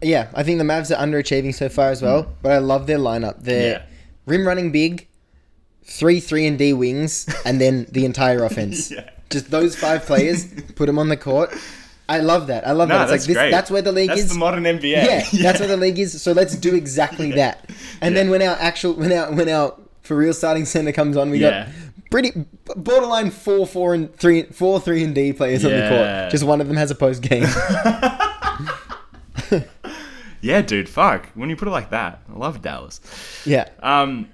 yeah. 0.00 0.28
I 0.34 0.44
think 0.44 0.58
the 0.58 0.64
Mavs 0.64 0.96
are 0.96 1.04
underachieving 1.04 1.52
so 1.54 1.68
far 1.68 1.90
as 1.90 2.02
well, 2.02 2.28
but 2.42 2.52
I 2.52 2.58
love 2.58 2.86
their 2.86 2.98
lineup. 2.98 3.42
They're 3.42 3.78
Mm. 3.78 3.78
Yeah. 3.80 3.86
rim 4.26 4.46
running 4.46 4.70
big, 4.70 5.08
three 5.84 6.20
three 6.20 6.46
and 6.46 6.56
D 6.58 6.72
wings, 6.72 7.26
and 7.44 7.60
then 7.60 7.86
the 7.90 8.04
entire 8.04 8.44
offense. 8.48 8.90
Yeah. 8.92 9.10
Just 9.30 9.50
those 9.50 9.74
five 9.74 10.06
players, 10.06 10.44
put 10.76 10.86
them 10.86 10.98
on 11.00 11.08
the 11.08 11.16
court. 11.16 11.52
I 12.08 12.18
love 12.20 12.48
that. 12.48 12.66
I 12.66 12.72
love 12.72 12.88
No, 12.88 12.96
that. 12.98 13.02
It's 13.04 13.10
that's 13.12 13.22
like 13.22 13.28
this. 13.28 13.36
great. 13.36 13.50
That's 13.50 13.70
where 13.70 13.82
the 13.82 13.92
league 13.92 14.08
That's 14.10 14.22
is. 14.22 14.28
the 14.32 14.38
modern 14.38 14.64
NBA. 14.64 14.82
yeah, 14.82 15.24
that's 15.42 15.58
where 15.58 15.68
the 15.68 15.76
league 15.84 15.98
is. 15.98 16.20
So 16.20 16.32
let's 16.32 16.54
do 16.56 16.74
exactly 16.74 17.32
that. 17.40 17.70
And 18.00 18.14
then 18.16 18.28
when 18.30 18.42
our 18.42 18.56
actual, 18.60 18.92
when 18.94 19.12
our, 19.12 19.32
when 19.32 19.48
our 19.48 19.74
for 20.02 20.16
real 20.16 20.34
starting 20.34 20.64
center 20.66 20.92
comes 20.92 21.16
on, 21.16 21.30
we 21.30 21.38
Yeah. 21.38 21.64
got 21.64 21.74
pretty 22.10 22.44
borderline 22.76 23.30
four, 23.30 23.66
four 23.66 23.94
and 23.94 24.14
three, 24.14 24.42
four, 24.44 24.78
three 24.80 25.02
and 25.02 25.14
D 25.14 25.32
players 25.32 25.64
on 25.64 25.70
the 25.72 25.88
court. 25.88 26.30
Just 26.30 26.44
one 26.44 26.60
of 26.60 26.68
them 26.68 26.76
has 26.76 26.90
a 26.90 26.94
post 26.94 27.22
game. 27.22 27.44
Yeah, 30.40 30.60
dude, 30.60 30.90
fuck. 30.90 31.28
When 31.34 31.48
you 31.48 31.56
put 31.56 31.68
it 31.68 31.70
like 31.70 31.88
that, 31.90 32.20
I 32.28 32.36
love 32.38 32.60
Dallas. 32.60 33.00
yeah. 33.46 33.66
Um, 33.82 34.28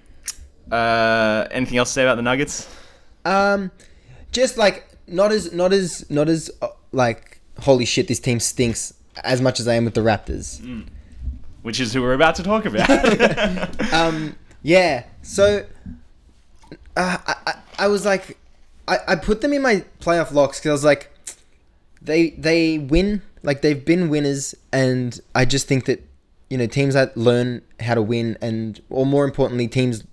uh, 0.73 1.47
anything 1.53 1.79
else 1.79 1.91
to 1.91 1.93
say 1.95 2.03
about 2.03 2.17
the 2.17 2.23
Nuggets? 2.23 2.69
Um, 3.25 3.71
just 4.33 4.57
like 4.59 4.89
not 5.07 5.31
as 5.31 5.53
not 5.53 5.73
as 5.73 6.11
not 6.11 6.29
as 6.29 6.51
uh, 6.63 6.69
like 6.91 7.30
holy 7.61 7.85
shit, 7.85 8.09
this 8.09 8.21
team 8.21 8.41
stinks 8.41 8.95
as 9.25 9.41
much 9.41 9.61
as 9.61 9.69
I 9.69 9.75
am 9.75 9.85
with 9.85 9.95
the 9.95 10.01
Raptors. 10.01 10.61
Which 11.63 11.81
is 11.81 11.93
who 11.93 12.01
we're 12.03 12.15
about 12.15 12.37
to 12.37 12.43
talk 12.43 12.65
about. 12.65 12.89
Um, 13.93 14.37
yeah. 14.63 15.05
So, 15.23 15.67
uh, 16.97 17.19
I, 17.27 17.35
I 17.47 17.55
I 17.81 17.87
was 17.89 18.05
like, 18.05 18.39
I, 18.87 18.99
I 19.09 19.17
put 19.17 19.41
them 19.41 19.53
in 19.53 19.63
my 19.63 19.85
playoff 20.01 20.33
locks 20.33 20.59
because 20.59 20.71
I 20.71 20.73
was 20.73 20.85
like, 20.85 21.11
they 22.03 22.31
they 22.31 22.79
win 22.79 23.23
like 23.43 23.63
they've 23.63 23.85
been 23.85 24.09
winners, 24.09 24.55
and 24.73 25.19
I 25.35 25.45
just 25.45 25.67
think 25.67 25.87
that 25.87 26.03
you 26.49 26.59
know 26.59 26.67
teams 26.67 26.95
that 26.95 27.17
learn 27.17 27.63
how 27.81 27.95
to 27.95 28.03
win, 28.03 28.37
and 28.41 28.81
or 28.91 29.05
more 29.07 29.25
importantly, 29.25 29.69
teams 29.69 30.05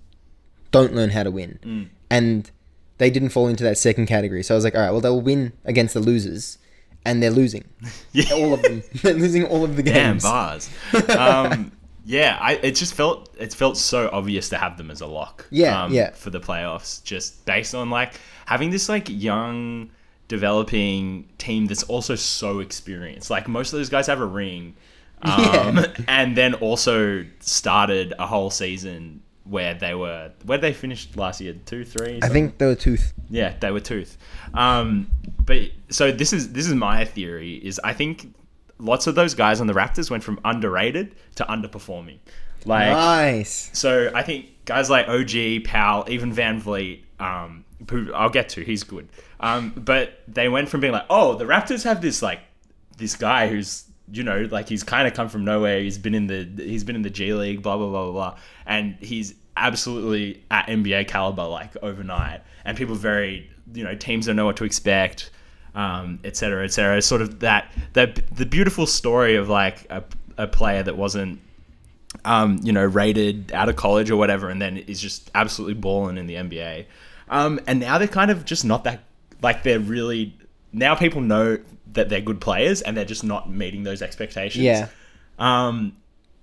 don't 0.70 0.94
learn 0.94 1.10
how 1.10 1.22
to 1.22 1.30
win, 1.30 1.90
and 2.10 2.50
they 2.98 3.10
didn't 3.10 3.30
fall 3.30 3.48
into 3.48 3.64
that 3.64 3.78
second 3.78 4.06
category. 4.06 4.42
So 4.42 4.54
I 4.54 4.56
was 4.56 4.64
like, 4.64 4.74
all 4.74 4.80
right, 4.80 4.90
well 4.90 5.00
they'll 5.00 5.20
win 5.20 5.52
against 5.64 5.94
the 5.94 6.00
losers, 6.00 6.58
and 7.04 7.22
they're 7.22 7.30
losing 7.30 7.64
yeah. 8.12 8.32
all 8.32 8.54
of 8.54 8.62
them. 8.62 8.82
they're 9.02 9.14
losing 9.14 9.44
all 9.44 9.64
of 9.64 9.76
the 9.76 9.82
games. 9.82 10.22
Damn 10.22 10.32
bars. 10.32 10.70
Um, 11.08 11.72
yeah, 12.04 12.38
I 12.40 12.54
it 12.54 12.72
just 12.72 12.94
felt 12.94 13.34
it 13.38 13.52
felt 13.52 13.76
so 13.76 14.08
obvious 14.12 14.48
to 14.48 14.56
have 14.56 14.78
them 14.78 14.90
as 14.90 15.02
a 15.02 15.06
lock. 15.06 15.46
Yeah, 15.50 15.82
um, 15.84 15.92
yeah. 15.92 16.12
For 16.12 16.30
the 16.30 16.40
playoffs, 16.40 17.04
just 17.04 17.44
based 17.44 17.74
on 17.74 17.90
like 17.90 18.14
having 18.46 18.70
this 18.70 18.88
like 18.88 19.08
young 19.10 19.90
developing 20.26 21.28
team 21.36 21.66
that's 21.66 21.82
also 21.82 22.14
so 22.14 22.60
experienced. 22.60 23.30
Like 23.30 23.46
most 23.46 23.74
of 23.74 23.78
those 23.78 23.90
guys 23.90 24.06
have 24.06 24.20
a 24.22 24.26
ring, 24.26 24.74
um, 25.20 25.84
and 26.08 26.34
then 26.34 26.54
also 26.54 27.26
started 27.40 28.14
a 28.18 28.26
whole 28.26 28.50
season 28.50 29.22
where 29.44 29.74
they 29.74 29.94
were 29.94 30.30
where 30.44 30.58
they 30.58 30.72
finished 30.72 31.16
last 31.16 31.42
year 31.42 31.54
two 31.66 31.84
three. 31.84 32.20
I 32.22 32.28
think 32.28 32.56
they 32.56 32.66
were 32.66 32.74
tooth. 32.74 33.12
Yeah, 33.28 33.54
they 33.60 33.70
were 33.70 33.80
tooth. 33.80 34.16
Um, 34.54 35.10
but 35.48 35.62
so 35.88 36.12
this 36.12 36.34
is 36.34 36.52
this 36.52 36.66
is 36.66 36.74
my 36.74 37.06
theory 37.06 37.54
is 37.54 37.80
I 37.82 37.94
think 37.94 38.34
lots 38.78 39.06
of 39.06 39.14
those 39.14 39.34
guys 39.34 39.62
on 39.62 39.66
the 39.66 39.72
Raptors 39.72 40.10
went 40.10 40.22
from 40.22 40.38
underrated 40.44 41.16
to 41.36 41.44
underperforming. 41.44 42.18
Like 42.66 42.90
Nice. 42.90 43.70
so 43.72 44.10
I 44.14 44.22
think 44.22 44.64
guys 44.66 44.90
like 44.90 45.08
OG, 45.08 45.64
Powell, 45.64 46.04
even 46.10 46.34
VanVleet, 46.34 47.00
um, 47.18 47.64
who 47.90 48.12
I'll 48.12 48.28
get 48.28 48.50
to, 48.50 48.62
he's 48.62 48.84
good. 48.84 49.08
Um, 49.40 49.72
but 49.74 50.20
they 50.28 50.50
went 50.50 50.68
from 50.68 50.80
being 50.80 50.92
like, 50.92 51.06
oh, 51.08 51.34
the 51.34 51.46
Raptors 51.46 51.82
have 51.84 52.02
this 52.02 52.20
like 52.20 52.40
this 52.98 53.16
guy 53.16 53.48
who's 53.48 53.84
you 54.12 54.22
know 54.24 54.46
like 54.50 54.68
he's 54.68 54.82
kind 54.82 55.08
of 55.08 55.14
come 55.14 55.30
from 55.30 55.46
nowhere. 55.46 55.80
He's 55.80 55.96
been 55.96 56.14
in 56.14 56.26
the 56.26 56.46
he's 56.62 56.84
been 56.84 56.94
in 56.94 57.02
the 57.02 57.10
G 57.10 57.32
League, 57.32 57.62
blah 57.62 57.78
blah 57.78 57.88
blah 57.88 58.04
blah 58.04 58.12
blah, 58.12 58.38
and 58.66 58.96
he's 59.00 59.34
absolutely 59.56 60.44
at 60.50 60.66
NBA 60.66 61.08
caliber 61.08 61.44
like 61.44 61.74
overnight. 61.82 62.42
And 62.66 62.76
people 62.76 62.96
very 62.96 63.50
you 63.72 63.82
know 63.82 63.94
teams 63.94 64.26
don't 64.26 64.36
know 64.36 64.44
what 64.44 64.58
to 64.58 64.64
expect. 64.64 65.30
Um, 65.78 66.18
et 66.24 66.36
cetera, 66.36 66.64
et 66.64 66.72
cetera. 66.72 67.00
Sort 67.00 67.22
of 67.22 67.40
that, 67.40 67.72
that 67.92 68.20
the 68.34 68.46
beautiful 68.46 68.86
story 68.86 69.36
of 69.36 69.48
like 69.48 69.86
a, 69.90 70.02
a 70.36 70.46
player 70.46 70.82
that 70.82 70.96
wasn't 70.96 71.40
um, 72.24 72.58
you 72.62 72.72
know, 72.72 72.84
rated 72.84 73.52
out 73.52 73.68
of 73.68 73.76
college 73.76 74.10
or 74.10 74.16
whatever, 74.16 74.48
and 74.48 74.60
then 74.60 74.78
is 74.78 75.00
just 75.00 75.30
absolutely 75.34 75.74
balling 75.74 76.16
in 76.16 76.26
the 76.26 76.34
NBA. 76.34 76.86
Um, 77.28 77.60
and 77.66 77.80
now 77.80 77.98
they're 77.98 78.08
kind 78.08 78.30
of 78.30 78.44
just 78.44 78.64
not 78.64 78.84
that 78.84 79.00
like 79.42 79.62
they're 79.62 79.80
really 79.80 80.34
now 80.72 80.94
people 80.94 81.20
know 81.20 81.58
that 81.92 82.08
they're 82.08 82.20
good 82.20 82.40
players 82.40 82.82
and 82.82 82.96
they're 82.96 83.04
just 83.04 83.24
not 83.24 83.50
meeting 83.50 83.82
those 83.82 84.02
expectations. 84.02 84.64
Yeah. 84.64 84.88
Um, 85.38 85.96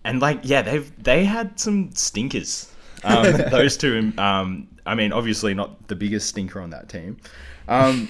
and 0.04 0.22
like 0.22 0.40
yeah, 0.44 0.62
they've 0.62 1.04
they 1.04 1.26
had 1.26 1.60
some 1.60 1.92
stinkers. 1.94 2.72
Um, 3.04 3.24
those 3.52 3.78
two. 3.78 4.14
Um, 4.18 4.68
I 4.86 4.96
mean, 4.96 5.12
obviously 5.12 5.54
not 5.54 5.88
the 5.88 5.96
biggest 5.96 6.30
stinker 6.30 6.62
on 6.62 6.70
that 6.70 6.90
team. 6.90 7.18
Um, 7.68 8.10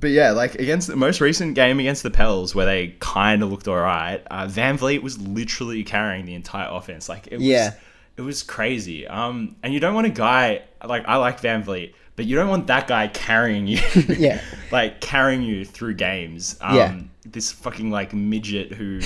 but 0.00 0.10
yeah, 0.10 0.30
like 0.30 0.54
against 0.56 0.88
the 0.88 0.96
most 0.96 1.20
recent 1.20 1.54
game 1.54 1.78
against 1.78 2.02
the 2.02 2.10
Pels, 2.10 2.54
where 2.54 2.66
they 2.66 2.96
kind 3.00 3.42
of 3.42 3.50
looked 3.50 3.68
alright, 3.68 4.26
uh, 4.30 4.46
VanVleet 4.46 5.02
was 5.02 5.18
literally 5.20 5.84
carrying 5.84 6.24
the 6.26 6.34
entire 6.34 6.68
offense. 6.70 7.08
Like 7.08 7.26
it 7.28 7.36
was, 7.36 7.44
Yeah. 7.44 7.74
it 8.16 8.22
was 8.22 8.42
crazy. 8.42 9.06
Um, 9.06 9.56
and 9.62 9.72
you 9.74 9.80
don't 9.80 9.94
want 9.94 10.06
a 10.06 10.10
guy 10.10 10.62
like 10.84 11.04
I 11.06 11.16
like 11.16 11.40
VanVleet, 11.40 11.92
but 12.16 12.24
you 12.24 12.34
don't 12.36 12.48
want 12.48 12.66
that 12.68 12.86
guy 12.88 13.08
carrying 13.08 13.66
you. 13.66 13.78
Yeah. 14.08 14.40
like 14.72 15.00
carrying 15.00 15.42
you 15.42 15.64
through 15.64 15.94
games. 15.94 16.56
Um, 16.60 16.76
Yeah. 16.76 17.00
This 17.26 17.52
fucking 17.52 17.90
like 17.90 18.14
midget 18.14 18.72
who, 18.72 19.00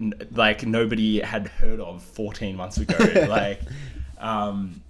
n- 0.00 0.14
like 0.30 0.64
nobody 0.64 1.20
had 1.20 1.48
heard 1.48 1.80
of 1.80 2.02
14 2.02 2.54
months 2.56 2.78
ago. 2.78 2.96
like, 3.28 3.60
um, 4.18 4.80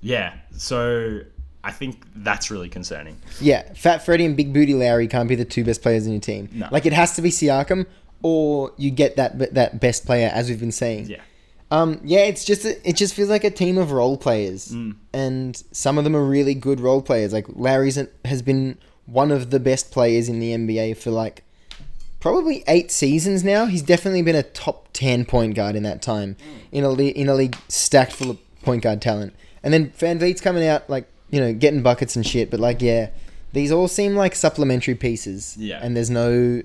yeah. 0.00 0.34
So 0.56 1.20
I 1.62 1.72
think 1.72 2.02
that's 2.16 2.50
really 2.50 2.68
concerning. 2.68 3.16
Yeah, 3.40 3.72
Fat 3.74 4.04
Freddy 4.04 4.24
and 4.24 4.36
Big 4.36 4.52
Booty 4.52 4.74
Lowry 4.74 5.06
can't 5.08 5.28
be 5.28 5.34
the 5.34 5.44
two 5.44 5.64
best 5.64 5.82
players 5.82 6.06
in 6.06 6.12
your 6.12 6.20
team. 6.20 6.48
No. 6.52 6.68
Like 6.72 6.86
it 6.86 6.92
has 6.94 7.14
to 7.16 7.22
be 7.22 7.28
Siakam, 7.30 7.86
or 8.22 8.72
you 8.78 8.90
get 8.90 9.16
that 9.16 9.54
that 9.54 9.80
best 9.80 10.06
player, 10.06 10.30
as 10.32 10.48
we've 10.48 10.60
been 10.60 10.72
saying. 10.72 11.06
Yeah. 11.10 11.20
Um, 11.72 12.00
yeah, 12.02 12.20
it's 12.24 12.44
just 12.44 12.64
a, 12.64 12.88
it 12.88 12.96
just 12.96 13.14
feels 13.14 13.28
like 13.28 13.44
a 13.44 13.50
team 13.50 13.78
of 13.78 13.92
role 13.92 14.16
players, 14.16 14.68
Mm. 14.72 14.96
and 15.12 15.62
some 15.70 15.98
of 15.98 16.04
them 16.04 16.16
are 16.16 16.24
really 16.24 16.54
good 16.54 16.80
role 16.80 17.00
players. 17.02 17.32
Like 17.32 17.46
Larry's 17.50 17.98
has 18.24 18.42
been 18.42 18.76
one 19.06 19.30
of 19.30 19.50
the 19.50 19.60
best 19.60 19.90
players 19.92 20.28
in 20.28 20.40
the 20.40 20.52
NBA 20.52 20.96
for 20.96 21.10
like 21.10 21.44
probably 22.20 22.64
eight 22.66 22.90
seasons 22.90 23.44
now. 23.44 23.66
He's 23.66 23.82
definitely 23.82 24.22
been 24.22 24.34
a 24.36 24.42
top 24.42 24.88
ten 24.92 25.24
point 25.24 25.54
guard 25.54 25.76
in 25.76 25.82
that 25.84 26.02
time 26.02 26.36
in 26.72 26.84
a 26.84 26.90
le- 26.90 27.02
in 27.04 27.28
a 27.28 27.34
league 27.34 27.56
stacked 27.68 28.12
full 28.12 28.30
of 28.30 28.38
point 28.62 28.82
guard 28.82 29.00
talent. 29.00 29.34
And 29.62 29.72
then 29.74 29.90
VanVleet's 29.90 30.40
coming 30.40 30.66
out 30.66 30.88
like 30.88 31.06
you 31.30 31.40
know 31.40 31.52
getting 31.52 31.82
buckets 31.82 32.16
and 32.16 32.26
shit. 32.26 32.50
But 32.50 32.60
like 32.60 32.82
yeah, 32.82 33.10
these 33.52 33.72
all 33.72 33.88
seem 33.88 34.16
like 34.16 34.34
supplementary 34.34 34.94
pieces. 34.94 35.56
Yeah. 35.58 35.80
and 35.82 35.96
there's 35.96 36.10
no 36.10 36.62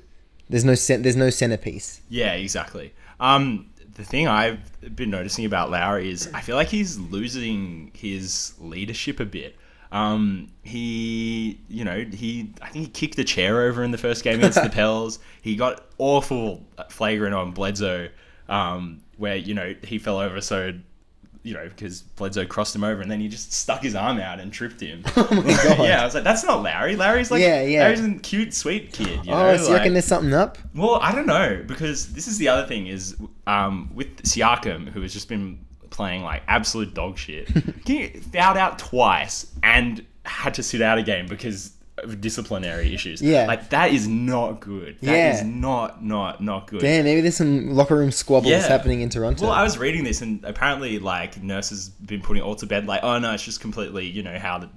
there's 0.49 0.65
no 0.65 0.75
cent- 0.75 1.03
there's 1.03 1.15
no 1.15 1.29
centerpiece. 1.29 2.01
Yeah, 2.09 2.33
exactly. 2.33 2.93
Um, 3.19 3.67
the 3.95 4.03
thing 4.03 4.27
I've 4.27 4.59
been 4.95 5.09
noticing 5.09 5.45
about 5.45 5.71
Lowry 5.71 6.11
is 6.11 6.29
I 6.33 6.41
feel 6.41 6.55
like 6.55 6.67
he's 6.67 6.97
losing 6.99 7.91
his 7.93 8.53
leadership 8.59 9.19
a 9.19 9.25
bit. 9.25 9.55
Um, 9.91 10.49
he, 10.63 11.59
you 11.69 11.85
know, 11.85 12.03
he 12.03 12.51
I 12.61 12.69
think 12.69 12.85
he 12.85 12.91
kicked 12.91 13.15
the 13.15 13.23
chair 13.23 13.61
over 13.61 13.83
in 13.83 13.91
the 13.91 13.97
first 13.97 14.23
game 14.23 14.39
against 14.39 14.61
the 14.61 14.69
Pels. 14.73 15.19
He 15.41 15.55
got 15.55 15.85
awful 15.97 16.65
flagrant 16.89 17.33
on 17.33 17.51
Bledsoe, 17.51 18.09
um, 18.49 19.01
where 19.17 19.37
you 19.37 19.53
know 19.53 19.73
he 19.83 19.97
fell 19.97 20.17
over 20.19 20.41
so. 20.41 20.73
You 21.45 21.53
know, 21.53 21.69
because 21.69 22.01
Bledsoe 22.01 22.45
crossed 22.45 22.75
him 22.75 22.83
over, 22.83 23.01
and 23.01 23.09
then 23.09 23.19
he 23.19 23.27
just 23.27 23.53
stuck 23.53 23.83
his 23.83 23.93
arm 23.93 24.19
out 24.19 24.39
and 24.39 24.51
tripped 24.51 24.81
him. 24.81 25.03
Oh 25.15 25.27
my 25.31 25.53
God. 25.63 25.79
yeah, 25.79 26.01
I 26.01 26.05
was 26.05 26.15
like, 26.15 26.23
"That's 26.23 26.43
not 26.43 26.61
Larry. 26.63 26.95
Larry's 26.95 27.29
like, 27.29 27.41
Yeah, 27.41 27.61
yeah. 27.61 27.79
Larry's 27.81 27.99
a 28.03 28.13
cute, 28.15 28.53
sweet 28.53 28.91
kid." 28.91 29.23
You 29.25 29.31
Oh, 29.31 29.51
know? 29.51 29.57
so 29.57 29.67
you 29.67 29.73
reckon 29.73 29.83
like- 29.89 29.91
there's 29.93 30.05
something 30.05 30.33
up? 30.33 30.57
well, 30.73 30.95
I 31.01 31.13
don't 31.13 31.27
know 31.27 31.63
because 31.67 32.11
this 32.13 32.27
is 32.27 32.37
the 32.39 32.47
other 32.47 32.67
thing 32.67 32.87
is 32.87 33.15
um, 33.47 33.91
with 33.93 34.23
Siakam, 34.23 34.89
who 34.89 35.01
has 35.03 35.13
just 35.13 35.29
been 35.29 35.59
playing 35.91 36.23
like 36.23 36.41
absolute 36.47 36.93
dog 36.95 37.17
shit. 37.17 37.47
he 37.85 38.07
fouled 38.07 38.57
out 38.57 38.79
twice 38.79 39.45
and 39.63 40.03
had 40.25 40.55
to 40.55 40.63
sit 40.63 40.81
out 40.81 40.97
a 40.97 41.03
game 41.03 41.27
because 41.27 41.73
disciplinary 42.19 42.93
issues. 42.93 43.21
Yeah. 43.21 43.45
like 43.45 43.69
that 43.69 43.91
is 43.91 44.07
not 44.07 44.59
good. 44.59 44.97
That 45.01 45.33
is 45.35 45.41
Yeah. 45.41 45.47
not 45.47 46.03
not 46.03 46.41
not 46.43 46.67
good. 46.67 46.81
Damn, 46.81 47.05
maybe 47.05 47.21
there's 47.21 47.37
some 47.37 47.71
locker 47.75 47.95
room 47.95 48.11
squabbles 48.11 48.51
Yeah. 48.51 48.67
happening 48.67 49.01
in 49.01 49.09
Toronto. 49.09 49.45
Well, 49.45 49.53
I 49.53 49.63
was 49.63 49.77
reading 49.77 50.03
this, 50.03 50.21
and 50.21 50.43
apparently, 50.43 50.99
like 50.99 51.41
Nurse's 51.41 51.89
been 51.89 52.21
putting 52.21 52.43
it 52.43 52.45
all 52.45 52.55
to 52.55 52.65
bed. 52.65 52.85
Like, 52.85 53.01
oh 53.03 53.17
no, 53.19 53.33
it's 53.33 53.43
just 53.43 53.61
completely, 53.61 54.05
you 54.05 54.23
know, 54.23 54.37
how 54.37 54.57
the, 54.57 54.69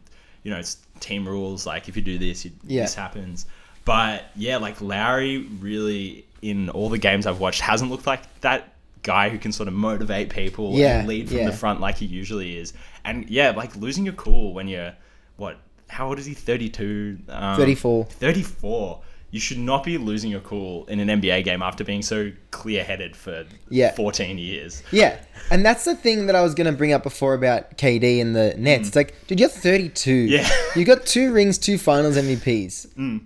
you 0.44 0.50
know, 0.52 0.58
it's 0.58 0.76
team 1.00 1.26
rules. 1.26 1.66
Like, 1.66 1.88
if 1.88 1.96
you 1.96 2.02
do 2.02 2.18
this, 2.18 2.44
you, 2.44 2.52
Yeah. 2.66 2.82
this 2.82 2.94
happens. 2.94 3.46
But 3.84 4.24
yeah, 4.36 4.58
like 4.58 4.80
Lowry 4.80 5.38
really 5.60 6.24
in 6.42 6.68
all 6.70 6.88
the 6.88 6.98
games 6.98 7.26
I've 7.26 7.40
watched 7.40 7.62
hasn't 7.62 7.90
looked 7.90 8.06
like 8.06 8.20
that 8.42 8.74
guy 9.02 9.28
who 9.28 9.38
can 9.38 9.50
sort 9.50 9.66
of 9.68 9.74
motivate 9.74 10.28
people 10.30 10.74
Yeah, 10.74 10.98
and 11.00 11.08
lead 11.08 11.28
from 11.28 11.44
the 11.44 11.52
front 11.52 11.80
like 11.80 11.96
he 11.96 12.06
usually 12.06 12.58
is. 12.58 12.74
And 13.04 13.28
yeah, 13.30 13.50
like 13.50 13.74
losing 13.76 14.04
your 14.04 14.14
cool 14.14 14.52
when 14.54 14.68
you're 14.68 14.92
what? 15.36 15.56
How 15.88 16.08
old 16.08 16.18
is 16.18 16.26
he? 16.26 16.34
Thirty 16.34 16.68
two. 16.68 17.18
Um, 17.28 17.56
34. 17.56 18.04
34. 18.04 19.00
You 19.30 19.40
should 19.40 19.58
not 19.58 19.84
be 19.84 19.98
losing 19.98 20.30
your 20.30 20.40
cool 20.40 20.86
in 20.86 21.00
an 21.00 21.20
NBA 21.20 21.44
game 21.44 21.60
after 21.60 21.84
being 21.84 22.00
so 22.00 22.32
clear 22.50 22.82
headed 22.82 23.14
for 23.14 23.44
Yeah. 23.68 23.92
14 23.94 24.38
years. 24.38 24.82
Yeah, 24.90 25.18
and 25.50 25.62
that's 25.66 25.84
the 25.84 25.94
thing 25.94 26.26
that 26.28 26.34
I 26.34 26.40
was 26.40 26.54
going 26.54 26.66
to 26.66 26.72
bring 26.72 26.94
up 26.94 27.02
before 27.02 27.34
about 27.34 27.76
KD 27.76 28.22
and 28.22 28.34
the 28.34 28.54
Nets. 28.56 28.88
It's 28.88 28.96
like, 28.96 29.14
dude, 29.26 29.38
you're 29.40 29.50
32. 29.50 30.10
Mm. 30.28 30.30
Yeah. 30.30 30.44
Mm. 30.44 30.76
you 30.76 30.84
got 30.86 31.04
two 31.04 31.30
rings, 31.32 31.58
two 31.58 31.76
Finals 31.76 32.16
MVPs. 32.16 33.20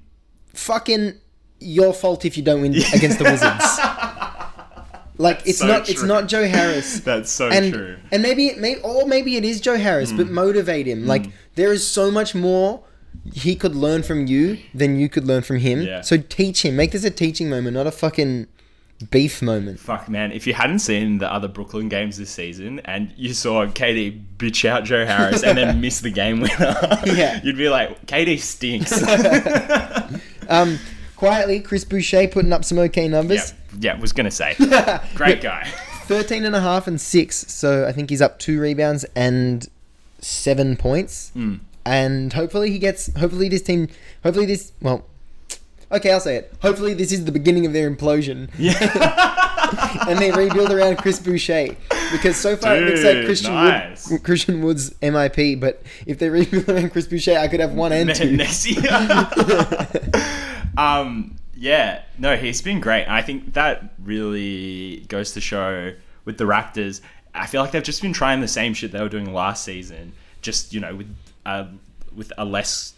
Fucking 0.55 1.15
your 1.61 1.95
fault 1.95 2.25
if 2.25 2.37
you 2.37 2.43
don't 2.43 2.61
win 2.63 2.73
against 2.95 3.19
the 3.19 3.25
Wizards. 3.25 3.79
Like 5.19 5.43
it's 5.47 5.59
so 5.59 5.67
not 5.67 5.89
it's 5.89 6.01
true. 6.01 6.09
not 6.09 6.27
Joe 6.29 6.47
Harris. 6.47 7.01
That's 7.05 7.31
so 7.31 7.49
and 7.51 7.73
true. 7.73 7.97
and 8.11 8.23
maybe 8.23 8.47
it 8.47 8.59
may 8.59 8.77
or 8.81 9.07
maybe 9.07 9.37
it 9.37 9.45
is 9.45 9.61
Joe 9.61 9.77
Harris, 9.77 10.13
but 10.13 10.27
Mm. 10.27 10.31
motivate 10.31 10.87
him. 10.87 11.07
Like 11.07 11.27
there 11.55 11.73
is 11.73 11.87
so 11.87 12.11
much 12.11 12.35
more 12.35 12.83
he 13.33 13.55
could 13.55 13.75
learn 13.77 14.03
from 14.03 14.27
you 14.27 14.59
than 14.75 14.99
you 14.99 15.09
could 15.09 15.27
learn 15.27 15.43
from 15.43 15.59
him. 15.59 15.83
Yeah. 15.83 16.01
So 16.01 16.17
teach 16.17 16.65
him. 16.65 16.77
Make 16.77 16.93
this 16.93 17.05
a 17.05 17.11
teaching 17.11 17.49
moment, 17.51 17.75
not 17.75 17.87
a 17.87 17.91
fucking 17.93 18.47
beef 19.11 19.43
moment. 19.43 19.81
Fuck, 19.81 20.09
man. 20.09 20.33
If 20.33 20.47
you 20.47 20.55
hadn't 20.55 20.79
seen 20.79 21.19
the 21.19 21.31
other 21.33 21.49
Brooklyn 21.49 21.89
games 21.89 22.17
this 22.19 22.31
season 22.31 22.81
and 22.85 23.13
you 23.17 23.35
saw 23.35 23.67
KD 23.67 24.23
bitch 24.39 24.65
out 24.69 24.85
Joe 24.85 25.05
Harris 25.05 25.43
and 25.43 25.59
then 25.59 25.81
miss 25.81 26.01
the 26.01 26.11
game 26.11 26.41
winner, 26.41 26.77
Yeah. 27.05 27.41
you'd 27.45 27.57
be 27.57 27.69
like, 27.69 28.07
KD 28.07 28.39
stinks. 28.39 28.93
Um, 30.49 30.79
quietly, 31.23 31.61
Chris 31.61 31.85
Boucher 31.85 32.27
putting 32.27 32.53
up 32.53 32.65
some 32.65 32.81
okay 32.81 33.07
numbers. 33.07 33.55
yeah, 33.79 33.93
yeah 33.95 34.01
was 34.01 34.13
going 34.13 34.25
to 34.25 34.31
say. 34.33 34.57
Great 35.15 35.41
guy. 35.41 35.71
13 36.07 36.45
and 36.45 36.57
a 36.57 36.61
half 36.61 36.89
and 36.89 37.01
6. 37.01 37.37
So 37.37 37.87
I 37.87 37.93
think 37.93 38.11
he's 38.11 38.21
up 38.21 38.41
2 38.41 38.61
rebounds 38.61 39.05
and 39.15 39.69
7 40.19 40.77
points. 40.77 41.31
Hmm. 41.31 41.59
And 41.85 42.33
hopefully 42.33 42.73
he 42.73 42.81
gets 42.81 43.15
hopefully 43.17 43.49
this 43.49 43.63
team 43.63 43.89
hopefully 44.25 44.47
this 44.47 44.73
well 44.81 45.05
Okay, 45.93 46.11
I'll 46.11 46.21
say 46.21 46.37
it. 46.37 46.53
Hopefully 46.63 46.95
this 46.95 47.13
is 47.13 47.25
the 47.25 47.33
beginning 47.33 47.67
of 47.67 47.73
their 47.73 47.89
implosion 47.89 48.51
Yeah. 48.59 48.73
and 50.09 50.19
they 50.19 50.33
rebuild 50.33 50.73
around 50.73 50.97
Chris 50.99 51.21
Boucher 51.21 51.77
because 52.11 52.37
so 52.37 52.57
far 52.57 52.77
it 52.77 52.81
looks 52.81 53.05
like 53.05 53.25
Christian 53.27 53.55
nice. 53.55 54.11
Wood, 54.11 54.25
Christian 54.25 54.61
Wood's 54.63 54.91
MIP, 55.01 55.61
but 55.61 55.83
if 56.05 56.19
they 56.19 56.29
rebuild 56.31 56.69
around 56.69 56.91
Chris 56.91 57.07
Boucher, 57.07 57.39
I 57.39 57.47
could 57.47 57.61
have 57.61 57.73
one 57.75 57.93
and 57.93 58.13
two. 58.15 58.37
next 58.37 58.67
year. 58.67 58.83
Um, 60.77 61.37
yeah, 61.55 62.03
no, 62.19 62.37
he's 62.37 62.63
been 62.63 62.81
great. 62.81 63.07
I 63.07 63.23
think 63.23 63.55
that 63.55 63.95
really 64.03 65.05
goes 65.09 65.33
to 65.33 65.41
show 65.41 65.93
with 66.25 66.39
the 66.39 66.45
Raptors. 66.45 67.01
I 67.35 67.47
feel 67.47 67.63
like 67.63 67.73
they've 67.73 67.83
just 67.83 68.03
been 68.03 68.13
trying 68.13 68.41
the 68.41 68.49
same 68.49 68.75
shit 68.75 68.93
they 68.93 69.01
were 69.01 69.09
doing 69.09 69.33
last 69.33 69.65
season, 69.65 70.13
just 70.41 70.73
you 70.75 70.81
know, 70.81 70.97
with 70.97 71.15
uh, 71.47 71.67
with 72.15 72.33
a 72.39 72.45
less 72.45 72.95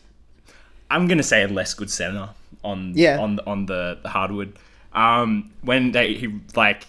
I'm 0.90 1.06
gonna 1.08 1.22
say 1.22 1.42
a 1.42 1.48
less 1.48 1.74
good 1.74 1.90
center 1.90 2.30
on 2.62 2.92
Yeah. 2.94 3.18
on 3.20 3.40
on 3.46 3.66
the, 3.66 3.98
the 4.02 4.08
hardwood. 4.08 4.56
Um, 4.92 5.50
when 5.62 5.92
they 5.92 6.14
he 6.14 6.40
like 6.54 6.86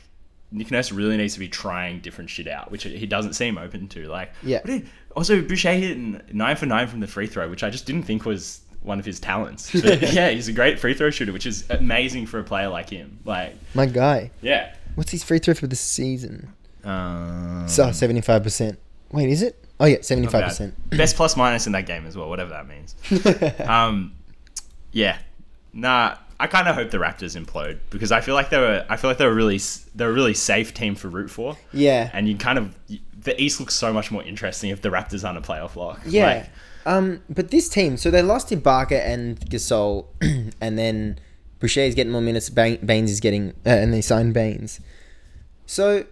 Nick 0.52 0.70
Nurse 0.72 0.92
really 0.92 1.18
needs 1.18 1.34
to 1.34 1.40
be 1.40 1.48
trying 1.48 2.00
different 2.00 2.30
shit 2.30 2.48
out, 2.48 2.72
which 2.72 2.84
he 2.84 3.06
doesn't 3.06 3.34
seem 3.34 3.58
open 3.58 3.88
to. 3.90 4.08
Like 4.08 4.32
Yeah. 4.44 4.62
did- 4.66 4.88
also 5.16 5.42
Boucher 5.42 5.72
hit 5.74 6.34
nine 6.34 6.56
for 6.58 6.66
nine 6.66 6.88
from 6.88 7.00
the 7.00 7.08
free 7.08 7.26
throw, 7.28 7.50
which 7.50 7.64
I 7.64 7.70
just 7.70 7.86
didn't 7.86 8.04
think 8.04 8.26
was 8.26 8.60
one 8.86 9.00
of 9.00 9.06
his 9.06 9.20
talents. 9.20 9.72
But 9.82 10.14
yeah, 10.14 10.30
he's 10.30 10.48
a 10.48 10.54
great 10.54 10.80
free 10.80 10.94
throw 10.94 11.10
shooter, 11.10 11.34
which 11.34 11.46
is 11.46 11.66
amazing 11.70 12.28
for 12.28 12.40
a 12.40 12.44
player 12.44 12.68
like 12.70 12.90
him. 12.90 13.20
Like 13.26 13.56
My 13.74 13.86
guy. 13.86 14.32
yeah. 14.42 14.74
What's 14.96 15.12
his 15.12 15.24
free 15.24 15.40
throw 15.40 15.54
for 15.54 15.68
the 15.68 15.76
season? 15.76 16.54
Um, 16.84 17.66
So 17.68 17.92
seventy 17.92 18.22
five 18.22 18.44
percent. 18.44 18.80
Wait, 19.12 19.30
is 19.30 19.42
it? 19.42 19.62
Oh 19.80 19.86
yeah, 19.86 19.98
seventy 20.02 20.28
five 20.28 20.46
percent. 20.46 20.74
Best 20.92 21.16
plus 21.16 21.36
minus 21.36 21.66
in 21.68 21.74
that 21.74 21.86
game 21.86 22.06
as 22.06 22.16
well, 22.16 22.30
whatever 22.30 22.52
that 22.52 22.68
means. 22.68 22.96
um, 23.68 24.14
yeah, 24.92 25.18
nah. 25.74 26.18
I 26.38 26.48
kind 26.48 26.68
of 26.68 26.76
hope 26.76 26.92
the 26.92 26.98
Raptors 26.98 27.42
implode 27.42 27.80
because 27.90 28.12
I 28.12 28.20
feel 28.20 28.36
like 28.36 28.50
they 28.50 28.58
were. 28.58 28.86
I 28.90 28.98
feel 28.98 29.10
like 29.10 29.18
they're 29.18 29.32
a 29.32 29.34
really, 29.34 29.60
they're 29.96 30.10
a 30.10 30.14
really 30.14 30.34
safe 30.34 30.74
team 30.74 30.96
for 30.96 31.08
root 31.08 31.30
for. 31.30 31.58
Yeah. 31.72 32.10
And 32.14 32.28
you 32.28 32.36
kind 32.36 32.60
of 32.60 32.76
the 33.22 33.42
East 33.42 33.60
looks 33.62 33.74
so 33.74 33.92
much 33.94 34.12
more 34.12 34.22
interesting 34.24 34.70
if 34.70 34.82
the 34.82 34.90
Raptors 34.90 35.26
aren't 35.26 35.38
a 35.38 35.42
playoff 35.42 35.76
lock. 35.78 36.02
Yeah. 36.06 36.26
Like, 36.28 36.50
um, 36.86 37.22
but 37.30 37.52
this 37.52 37.70
team, 37.70 37.98
so 37.98 38.12
they 38.12 38.22
lost 38.22 38.50
Ibaka 38.50 39.04
and 39.06 39.40
Gasol, 39.42 40.06
and 40.62 40.78
then 40.78 41.20
Boucher 41.60 41.82
is 41.82 41.96
getting 41.96 42.12
more 42.12 42.22
minutes. 42.22 42.50
Ba- 42.50 42.80
Baynes 42.84 43.12
is 43.12 43.20
getting, 43.20 43.50
uh, 43.66 43.70
and 43.70 43.94
they 43.94 44.02
signed 44.02 44.34
Baynes. 44.34 44.80
So, 45.66 46.06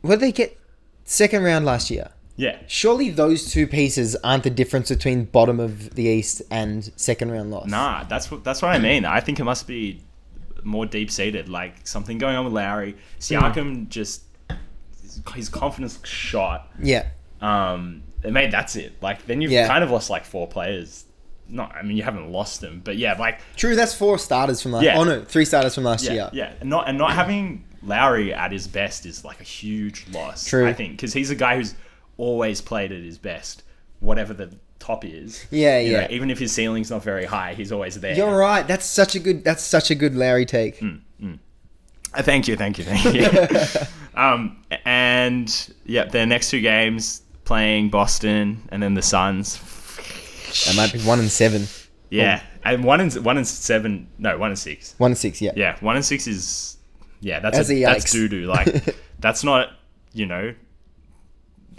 what 0.00 0.16
did 0.16 0.20
they 0.20 0.32
get 0.32 0.58
second 1.04 1.44
round 1.44 1.64
last 1.64 1.90
year? 1.90 2.10
yeah. 2.36 2.58
Surely 2.66 3.10
those 3.10 3.50
two 3.50 3.66
pieces 3.66 4.16
aren't 4.24 4.42
the 4.42 4.50
difference 4.50 4.88
between 4.88 5.24
bottom 5.26 5.60
of 5.60 5.94
the 5.94 6.04
East 6.04 6.42
and 6.50 6.90
second 6.96 7.30
round 7.30 7.50
loss. 7.50 7.68
Nah, 7.68 8.04
that's 8.04 8.30
what 8.30 8.44
that's 8.44 8.60
what 8.62 8.72
I 8.72 8.78
mean. 8.78 9.04
I 9.04 9.20
think 9.20 9.38
it 9.38 9.44
must 9.44 9.66
be 9.66 10.00
more 10.64 10.86
deep 10.86 11.10
seated, 11.10 11.48
like 11.48 11.86
something 11.86 12.18
going 12.18 12.36
on 12.36 12.44
with 12.44 12.54
Lowry. 12.54 12.96
Siakam 13.20 13.88
just 13.88 14.22
his 15.34 15.48
confidence 15.48 15.98
shot. 16.04 16.70
Yeah. 16.82 17.08
Um, 17.40 18.02
mate, 18.32 18.50
that's 18.50 18.76
it. 18.76 18.94
Like 19.02 19.26
then 19.26 19.40
you've 19.40 19.50
Yeah. 19.52 19.66
kind 19.68 19.84
of 19.84 19.90
lost 19.90 20.10
like 20.10 20.24
four 20.24 20.46
players. 20.46 21.04
Not, 21.46 21.74
I 21.76 21.82
mean, 21.82 21.96
you 21.98 22.02
haven't 22.02 22.30
lost 22.32 22.62
them, 22.62 22.80
but 22.82 22.96
yeah, 22.96 23.14
like 23.18 23.38
True, 23.56 23.76
that's 23.76 23.92
four 23.94 24.18
starters 24.18 24.62
from 24.62 24.72
last. 24.72 24.84
Yeah. 24.84 24.98
Oh 24.98 25.04
no, 25.04 25.22
three 25.24 25.44
starters 25.44 25.74
from 25.74 25.84
last 25.84 26.04
yeah, 26.04 26.12
year. 26.12 26.30
yeah, 26.32 26.52
and 26.60 26.70
not 26.70 26.88
and 26.88 26.96
not 26.96 27.12
having 27.12 27.64
Lowry 27.82 28.32
at 28.32 28.50
his 28.50 28.66
best 28.66 29.04
is 29.04 29.24
like 29.24 29.40
a 29.40 29.44
huge 29.44 30.06
loss. 30.10 30.46
True. 30.46 30.66
I 30.66 30.72
think 30.72 30.92
because 30.92 31.12
he's 31.12 31.30
a 31.30 31.34
guy 31.34 31.56
who's 31.56 31.74
always 32.16 32.60
played 32.62 32.92
at 32.92 33.02
his 33.02 33.18
best, 33.18 33.62
whatever 34.00 34.32
the 34.32 34.54
top 34.78 35.04
is. 35.04 35.44
Yeah, 35.50 35.78
You 35.80 35.92
know, 35.92 35.98
yeah. 36.00 36.06
even 36.10 36.30
if 36.30 36.38
his 36.38 36.52
ceiling's 36.52 36.90
not 36.90 37.02
very 37.02 37.26
high, 37.26 37.52
he's 37.54 37.72
always 37.72 38.00
there. 38.00 38.14
You're 38.16 38.36
right. 38.36 38.66
That's 38.66 38.86
such 38.86 39.14
a 39.14 39.18
good. 39.18 39.44
That's 39.44 39.62
such 39.62 39.90
a 39.90 39.94
good 39.94 40.14
Larry 40.14 40.46
take. 40.46 40.82
Uh, 42.16 42.22
Thank 42.22 42.46
you, 42.46 42.54
thank 42.56 42.78
you, 42.78 42.84
thank 42.84 43.12
you. 43.12 43.86
um, 44.14 44.62
and 44.84 45.74
yeah, 45.84 46.04
their 46.04 46.26
next 46.26 46.50
two 46.50 46.60
games 46.60 47.22
playing 47.44 47.90
Boston 47.90 48.68
and 48.70 48.82
then 48.82 48.94
the 48.94 49.02
Suns. 49.02 49.58
That 50.66 50.76
might 50.76 50.92
be 50.92 51.00
one 51.00 51.18
and 51.20 51.30
seven. 51.30 51.66
Yeah, 52.10 52.42
and 52.64 52.84
one 52.84 53.00
and 53.00 53.12
one 53.24 53.36
and 53.36 53.46
seven. 53.46 54.08
No, 54.18 54.38
one 54.38 54.50
and 54.50 54.58
six. 54.58 54.94
One 54.98 55.10
and 55.12 55.18
six. 55.18 55.40
Yeah. 55.42 55.52
Yeah, 55.56 55.76
one 55.80 55.96
and 55.96 56.04
six 56.04 56.26
is 56.26 56.76
yeah. 57.20 57.40
That's 57.40 57.56
That's 57.56 57.70
a, 57.70 57.74
a 57.74 57.84
that's 57.86 58.04
yikes. 58.06 58.12
doo 58.12 58.28
doo. 58.28 58.46
Like 58.48 58.96
that's 59.18 59.42
not 59.44 59.70
you 60.12 60.26
know. 60.26 60.54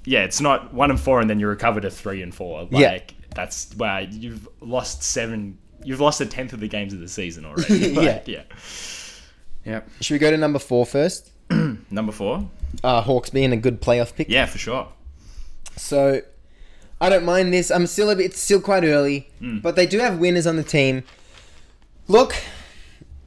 Yeah, 0.04 0.24
it's 0.24 0.42
not 0.42 0.74
one 0.74 0.92
and 0.92 1.00
four 1.00 1.20
and 1.22 1.30
then 1.30 1.40
you 1.40 1.48
recover 1.48 1.80
to 1.82 1.90
three 1.90 2.22
and 2.22 2.34
four. 2.36 2.64
Like 2.64 2.72
Yeah. 2.72 3.00
that's 3.34 3.74
wow. 3.76 4.00
You've 4.00 4.48
lost 4.62 5.04
seven. 5.04 5.58
You've 5.84 6.02
lost 6.02 6.20
a 6.22 6.26
tenth 6.26 6.52
of 6.54 6.60
the 6.60 6.68
games 6.68 6.94
of 6.94 7.00
the 7.00 7.08
season 7.08 7.46
already. 7.46 7.94
Like, 7.96 8.28
yeah. 8.28 8.44
Yep. 9.66 9.90
Should 10.02 10.14
we 10.16 10.20
go 10.20 10.30
to 10.32 10.38
number 10.38 10.60
four 10.60 10.86
first? 10.86 11.32
Number 11.92 12.12
four. 12.12 12.48
Uh, 12.84 13.02
Hawks 13.02 13.30
being 13.32 13.52
a 13.52 13.58
good 13.58 13.82
playoff 13.82 14.14
pick. 14.16 14.30
Yeah, 14.30 14.46
for 14.46 14.58
sure. 14.60 14.88
So 15.78 16.22
I 17.00 17.10
don't 17.10 17.26
mind 17.26 17.54
this. 17.54 17.72
I'm 17.72 17.88
still 17.88 18.10
a 18.10 18.16
bit. 18.16 18.28
It's 18.28 18.40
still 18.40 18.62
quite 18.62 18.84
early, 18.84 19.30
hmm. 19.40 19.60
but 19.60 19.76
they 19.76 19.86
do 19.86 20.00
have 20.00 20.18
winners 20.18 20.48
on 20.48 20.56
the 20.56 20.64
team. 20.64 21.04
Look, 22.08 22.36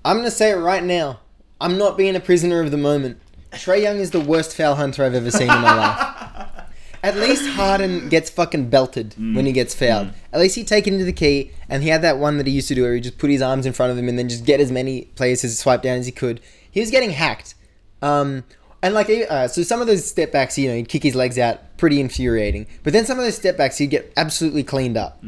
I'm 0.05 0.17
gonna 0.17 0.31
say 0.31 0.51
it 0.51 0.57
right 0.57 0.83
now. 0.83 1.21
I'm 1.61 1.77
not 1.77 1.97
being 1.97 2.17
a 2.17 2.21
prisoner 2.21 2.61
of 2.61 2.71
the 2.71 2.77
moment. 2.77 3.21
Trae 3.53 3.83
Young 3.83 3.99
is 3.99 4.11
the 4.11 4.21
worst 4.21 4.55
foul 4.57 4.77
hunter 4.77 5.05
I've 5.05 5.15
ever 5.15 5.31
seen 5.31 5.43
in 5.43 5.61
my 5.61 5.75
life. 5.75 6.15
At 7.03 7.17
least 7.17 7.49
Harden 7.51 8.09
gets 8.09 8.29
fucking 8.29 8.71
belted 8.71 9.15
hmm. 9.15 9.37
when 9.37 9.47
he 9.47 9.53
gets 9.53 9.75
fouled. 9.75 10.09
Hmm. 10.09 10.15
At 10.33 10.41
least 10.41 10.57
he 10.57 10.65
take 10.65 10.87
it 10.87 10.93
into 10.93 11.05
the 11.05 11.13
key, 11.13 11.53
and 11.69 11.83
he 11.83 11.89
had 11.91 12.03
that 12.03 12.19
one 12.19 12.39
that 12.39 12.47
he 12.47 12.53
used 12.53 12.69
to 12.69 12.75
do 12.75 12.83
where 12.83 12.95
he 12.95 13.01
just 13.01 13.19
put 13.19 13.31
his 13.31 13.43
arms 13.43 13.67
in 13.67 13.73
front 13.73 13.93
of 13.93 13.99
him 13.99 14.09
and 14.09 14.19
then 14.19 14.29
just 14.29 14.45
get 14.45 14.61
as 14.61 14.73
many 14.73 15.03
players 15.15 15.43
to 15.43 15.49
swipe 15.49 15.83
down 15.83 15.99
as 15.99 16.07
he 16.07 16.13
could. 16.13 16.41
He 16.71 16.81
was 16.81 16.91
getting 16.91 17.11
hacked. 17.11 17.55
Um, 18.03 18.45
and 18.83 18.95
like, 18.95 19.09
uh, 19.29 19.49
so 19.49 19.63
some 19.63 19.81
of 19.81 19.87
those 19.87 20.05
step 20.09 20.33
backs, 20.33 20.57
you 20.59 20.69
know, 20.69 20.77
he'd 20.77 20.89
kick 20.89 21.03
his 21.03 21.15
legs 21.15 21.39
out, 21.39 21.77
pretty 21.79 22.01
infuriating. 22.01 22.67
But 22.85 22.93
then 22.93 23.05
some 23.07 23.19
of 23.19 23.25
those 23.25 23.37
step 23.37 23.57
backs, 23.57 23.79
he'd 23.79 23.91
get 23.91 24.13
absolutely 24.17 24.63
cleaned 24.63 24.97
up. 24.97 25.23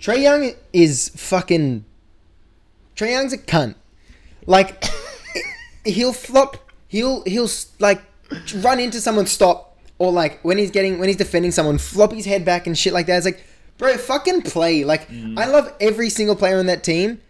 Trae 0.00 0.22
Young 0.22 0.52
is 0.72 1.10
fucking. 1.16 1.84
Trae 2.96 3.10
Young's 3.10 3.32
a 3.32 3.38
cunt. 3.38 3.74
Like, 4.46 4.84
he'll 5.84 6.12
flop. 6.12 6.58
He'll 6.88 7.22
he'll 7.24 7.48
like 7.78 8.02
run 8.56 8.78
into 8.80 9.00
someone, 9.00 9.26
stop, 9.26 9.76
or 9.98 10.12
like 10.12 10.40
when 10.44 10.58
he's 10.58 10.70
getting 10.70 10.98
when 10.98 11.08
he's 11.08 11.16
defending 11.16 11.50
someone, 11.52 11.78
flop 11.78 12.12
his 12.12 12.26
head 12.26 12.44
back 12.44 12.66
and 12.66 12.76
shit 12.76 12.92
like 12.92 13.06
that. 13.06 13.16
It's 13.16 13.26
like, 13.26 13.42
bro, 13.78 13.96
fucking 13.96 14.42
play. 14.42 14.84
Like, 14.84 15.08
I 15.38 15.46
love 15.46 15.72
every 15.80 16.10
single 16.10 16.36
player 16.36 16.58
on 16.58 16.66
that 16.66 16.84
team, 16.84 17.20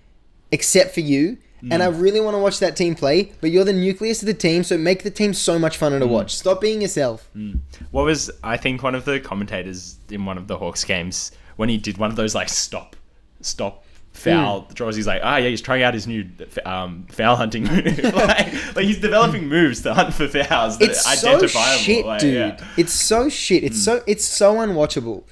except 0.50 0.94
for 0.94 1.00
you. 1.00 1.38
And 1.70 1.82
I 1.82 1.86
mm. 1.86 2.00
really 2.00 2.20
want 2.20 2.34
to 2.34 2.38
watch 2.38 2.58
that 2.58 2.76
team 2.76 2.94
play, 2.94 3.32
but 3.40 3.50
you're 3.50 3.64
the 3.64 3.72
nucleus 3.72 4.22
of 4.22 4.26
the 4.26 4.34
team, 4.34 4.64
so 4.64 4.76
make 4.76 5.02
the 5.02 5.10
team 5.10 5.32
so 5.32 5.58
much 5.58 5.78
funner 5.78 5.98
to 5.98 6.06
mm. 6.06 6.10
watch. 6.10 6.34
Stop 6.34 6.60
being 6.60 6.82
yourself. 6.82 7.30
Mm. 7.34 7.60
What 7.90 8.04
was 8.04 8.30
I 8.42 8.56
think 8.56 8.82
one 8.82 8.94
of 8.94 9.04
the 9.04 9.20
commentators 9.20 9.98
in 10.10 10.24
one 10.24 10.36
of 10.36 10.46
the 10.46 10.58
Hawks 10.58 10.84
games 10.84 11.32
when 11.56 11.68
he 11.68 11.76
did 11.76 11.98
one 11.98 12.10
of 12.10 12.16
those 12.16 12.34
like 12.34 12.48
stop, 12.48 12.96
stop 13.40 13.84
foul 14.14 14.68
draws. 14.72 14.96
He's 14.96 15.06
like, 15.06 15.20
ah, 15.24 15.36
yeah, 15.36 15.48
he's 15.48 15.60
trying 15.60 15.82
out 15.82 15.94
his 15.94 16.06
new 16.06 16.28
um, 16.64 17.06
foul 17.10 17.36
hunting 17.36 17.64
move. 17.70 17.98
like, 18.14 18.76
like 18.76 18.84
he's 18.84 19.00
developing 19.00 19.48
moves 19.48 19.82
to 19.82 19.94
hunt 19.94 20.14
for 20.14 20.28
fouls. 20.28 20.78
That 20.78 20.90
it's 20.90 21.20
so 21.20 21.28
identifiable. 21.28 21.78
shit, 21.78 22.06
Like, 22.06 22.20
dude. 22.20 22.34
yeah. 22.34 22.64
It's 22.76 22.92
so 22.92 23.28
shit. 23.28 23.64
It's 23.64 23.82
so 23.82 24.02
it's 24.06 24.24
so 24.24 24.56
unwatchable. 24.56 25.24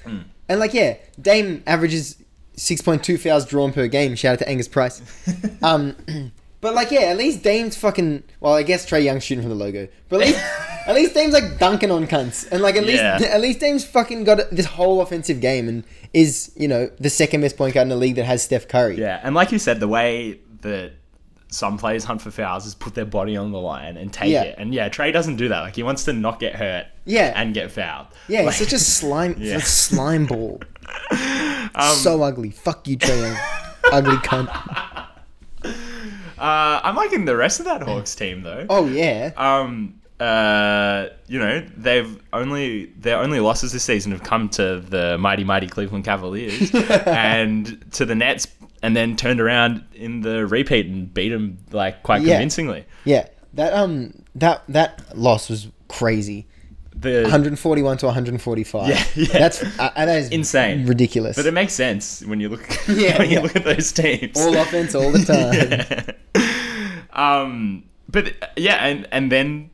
And 0.49 0.59
like, 0.59 0.73
yeah, 0.73 0.97
Dame 1.19 1.63
averages 1.65 2.17
six 2.55 2.81
point 2.81 3.03
two 3.03 3.17
fouls 3.17 3.45
drawn 3.45 3.73
per 3.73 3.87
game. 3.87 4.15
Shout 4.15 4.33
out 4.33 4.39
to 4.39 4.49
Angus 4.49 4.67
Price. 4.67 5.01
um, 5.61 5.95
but 6.61 6.73
like, 6.73 6.91
yeah, 6.91 7.01
at 7.01 7.17
least 7.17 7.43
Dame's 7.43 7.75
fucking. 7.77 8.23
Well, 8.39 8.53
I 8.53 8.63
guess 8.63 8.85
Trae 8.89 9.03
Young's 9.03 9.23
shooting 9.23 9.41
from 9.43 9.49
the 9.49 9.55
logo, 9.63 9.87
but 10.09 10.21
at 10.21 10.27
least 10.27 10.39
at 10.87 10.95
least 10.95 11.13
Dame's 11.13 11.33
like 11.33 11.57
dunking 11.59 11.91
on 11.91 12.07
cunts, 12.07 12.49
and 12.51 12.61
like 12.61 12.75
at 12.75 12.83
least 12.85 13.01
Yeah. 13.03 13.19
at 13.29 13.41
least 13.41 13.59
Dame's 13.59 13.85
fucking 13.85 14.23
got 14.23 14.49
this 14.51 14.65
whole 14.65 15.01
offensive 15.01 15.39
game 15.41 15.67
and 15.67 15.83
is 16.13 16.51
you 16.55 16.67
know 16.67 16.89
the 16.99 17.09
second 17.09 17.41
best 17.41 17.57
point 17.57 17.73
guard 17.73 17.85
in 17.85 17.89
the 17.89 17.95
league 17.95 18.15
that 18.15 18.25
has 18.25 18.43
Steph 18.43 18.67
Curry. 18.67 18.97
Yeah, 18.99 19.19
and 19.23 19.33
like 19.35 19.51
you 19.51 19.59
said, 19.59 19.79
the 19.79 19.87
way 19.87 20.39
that 20.61 20.91
some 21.49 21.77
players 21.77 22.03
hunt 22.03 22.19
for 22.19 22.31
fouls 22.31 22.65
is 22.65 22.73
put 22.73 22.95
their 22.95 23.05
body 23.05 23.37
on 23.37 23.51
the 23.51 23.59
line 23.59 23.95
and 23.95 24.11
take 24.11 24.31
Yeah. 24.31 24.41
it. 24.43 24.55
And 24.57 24.73
yeah, 24.73 24.89
Trae 24.89 25.13
doesn't 25.13 25.35
do 25.35 25.49
that. 25.49 25.59
Like 25.61 25.75
he 25.75 25.83
wants 25.83 26.03
to 26.05 26.13
not 26.13 26.39
get 26.39 26.55
hurt. 26.55 26.87
Yeah. 27.05 27.31
and 27.35 27.53
get 27.53 27.69
fouled. 27.69 28.07
Yeah, 28.27 28.41
Like- 28.41 28.55
he's 28.55 28.67
such 28.69 28.73
a 28.73 28.79
slime, 28.79 29.35
Yeah. 29.37 29.57
A 29.57 29.59
slime 29.61 30.25
ball. 30.25 30.61
So 31.95 32.21
ugly. 32.23 32.49
Fuck 32.51 32.87
you, 32.87 32.97
Trae 32.97 33.21
Young. 33.21 33.37
ugly 33.91 34.15
cunt. 34.17 34.47
Uh, 35.65 36.81
I'm 36.83 36.95
liking 36.95 37.25
the 37.25 37.35
rest 37.35 37.59
of 37.59 37.65
that 37.65 37.81
Hawks 37.83 38.15
team 38.15 38.43
though. 38.43 38.65
Oh 38.69 38.85
yeah. 38.87 39.31
Um, 39.37 40.01
uh, 40.19 41.07
you 41.27 41.39
know, 41.39 41.65
they've 41.77 42.21
only 42.33 42.87
their 42.97 43.17
only 43.17 43.39
losses 43.39 43.71
this 43.71 43.83
season 43.83 44.11
have 44.11 44.23
come 44.23 44.49
to 44.49 44.79
the 44.79 45.17
mighty 45.17 45.43
mighty 45.43 45.67
Cleveland 45.67 46.05
Cavaliers 46.05 46.73
and 47.05 47.83
to 47.93 48.05
the 48.05 48.15
Nets, 48.15 48.47
and 48.81 48.95
then 48.95 49.15
turned 49.15 49.39
around 49.39 49.83
in 49.93 50.21
the 50.21 50.45
repeat 50.45 50.85
and 50.87 51.13
beat 51.13 51.29
them 51.29 51.57
like 51.71 52.03
quite 52.03 52.21
Yeah. 52.21 52.33
convincingly. 52.33 52.85
Yeah. 53.05 53.27
That 53.53 53.73
um 53.73 54.23
that 54.35 54.63
that 54.69 55.17
loss 55.17 55.49
was 55.49 55.67
crazy. 55.87 56.47
The 56.95 57.23
141 57.23 57.97
to 57.97 58.05
145. 58.05 58.87
Yeah, 58.87 59.03
yeah. 59.15 59.25
That's 59.39 59.63
uh, 59.79 59.91
that 59.95 60.09
is 60.09 60.29
insane, 60.29 60.85
ridiculous. 60.85 61.35
But 61.35 61.45
it 61.45 61.53
makes 61.53 61.73
sense 61.73 62.23
when 62.23 62.39
you 62.39 62.49
look 62.49 62.67
Yeah, 62.87 63.17
when 63.17 63.29
you 63.29 63.37
yeah. 63.37 63.41
look 63.41 63.55
at 63.55 63.63
those 63.63 63.91
teams. 63.91 64.37
all 64.37 64.55
offense 64.55 64.95
all 64.95 65.11
the 65.11 65.25
time. 65.25 66.15
Um, 67.13 67.83
but 68.09 68.33
yeah, 68.55 68.85
and 68.85 69.07
and 69.11 69.31
then 69.31 69.69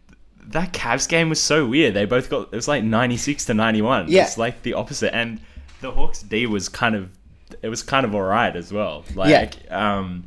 that 0.47 0.74
Cavs 0.74 1.07
game 1.07 1.30
was 1.30 1.41
so 1.41 1.65
weird. 1.65 1.93
They 1.93 2.05
both 2.05 2.30
got 2.30 2.49
it 2.51 2.55
was 2.55 2.67
like 2.67 2.84
ninety 2.84 3.17
six 3.17 3.45
to 3.45 3.53
ninety 3.53 3.82
one. 3.82 4.07
Yeah. 4.09 4.24
it's 4.24 4.38
like 4.38 4.61
the 4.63 4.74
opposite. 4.74 5.15
And 5.15 5.39
the 5.82 5.91
Hawks 5.91 6.22
D 6.22 6.45
was 6.45 6.70
kind 6.70 6.95
of 6.95 7.09
it 7.61 7.70
was 7.70 7.84
kind 7.84 8.05
of 8.05 8.13
alright 8.15 8.55
as 8.55 8.72
well. 8.72 9.03
Like, 9.15 9.30
um, 9.72 10.26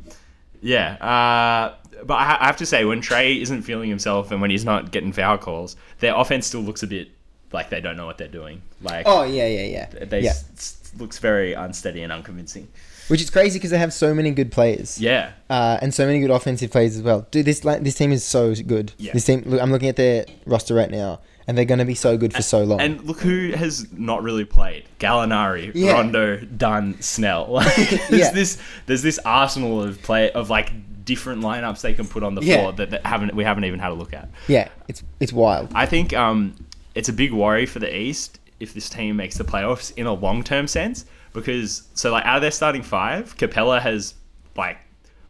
yeah. 0.61 0.93
Uh, 0.95 1.75
but 2.05 2.15
I, 2.15 2.45
have 2.45 2.57
to 2.57 2.65
say, 2.65 2.85
when 2.85 3.01
Trae 3.01 3.41
isn't 3.41 3.61
feeling 3.63 3.89
himself 3.89 4.31
and 4.31 4.41
when 4.41 4.49
he's 4.51 4.65
not 4.65 4.91
getting 4.91 5.11
foul 5.13 5.37
calls, 5.37 5.75
their 5.99 6.15
offense 6.15 6.47
still 6.47 6.61
looks 6.61 6.83
a 6.83 6.87
bit 6.87 7.09
like 7.51 7.69
they 7.69 7.81
don't 7.81 7.97
know 7.97 8.05
what 8.05 8.17
they're 8.17 8.27
doing. 8.27 8.61
Like 8.81 9.05
Oh 9.07 9.23
yeah, 9.23 9.47
yeah, 9.47 9.87
yeah. 9.93 10.05
they 10.05 10.21
yeah. 10.21 10.31
s- 10.31 10.91
looks 10.97 11.19
very 11.19 11.53
unsteady 11.53 12.01
and 12.03 12.11
unconvincing. 12.11 12.67
Which 13.09 13.21
is 13.21 13.29
crazy 13.29 13.59
because 13.59 13.71
they 13.71 13.77
have 13.77 13.91
so 13.93 14.13
many 14.13 14.31
good 14.31 14.51
players. 14.51 14.99
Yeah, 14.99 15.31
Uh, 15.49 15.77
and 15.81 15.93
so 15.93 16.05
many 16.05 16.19
good 16.21 16.31
offensive 16.31 16.71
players 16.71 16.95
as 16.95 17.01
well. 17.01 17.27
Dude, 17.31 17.45
this 17.45 17.65
like 17.65 17.83
this 17.83 17.95
team 17.95 18.11
is 18.13 18.23
so 18.23 18.55
good. 18.55 18.93
Yeah. 18.97 19.11
This 19.13 19.25
team. 19.25 19.43
Look, 19.45 19.61
I'm 19.61 19.71
looking 19.71 19.89
at 19.89 19.97
their 19.97 20.25
roster 20.45 20.73
right 20.73 20.89
now, 20.89 21.19
and 21.45 21.57
they're 21.57 21.65
going 21.65 21.79
to 21.79 21.85
be 21.85 21.95
so 21.95 22.17
good 22.17 22.33
for 22.33 22.41
so 22.41 22.63
long. 22.63 22.79
and 22.79 23.03
look 23.03 23.19
who 23.19 23.51
has 23.51 23.91
not 23.91 24.23
really 24.23 24.45
played: 24.45 24.85
Gallinari, 25.01 25.71
Yeah. 25.75 25.91
Rondo, 25.91 26.37
Dunn, 26.37 26.99
Snell. 27.01 27.47
Like, 27.51 27.75
there's 27.75 28.09
Yeah. 28.09 28.31
this 28.31 28.57
there's 28.85 29.01
this 29.01 29.19
arsenal 29.25 29.83
of 29.83 30.01
play 30.01 30.31
of 30.31 30.49
like 30.49 30.71
different 31.05 31.41
lineups 31.41 31.81
they 31.81 31.93
can 31.93 32.07
put 32.07 32.23
on 32.23 32.35
the 32.35 32.41
Yeah. 32.43 32.57
floor 32.57 32.71
that, 32.73 32.89
that 32.91 33.05
haven't 33.05 33.33
we 33.35 33.43
haven't 33.43 33.65
even 33.65 33.79
had 33.79 33.91
a 33.91 33.95
look 33.95 34.13
at. 34.13 34.29
yeah, 34.47 34.69
it's 34.87 35.03
it's 35.19 35.33
wild. 35.33 35.69
I 35.75 35.85
think 35.85 36.13
um, 36.13 36.55
it's 36.95 37.09
a 37.09 37.13
big 37.13 37.31
worry 37.33 37.65
for 37.65 37.79
the 37.79 37.95
East 37.95 38.39
if 38.59 38.73
this 38.73 38.87
team 38.89 39.15
makes 39.15 39.37
the 39.37 39.43
playoffs 39.43 39.91
in 39.97 40.05
a 40.05 40.13
long 40.13 40.43
term 40.43 40.67
sense 40.67 41.05
because 41.33 41.83
so 41.93 42.11
like 42.11 42.25
out 42.25 42.37
of 42.37 42.41
their 42.41 42.51
starting 42.51 42.83
five, 42.83 43.35
Capela 43.37 43.81
has 43.81 44.13
like 44.55 44.77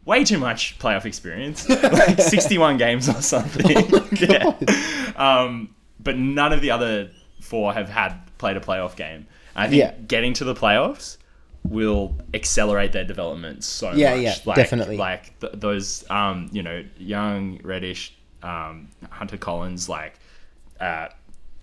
way 0.04 0.22
too 0.24 0.38
much 0.38 0.78
playoff 0.78 1.04
experience, 1.06 1.68
like 1.82 2.20
sixty 2.20 2.58
one 2.58 2.76
games 2.76 3.08
or 3.08 3.20
something. 3.22 3.64
Oh 3.92 4.08
yeah. 4.12 4.52
Um, 5.16 5.74
but 6.00 6.16
none 6.18 6.52
of 6.52 6.60
the 6.60 6.70
other 6.70 7.10
four 7.40 7.72
have 7.72 7.88
had 7.88 8.14
played 8.38 8.56
a 8.56 8.60
playoff 8.60 8.96
game. 8.96 9.26
I 9.56 9.68
think 9.68 9.78
Yeah. 9.80 9.92
getting 10.06 10.34
to 10.34 10.44
the 10.44 10.54
playoffs 10.54 11.16
will 11.64 12.14
accelerate 12.34 12.92
their 12.92 13.04
development 13.04 13.64
so 13.64 13.92
Yeah, 13.92 14.14
much. 14.14 14.22
yeah, 14.22 14.34
like, 14.44 14.56
definitely. 14.56 14.96
Like 14.96 15.38
th- 15.40 15.54
those, 15.54 16.04
um, 16.10 16.48
you 16.52 16.62
know, 16.62 16.84
young 16.98 17.58
Reddish, 17.62 18.14
um, 18.42 18.88
Hunter 19.10 19.36
Collins, 19.38 19.88
like, 19.88 20.14
uh, 20.80 21.08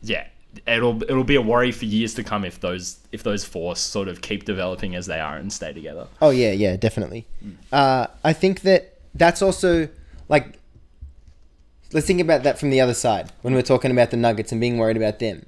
yeah, 0.01 0.25
it'll 0.65 1.01
it'll 1.03 1.23
be 1.23 1.35
a 1.35 1.41
worry 1.41 1.71
for 1.71 1.85
years 1.85 2.13
to 2.15 2.23
come 2.23 2.43
if 2.43 2.59
those 2.59 2.97
if 3.11 3.21
those 3.23 3.45
four 3.45 3.75
sort 3.75 4.07
of 4.07 4.21
keep 4.21 4.43
developing 4.45 4.95
as 4.95 5.05
they 5.05 5.19
are 5.19 5.35
and 5.37 5.53
stay 5.53 5.71
together. 5.71 6.07
Oh 6.21 6.31
yeah, 6.31 6.51
yeah, 6.51 6.75
definitely. 6.77 7.27
Uh, 7.71 8.07
I 8.23 8.33
think 8.33 8.61
that 8.61 8.97
that's 9.13 9.41
also 9.41 9.87
like. 10.29 10.57
Let's 11.93 12.07
think 12.07 12.21
about 12.21 12.43
that 12.43 12.57
from 12.57 12.69
the 12.69 12.79
other 12.79 12.93
side 12.93 13.31
when 13.41 13.53
we're 13.53 13.61
talking 13.61 13.91
about 13.91 14.11
the 14.11 14.17
Nuggets 14.17 14.53
and 14.53 14.61
being 14.61 14.77
worried 14.77 14.95
about 14.97 15.19
them. 15.19 15.45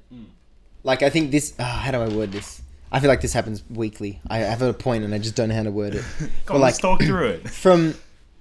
Like 0.82 1.02
I 1.02 1.08
think 1.10 1.30
this. 1.30 1.54
ah, 1.58 1.80
how 1.84 1.90
do 1.90 1.98
I 2.02 2.08
word 2.08 2.32
this? 2.32 2.60
I 2.94 3.00
feel 3.00 3.08
like 3.08 3.20
this 3.20 3.32
happens 3.32 3.62
weekly. 3.68 4.20
I 4.30 4.38
have 4.38 4.62
a 4.62 4.72
point 4.72 5.02
and 5.04 5.12
I 5.12 5.18
just 5.18 5.34
don't 5.34 5.48
know 5.48 5.54
how 5.56 5.64
to 5.64 5.70
word 5.72 5.96
it. 5.96 6.04
Come 6.46 6.56
on, 6.56 6.60
like 6.62 6.68
let's 6.74 6.78
talk 6.78 7.02
through 7.02 7.26
it. 7.28 7.48
from 7.64 7.94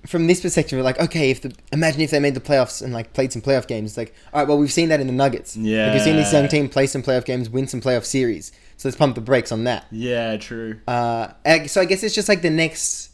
from 0.06 0.28
this 0.28 0.42
perspective, 0.42 0.78
we're 0.78 0.84
like, 0.84 1.00
okay, 1.00 1.32
if 1.32 1.42
the 1.42 1.54
imagine 1.72 2.02
if 2.02 2.12
they 2.12 2.20
made 2.20 2.36
the 2.36 2.40
playoffs 2.42 2.82
and 2.84 2.94
like 2.94 3.14
played 3.14 3.32
some 3.34 3.42
playoff 3.42 3.68
games. 3.68 3.92
It's 3.92 3.98
like, 3.98 4.14
all 4.34 4.40
right, 4.42 4.48
well, 4.48 4.58
we've 4.58 4.72
seen 4.72 4.90
that 4.90 5.00
in 5.00 5.08
the 5.08 5.14
Nuggets. 5.14 5.56
like, 5.58 5.94
we've 5.94 6.02
seen 6.04 6.18
this 6.18 6.32
young 6.34 6.48
team 6.50 6.70
play 6.70 6.86
some 6.88 7.02
playoff 7.02 7.26
games, 7.26 7.50
win 7.50 7.68
some 7.68 7.82
playoff 7.82 8.06
series. 8.06 8.52
So 8.78 8.88
let's 8.90 8.98
pump 8.98 9.16
the 9.16 9.22
brakes 9.22 9.52
on 9.52 9.64
that. 9.64 9.86
Yeah, 9.92 10.38
true. 10.38 10.82
Uh, 10.88 11.30
so 11.68 11.82
I 11.82 11.86
guess 11.86 12.04
it's 12.04 12.14
just 12.16 12.30
like 12.30 12.42
the 12.42 12.50
next. 12.50 13.10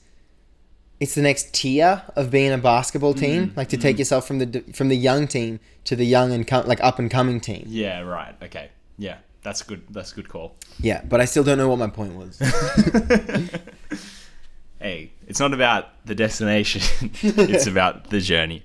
It's 1.00 1.16
the 1.16 1.22
next 1.22 1.54
tier 1.54 2.02
of 2.18 2.30
being 2.30 2.52
a 2.52 2.58
basketball 2.58 3.14
Mm, 3.14 3.20
team, 3.20 3.54
like 3.56 3.70
to 3.70 3.78
take 3.78 3.98
yourself 3.98 4.28
from 4.28 4.40
the 4.40 4.64
from 4.74 4.90
the 4.90 4.98
young 4.98 5.28
team 5.28 5.62
to 5.86 5.96
the 5.96 6.06
young 6.06 6.34
and 6.34 6.46
com- 6.46 6.68
like 6.68 6.84
up 6.84 7.00
and 7.00 7.10
coming 7.10 7.40
team. 7.40 7.64
Yeah, 7.70 8.02
right. 8.02 8.36
Okay. 8.44 8.70
Yeah, 8.98 9.20
that's 9.42 9.64
good. 9.64 9.84
That's 9.90 10.12
a 10.12 10.16
good 10.16 10.30
call. 10.30 10.56
Yeah, 10.80 11.02
but 11.08 11.22
I 11.22 11.26
still 11.26 11.44
don't 11.44 11.58
know 11.58 11.70
what 11.70 11.80
my 11.80 11.88
point 11.88 12.16
was. 12.16 12.38
hey, 14.80 15.12
it's 15.28 15.40
not 15.40 15.54
about 15.54 16.06
the 16.06 16.16
destination; 16.16 17.12
it's 17.22 17.68
about 17.68 18.10
the 18.10 18.20
journey. 18.20 18.64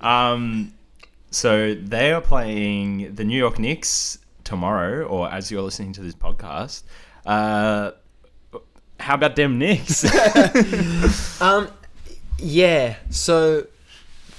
Um, 0.00 0.72
so 1.30 1.74
they 1.74 2.12
are 2.12 2.20
playing 2.20 3.14
the 3.14 3.24
New 3.24 3.38
York 3.38 3.58
Knicks 3.58 4.18
tomorrow, 4.44 5.04
or 5.04 5.30
as 5.30 5.50
you're 5.50 5.62
listening 5.62 5.92
to 5.94 6.02
this 6.02 6.14
podcast. 6.14 6.82
Uh, 7.26 7.92
how 8.98 9.14
about 9.14 9.36
them 9.36 9.58
Knicks? 9.58 10.04
um, 11.42 11.70
yeah. 12.38 12.96
So 13.10 13.66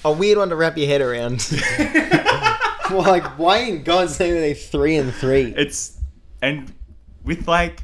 a 0.04 0.12
weird 0.12 0.38
one 0.38 0.50
to 0.50 0.56
wrap 0.56 0.78
your 0.78 0.88
head 0.88 1.02
around. 1.02 1.48
well, 2.94 3.02
like, 3.04 3.38
why 3.38 3.58
in 3.60 3.84
God's 3.84 4.20
name 4.20 4.36
are 4.36 4.40
they 4.40 4.54
three 4.54 4.96
and 4.98 5.14
three? 5.14 5.54
it's 5.58 5.98
and 6.42 6.74
with 7.24 7.48
like 7.48 7.84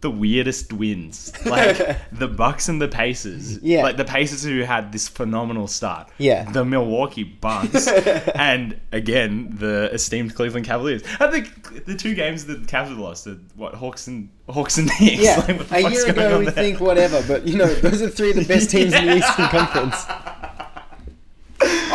the 0.00 0.10
weirdest 0.10 0.70
wins, 0.70 1.32
like 1.46 1.78
the 2.12 2.28
Bucks 2.28 2.68
and 2.68 2.78
the 2.78 2.88
Pacers. 2.88 3.58
Yeah. 3.62 3.82
like 3.82 3.96
the 3.96 4.04
Pacers 4.04 4.44
who 4.44 4.60
had 4.60 4.92
this 4.92 5.08
phenomenal 5.08 5.66
start. 5.66 6.10
Yeah. 6.18 6.44
the 6.50 6.62
Milwaukee 6.62 7.22
Bucks, 7.24 7.88
and 8.34 8.78
again 8.92 9.48
the 9.58 9.88
esteemed 9.94 10.34
Cleveland 10.34 10.66
Cavaliers. 10.66 11.02
I 11.20 11.28
think 11.30 11.86
the 11.86 11.94
two 11.94 12.14
games 12.14 12.44
that 12.46 12.60
the 12.60 12.66
Cavs 12.66 12.94
lost, 12.98 13.24
the 13.24 13.40
what 13.54 13.74
Hawks 13.74 14.06
and 14.06 14.28
Hawks 14.46 14.76
and 14.76 14.88
Knicks. 15.00 15.22
Yeah, 15.22 15.36
Like, 15.70 15.84
a 15.86 15.90
year 15.90 16.10
ago 16.10 16.38
we 16.40 16.44
there? 16.44 16.52
think 16.52 16.80
whatever, 16.80 17.22
but 17.26 17.46
you 17.46 17.56
know 17.56 17.72
those 17.72 18.02
are 18.02 18.10
three 18.10 18.28
of 18.30 18.36
the 18.36 18.44
best 18.44 18.68
teams 18.70 18.92
in 18.92 19.06
the 19.06 19.16
Eastern 19.16 19.46
Conference. 19.48 20.04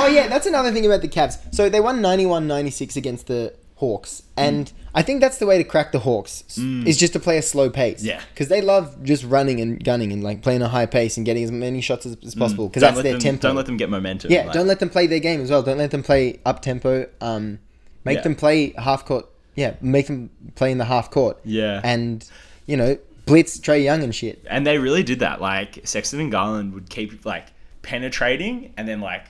Oh 0.03 0.07
yeah, 0.07 0.27
that's 0.27 0.45
another 0.47 0.71
thing 0.71 0.85
about 0.85 1.01
the 1.01 1.07
Cavs. 1.07 1.37
So 1.53 1.69
they 1.69 1.79
won 1.79 2.01
91-96 2.01 2.95
against 2.95 3.27
the 3.27 3.53
Hawks, 3.75 4.23
and 4.35 4.71
I 4.93 5.01
think 5.03 5.21
that's 5.21 5.37
the 5.37 5.45
way 5.45 5.57
to 5.57 5.63
crack 5.63 5.91
the 5.93 5.99
Hawks 5.99 6.43
is 6.57 6.97
just 6.97 7.13
to 7.13 7.19
play 7.19 7.37
a 7.37 7.41
slow 7.41 7.69
pace. 7.69 8.03
Yeah. 8.03 8.21
because 8.33 8.49
they 8.49 8.61
love 8.61 9.01
just 9.03 9.23
running 9.23 9.61
and 9.61 9.81
gunning 9.83 10.11
and 10.11 10.21
like 10.23 10.41
playing 10.41 10.61
a 10.61 10.67
high 10.67 10.85
pace 10.85 11.15
and 11.17 11.25
getting 11.25 11.43
as 11.43 11.51
many 11.51 11.79
shots 11.81 12.05
as, 12.05 12.17
as 12.25 12.35
possible 12.35 12.67
because 12.67 12.81
Don't 12.81 12.95
that's 12.95 13.03
their 13.03 13.13
them, 13.13 13.21
tempo. 13.21 13.47
Don't 13.47 13.55
let 13.55 13.65
them 13.67 13.77
get 13.77 13.89
momentum. 13.89 14.31
Yeah, 14.31 14.43
like- 14.45 14.53
don't 14.53 14.67
let 14.67 14.79
them 14.79 14.89
play 14.89 15.07
their 15.07 15.19
game 15.19 15.39
as 15.41 15.49
well. 15.49 15.63
Don't 15.63 15.77
let 15.77 15.91
them 15.91 16.03
play 16.03 16.39
up 16.45 16.61
tempo. 16.61 17.07
Um, 17.21 17.59
make 18.03 18.17
Yeah. 18.17 18.23
them 18.23 18.35
play 18.35 18.71
half 18.77 19.05
court. 19.05 19.27
Yeah, 19.55 19.75
make 19.81 20.07
them 20.07 20.29
play 20.55 20.71
in 20.71 20.77
the 20.77 20.85
half 20.85 21.09
court. 21.11 21.39
Yeah. 21.45 21.79
and 21.83 22.25
you 22.65 22.75
know 22.77 22.97
blitz 23.25 23.59
Trae 23.59 23.83
Young 23.83 24.03
and 24.03 24.13
shit. 24.13 24.43
And 24.49 24.65
they 24.67 24.77
really 24.77 25.03
did 25.03 25.19
that. 25.19 25.39
Like 25.39 25.81
Sexton 25.85 26.19
and 26.19 26.31
Garland 26.31 26.73
would 26.73 26.89
keep 26.89 27.25
like 27.25 27.47
penetrating 27.81 28.73
and 28.77 28.87
then 28.87 29.01
like 29.01 29.25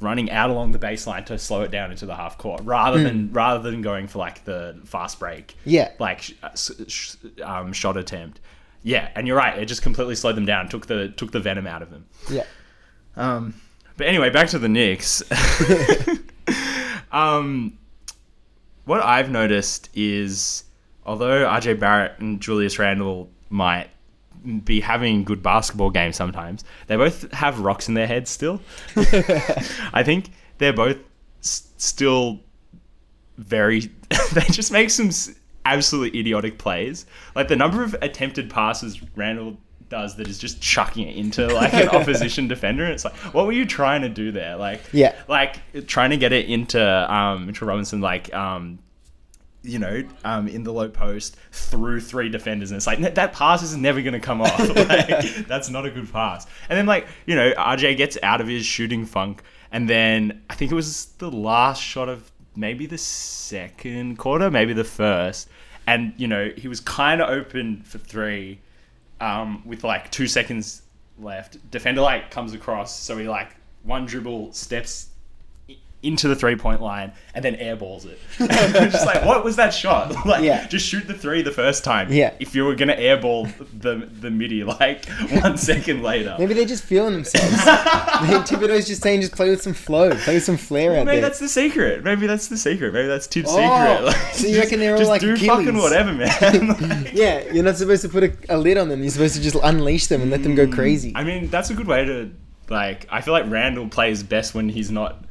running 0.00 0.30
out 0.30 0.50
along 0.50 0.72
the 0.72 0.78
baseline 0.78 1.24
to 1.26 1.38
slow 1.38 1.62
it 1.62 1.70
down 1.70 1.90
into 1.90 2.04
the 2.06 2.14
half 2.16 2.36
court, 2.38 2.60
rather 2.64 3.02
than 3.02 3.32
rather 3.32 3.70
than 3.70 3.80
going 3.82 4.06
for 4.08 4.18
like 4.18 4.44
the 4.44 4.80
fast 4.84 5.18
break. 5.20 5.56
Yeah. 5.64 5.90
Like 5.98 6.22
sh- 6.22 6.32
uh, 6.42 6.50
sh- 6.54 7.14
um, 7.42 7.72
shot 7.72 7.96
attempt. 7.96 8.40
Yeah, 8.82 9.08
and 9.14 9.26
you're 9.26 9.36
right. 9.36 9.58
It 9.58 9.66
just 9.66 9.82
completely 9.82 10.14
slowed 10.14 10.36
them 10.36 10.44
down. 10.46 10.68
Took 10.68 10.86
the 10.86 11.08
took 11.08 11.32
the 11.32 11.40
venom 11.40 11.66
out 11.66 11.80
of 11.82 11.90
them. 11.90 12.04
Yeah, 12.30 12.44
Um, 13.16 13.54
but 13.96 14.06
anyway, 14.06 14.28
back 14.30 14.48
to 14.48 14.58
the 14.58 14.68
Knicks. 14.68 15.22
um, 17.12 17.78
what 18.84 19.02
I've 19.02 19.30
noticed 19.30 19.88
is, 19.94 20.64
although 21.06 21.46
RJ 21.46 21.78
Barrett 21.80 22.18
and 22.18 22.40
Julius 22.40 22.78
Randle 22.78 23.30
might 23.48 23.88
be 24.64 24.80
having 24.80 25.24
good 25.24 25.42
basketball 25.42 25.90
games 25.90 26.16
sometimes, 26.16 26.64
they 26.86 26.96
both 26.96 27.30
have 27.32 27.60
rocks 27.60 27.88
in 27.88 27.94
their 27.94 28.06
heads 28.06 28.30
still. 28.30 28.60
I 29.92 30.02
think 30.04 30.30
they're 30.58 30.72
both 30.72 30.98
s- 31.42 31.68
still 31.76 32.40
very. 33.38 33.80
they 34.32 34.42
just 34.50 34.70
make 34.72 34.90
some 34.90 35.08
s- 35.08 35.34
absolutely 35.64 36.18
idiotic 36.20 36.58
plays. 36.58 37.06
Like 37.34 37.48
the 37.48 37.56
number 37.56 37.82
of 37.82 37.94
attempted 38.02 38.50
passes 38.50 39.00
Randle 39.16 39.56
does 39.90 40.16
that 40.16 40.26
is 40.28 40.38
just 40.38 40.60
chucking 40.62 41.06
it 41.08 41.16
into 41.16 41.46
like 41.52 41.72
an 41.74 41.88
opposition 41.92 42.48
defender. 42.48 42.84
It's 42.86 43.04
like, 43.04 43.14
what 43.34 43.46
were 43.46 43.52
you 43.52 43.64
trying 43.66 44.02
to 44.02 44.08
do 44.08 44.32
there? 44.32 44.56
Like, 44.56 44.80
Yeah. 44.92 45.14
like 45.28 45.86
trying 45.86 46.10
to 46.10 46.16
get 46.16 46.32
it 46.32 46.48
into 46.48 46.80
um 47.14 47.46
Mitchell 47.46 47.66
Robinson, 47.68 48.00
like 48.00 48.32
um. 48.34 48.78
You 49.66 49.78
know, 49.78 50.04
um, 50.24 50.46
in 50.46 50.62
the 50.62 50.72
low 50.72 50.88
post 50.88 51.36
through 51.50 52.00
three 52.00 52.28
defenders, 52.28 52.70
and 52.70 52.76
it's 52.76 52.86
like 52.86 52.98
that 53.00 53.32
pass 53.32 53.62
is 53.62 53.76
never 53.76 54.02
going 54.02 54.12
to 54.12 54.20
come 54.20 54.42
off. 54.42 54.58
like, 54.76 55.08
that's 55.48 55.70
not 55.70 55.86
a 55.86 55.90
good 55.90 56.12
pass. 56.12 56.46
And 56.68 56.76
then, 56.76 56.86
like, 56.86 57.08
you 57.26 57.34
know, 57.34 57.52
RJ 57.52 57.96
gets 57.96 58.18
out 58.22 58.40
of 58.40 58.46
his 58.46 58.66
shooting 58.66 59.06
funk, 59.06 59.42
and 59.72 59.88
then 59.88 60.42
I 60.50 60.54
think 60.54 60.70
it 60.70 60.74
was 60.74 61.06
the 61.18 61.30
last 61.30 61.82
shot 61.82 62.08
of 62.08 62.30
maybe 62.54 62.86
the 62.86 62.98
second 62.98 64.18
quarter, 64.18 64.50
maybe 64.50 64.72
the 64.72 64.84
first, 64.84 65.48
and 65.86 66.12
you 66.16 66.28
know 66.28 66.50
he 66.56 66.68
was 66.68 66.80
kind 66.80 67.20
of 67.20 67.30
open 67.30 67.82
for 67.82 67.98
three, 67.98 68.60
um, 69.20 69.66
with 69.66 69.82
like 69.82 70.10
two 70.10 70.26
seconds 70.26 70.82
left. 71.18 71.70
Defender 71.70 72.02
like 72.02 72.30
comes 72.30 72.52
across, 72.54 72.98
so 72.98 73.16
he 73.16 73.28
like 73.28 73.56
one 73.82 74.06
dribble 74.06 74.52
steps 74.52 75.08
into 76.04 76.28
the 76.28 76.36
three 76.36 76.56
point 76.56 76.80
line 76.80 77.12
and 77.34 77.44
then 77.44 77.54
airballs 77.56 78.06
it. 78.06 78.18
Just 78.92 79.06
like, 79.06 79.24
what 79.24 79.44
was 79.44 79.56
that 79.56 79.70
shot? 79.70 80.14
Like, 80.26 80.42
Yeah. 80.42 80.66
just 80.68 80.86
shoot 80.86 81.06
the 81.06 81.14
three 81.14 81.42
the 81.42 81.50
first 81.50 81.84
time. 81.84 82.10
Yeah. 82.10 82.32
If 82.40 82.54
you 82.54 82.64
were 82.64 82.74
gonna 82.74 82.96
airball 82.96 83.52
the 83.78 84.06
the 84.20 84.30
midi 84.30 84.64
like 84.64 85.06
one 85.42 85.58
second 85.58 86.02
later. 86.02 86.34
maybe 86.38 86.54
they're 86.54 86.64
just 86.64 86.84
feeling 86.84 87.12
themselves. 87.12 87.50
Maybe 88.22 88.42
Thibodeau's 88.44 88.86
just 88.86 89.02
saying, 89.02 89.20
just 89.20 89.34
play 89.34 89.50
with 89.50 89.60
some 89.62 89.74
flow, 89.74 90.10
play 90.10 90.34
with 90.34 90.44
some 90.44 90.56
flair 90.56 90.92
out 90.92 90.94
Maybe 90.94 91.04
there. 91.04 91.14
Maybe 91.14 91.20
that's 91.20 91.38
the 91.40 91.48
secret. 91.48 92.04
Maybe 92.04 92.26
that's 92.26 92.48
the 92.48 92.56
secret. 92.56 92.92
Maybe 92.94 93.08
that's 93.08 93.26
Thibs' 93.26 93.50
Oh, 93.50 93.56
secret. 93.56 94.04
Like, 94.06 94.34
so 94.34 94.46
you 94.46 94.54
just- 94.54 94.64
reckon 94.64 94.80
they're 94.80 94.92
all 94.92 94.98
just 94.98 95.10
like 95.10 95.20
do 95.20 95.34
Achilles? 95.34 95.66
fucking 95.66 95.76
whatever, 95.78 96.12
man. 96.12 96.28
Like, 96.78 97.12
Yeah, 97.12 97.52
you're 97.52 97.64
not 97.64 97.76
supposed 97.76 98.02
to 98.02 98.08
put 98.08 98.24
a, 98.24 98.32
a 98.48 98.56
lid 98.56 98.78
on 98.78 98.88
them. 98.88 99.02
You're 99.02 99.10
supposed 99.10 99.36
to 99.36 99.42
just 99.42 99.56
unleash 99.62 100.06
them 100.06 100.22
and 100.22 100.30
let 100.30 100.42
them 100.42 100.54
go 100.54 100.66
mm. 100.66 100.72
crazy. 100.72 101.12
I 101.14 101.24
mean, 101.24 101.48
that's 101.48 101.70
a 101.70 101.74
good 101.74 101.86
way 101.86 102.04
to 102.04 102.30
like. 102.68 103.06
I 103.10 103.20
feel 103.20 103.32
like 103.34 103.48
Randle 103.50 103.88
plays 103.88 104.22
best 104.22 104.54
when 104.54 104.68
he's 104.68 104.90
not 104.90 105.24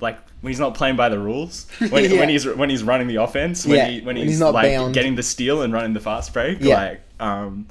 like 0.00 0.18
when 0.42 0.50
he's 0.50 0.60
not 0.60 0.74
playing 0.74 0.96
by 0.96 1.08
the 1.08 1.18
rules, 1.18 1.66
when, 1.90 2.10
Yeah. 2.10 2.18
when 2.20 2.28
he's 2.28 2.46
when 2.46 2.68
he's 2.70 2.82
running 2.82 3.06
the 3.08 3.16
offense, 3.16 3.64
when, 3.66 3.76
Yeah, 3.78 3.86
he, 3.88 3.96
when 3.98 4.06
when 4.06 4.16
he's, 4.16 4.26
he's 4.32 4.40
not 4.40 4.54
like 4.54 4.70
bound. 4.72 4.94
getting 4.94 5.14
the 5.14 5.22
steal 5.22 5.62
and 5.62 5.72
running 5.72 5.92
the 5.94 6.00
fast 6.00 6.32
break, 6.32 6.58
Yeah. 6.60 6.76
like 6.76 7.00
um, 7.20 7.66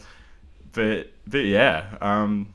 but 0.74 1.12
but 1.28 1.46
yeah, 1.46 1.86
um, 2.02 2.54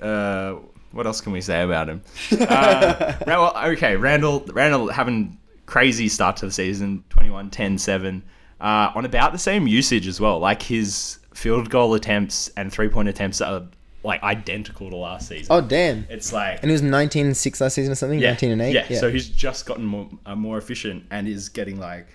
uh, 0.00 0.54
what 0.92 1.06
else 1.06 1.20
can 1.20 1.32
we 1.32 1.40
say 1.40 1.62
about 1.62 1.88
him? 1.88 2.02
Uh, 2.40 3.14
well, 3.26 3.56
okay, 3.72 3.96
Randle 3.96 4.44
Randle 4.52 4.88
having 4.88 5.38
crazy 5.66 6.08
start 6.08 6.36
to 6.38 6.46
the 6.46 6.52
season, 6.52 7.02
21, 7.10 7.50
10, 7.50 7.76
7, 7.78 8.22
uh, 8.60 8.90
on 8.94 9.04
about 9.04 9.32
the 9.32 9.38
same 9.38 9.66
usage 9.66 10.06
as 10.06 10.20
well. 10.20 10.38
Like 10.38 10.62
his 10.62 11.18
field 11.34 11.68
goal 11.70 11.94
attempts 11.94 12.48
and 12.56 12.72
three 12.72 12.88
point 12.88 13.08
attempts 13.08 13.40
are 13.40 13.66
like 14.06 14.22
identical 14.22 14.88
to 14.90 14.96
last 14.96 15.28
season. 15.28 15.46
Oh 15.50 15.60
damn! 15.60 16.06
It's 16.08 16.32
like 16.32 16.60
And 16.62 16.70
he 16.70 16.72
was 16.72 16.82
19 16.82 17.26
and 17.26 17.36
6 17.36 17.60
last 17.60 17.74
season 17.74 17.92
or 17.92 17.96
something? 17.96 18.18
yeah, 18.18 18.30
19 18.30 18.50
and 18.52 18.62
8? 18.62 18.86
Yeah. 18.90 18.98
so 18.98 19.10
he's 19.10 19.28
just 19.28 19.66
gotten 19.66 19.84
more 19.84 20.08
uh, 20.24 20.34
more 20.34 20.58
efficient 20.58 21.04
and 21.10 21.28
is 21.28 21.48
getting 21.48 21.78
like 21.78 22.06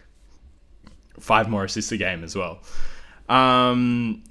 five 1.20 1.50
more 1.50 1.66
assists 1.66 1.92
a 1.92 1.98
game 1.98 2.24
as 2.24 2.36
well. 2.36 2.60
Um, 3.30 4.24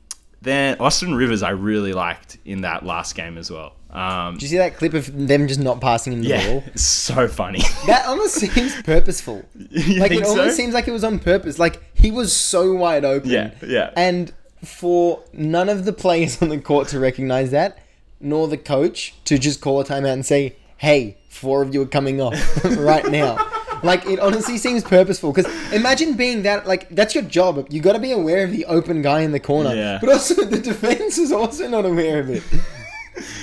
then 0.42 0.78
Austin 0.80 1.14
Rivers, 1.14 1.42
I 1.42 1.50
really 1.50 1.92
liked 1.92 2.38
in 2.44 2.62
that 2.62 2.84
last 2.84 3.14
game 3.14 3.38
as 3.38 3.50
well. 3.50 3.74
Um, 3.90 4.34
Did 4.34 4.42
you 4.42 4.48
see 4.48 4.56
that 4.58 4.76
clip 4.76 4.94
of 4.94 5.26
them 5.28 5.48
just 5.48 5.58
not 5.60 5.80
passing 5.80 6.12
him 6.12 6.22
the 6.22 6.28
yeah, 6.28 6.46
ball? 6.46 6.62
it's 6.68 6.82
so 6.82 7.26
funny. 7.28 7.60
That 7.86 8.06
almost 8.06 8.34
seems 8.36 8.80
purposeful. 8.82 9.44
You 9.54 10.00
like 10.00 10.12
it 10.12 10.24
almost 10.24 10.50
so? 10.50 10.56
seems 10.56 10.74
like 10.74 10.86
it 10.86 10.92
was 10.92 11.02
on 11.04 11.18
purpose. 11.18 11.58
Like 11.58 11.82
he 11.94 12.10
was 12.10 12.32
so 12.34 12.72
wide 12.74 13.04
open. 13.04 13.28
Yeah, 13.30 13.52
yeah. 13.66 13.90
And 13.96 14.32
for 14.64 15.22
none 15.32 15.68
of 15.68 15.84
the 15.84 15.92
players 15.92 16.40
on 16.42 16.48
the 16.48 16.58
court 16.58 16.88
to 16.88 17.00
recognize 17.00 17.50
that, 17.52 17.78
nor 18.20 18.48
the 18.48 18.56
coach 18.58 19.14
to 19.24 19.38
just 19.38 19.60
call 19.60 19.80
a 19.80 19.84
timeout 19.84 20.12
and 20.12 20.26
say, 20.26 20.56
"Hey, 20.76 21.16
four 21.28 21.62
of 21.62 21.72
you 21.74 21.82
are 21.82 21.86
coming 21.86 22.20
off 22.20 22.64
right 22.78 23.06
now." 23.10 23.38
Like 23.82 24.04
it 24.04 24.20
honestly 24.20 24.58
seems 24.58 24.84
purposeful 24.84 25.32
because 25.32 25.72
imagine 25.72 26.12
being 26.14 26.42
that 26.42 26.66
like 26.66 26.88
that's 26.90 27.14
your 27.14 27.24
job. 27.24 27.66
You 27.70 27.80
got 27.80 27.94
to 27.94 27.98
be 27.98 28.12
aware 28.12 28.44
of 28.44 28.50
the 28.52 28.66
open 28.66 29.00
guy 29.00 29.20
in 29.20 29.32
the 29.32 29.40
corner, 29.40 29.74
Yeah. 29.74 29.98
but 30.00 30.10
also 30.10 30.44
the 30.44 30.58
defense 30.58 31.16
is 31.16 31.32
also 31.32 31.66
not 31.66 31.86
aware 31.86 32.20
of 32.20 32.28
it. 32.28 32.42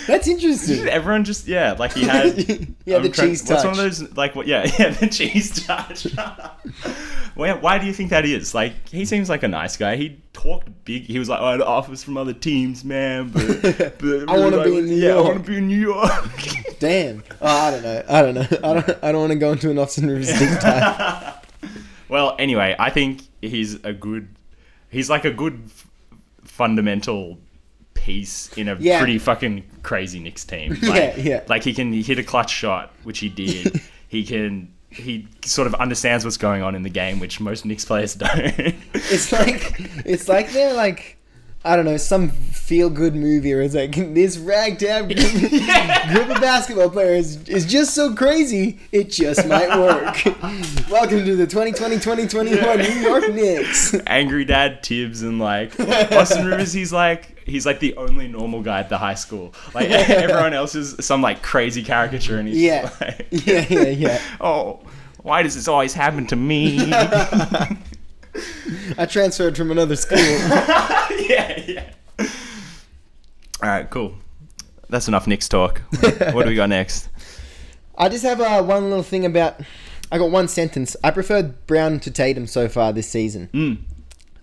That's 0.08 0.28
interesting. 0.28 0.88
Everyone 0.88 1.24
just 1.24 1.48
yeah, 1.48 1.74
like 1.74 1.94
he 1.94 2.04
had 2.06 2.38
Yeah, 2.86 3.00
the 3.00 3.06
I'm 3.08 3.12
trying- 3.12 3.30
What's 3.32 3.50
one 3.50 3.68
of 3.68 3.78
those 3.78 4.16
like 4.16 4.36
what? 4.36 4.48
Yeah, 4.48 4.64
yeah, 4.80 4.90
the 4.92 5.08
cheese 5.08 5.66
touch. 5.66 6.08
Why, 7.38 7.54
why 7.54 7.78
do 7.78 7.86
you 7.86 7.94
think 7.94 8.10
that 8.10 8.26
is? 8.26 8.54
Like 8.54 8.90
he 8.90 9.06
seems 9.06 9.30
like 9.30 9.44
a 9.44 9.48
nice 9.48 9.78
guy. 9.78 9.96
He 9.96 10.20
talked 10.34 10.68
big. 10.86 11.04
He 11.04 11.20
was 11.20 11.30
like, 11.30 11.40
"Oh, 11.40 11.46
I 11.46 11.52
had 11.52 11.62
offers 11.62 12.04
from 12.04 12.18
other 12.18 12.34
teams, 12.34 12.84
man, 12.84 13.30
but, 13.30 13.62
but 14.00 14.30
I 14.30 14.38
wanna 14.38 14.58
like, 14.58 14.66
be 14.66 14.78
in 14.80 14.86
New 14.86 14.96
yeah, 14.96 15.10
I 15.10 15.14
York." 15.14 15.26
want 15.26 15.46
to 15.46 15.52
be 15.52 15.58
in 15.58 15.68
New 15.68 15.80
York." 15.80 16.12
Damn. 16.80 17.24
Oh, 17.42 17.48
I 17.48 17.72
don't 17.72 17.84
know. 17.84 18.04
I 18.10 18.22
don't 18.22 18.34
know. 18.36 18.48
I 18.64 18.74
don't. 18.74 18.90
I 19.04 19.12
don't 19.12 19.22
want 19.22 19.34
to 19.34 19.40
go 19.40 19.52
into 19.52 19.70
an 19.72 19.80
Austin 19.80 20.08
Rivers 20.08 20.28
deep 20.38 20.50
dive. 20.60 21.36
well, 22.10 22.36
anyway, 22.40 22.76
I 22.78 22.90
think 22.90 23.22
he's 23.42 23.76
a 23.84 23.94
good. 23.94 24.28
He's 24.90 25.10
like 25.10 25.26
a 25.26 25.32
good 25.32 25.62
f- 25.66 25.88
fundamental 26.44 27.38
piece 27.94 28.52
in 28.58 28.68
a 28.70 28.76
Yeah. 28.80 29.00
pretty 29.00 29.18
fucking 29.20 29.64
crazy 29.84 30.20
Knicks 30.20 30.46
team. 30.46 30.78
Yeah, 30.82 30.90
Like, 30.90 31.14
yeah. 31.18 31.44
Like 31.48 31.64
he 31.64 31.74
can 31.74 31.92
hit 31.94 32.20
a 32.20 32.24
clutch 32.24 32.52
shot, 32.52 32.94
which 33.04 33.20
he 33.20 33.30
did. 33.30 33.82
he 34.08 34.24
can. 34.24 34.74
He 34.90 35.28
sort 35.44 35.68
of 35.68 35.76
understands 35.76 36.24
what's 36.24 36.38
going 36.38 36.64
on 36.64 36.74
in 36.76 36.84
the 36.84 36.90
game, 36.90 37.20
which 37.20 37.40
most 37.40 37.66
Knicks 37.66 37.86
players 37.86 38.16
don't. 38.16 38.76
It's 38.94 39.32
like 39.32 39.76
it's 40.06 40.28
like 40.28 40.52
they're 40.52 40.74
like 40.74 41.17
I 41.68 41.76
don't 41.76 41.84
know 41.84 41.98
some 41.98 42.30
feel 42.30 42.90
good 42.90 43.14
movie 43.14 43.54
where 43.54 43.62
it's 43.62 43.76
like 43.76 43.94
this 44.14 44.38
ragtag 44.38 45.08
group, 45.08 45.18
group 46.14 46.30
of 46.36 46.42
basketball 46.42 46.90
players 46.90 47.36
is 47.50 47.66
just 47.66 47.94
so 47.94 48.16
crazy 48.16 48.80
it 48.94 49.10
just 49.12 49.46
might 49.48 49.70
work. 49.78 50.24
Welcome 50.90 51.26
to 51.26 51.36
the 51.36 51.46
2020-2021 51.46 52.78
New 52.90 53.02
York 53.02 53.34
Knicks. 53.34 53.94
Angry 54.08 54.46
Dad 54.46 54.82
Thibs 54.82 55.22
and 55.24 55.40
like 55.40 55.78
Austin 55.80 56.46
Rivers. 56.46 56.72
He's 56.72 56.94
like 56.94 57.38
he's 57.46 57.66
like 57.66 57.82
the 57.82 57.98
only 57.98 58.30
normal 58.30 58.62
guy 58.62 58.80
at 58.80 58.88
the 58.88 58.98
high 58.98 59.16
school. 59.16 59.54
Like 59.74 59.90
everyone 59.90 60.54
else 60.54 60.74
is 60.74 60.96
some 61.06 61.22
like 61.22 61.42
crazy 61.42 61.84
caricature, 61.84 62.40
and 62.40 62.48
he's 62.48 62.60
Yeah. 62.62 62.90
like, 63.02 63.28
Yeah, 63.32 63.66
yeah, 63.70 63.88
yeah. 63.90 64.22
oh, 64.40 64.80
why 65.22 65.44
does 65.44 65.56
this 65.56 65.68
always 65.68 65.94
happen 65.94 66.28
to 66.28 66.36
me? 66.38 66.94
I 68.98 69.06
transferred 69.06 69.58
from 69.58 69.72
another 69.72 69.96
school. 69.96 70.18
yeah, 70.20 71.60
yeah. 71.66 71.94
All 73.62 73.70
right, 73.70 73.90
cool. 73.90 74.16
That's 74.90 75.08
enough 75.08 75.28
Knicks 75.28 75.50
talk. 75.50 75.82
What 76.32 76.44
do 76.44 76.50
we 76.50 76.56
got 76.56 76.70
next? 76.70 77.10
I 77.98 78.10
just 78.10 78.24
have 78.24 78.40
uh, 78.40 78.64
one 78.64 78.84
little 78.90 79.04
thing 79.04 79.26
about. 79.26 79.60
I 80.12 80.18
got 80.18 80.32
one 80.32 80.48
sentence. 80.48 80.96
I 81.04 81.12
preferred 81.12 81.66
Brown 81.68 82.00
to 82.02 82.12
Tatum 82.12 82.48
so 82.48 82.70
far 82.70 82.94
this 82.94 83.10
season. 83.10 83.50
Mm. 83.54 83.78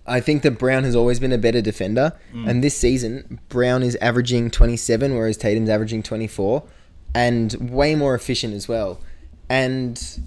I 0.07 0.20
think 0.20 0.42
that 0.42 0.59
Brown 0.59 0.84
has 0.84 0.95
always 0.95 1.18
been 1.18 1.32
a 1.32 1.38
better 1.38 1.62
defender, 1.62 2.12
and 2.34 2.62
this 2.62 2.76
season 2.76 3.40
Brown 3.49 3.82
is 3.82 3.97
averaging 3.97 4.51
27, 4.51 5.14
whereas 5.14 5.38
Tatum's 5.38 5.70
averaging 5.70 6.03
24, 6.03 6.62
and 7.14 7.55
way 7.70 7.95
more 7.95 8.14
efficient 8.14 8.53
as 8.53 8.68
well. 8.68 9.01
And 9.49 10.20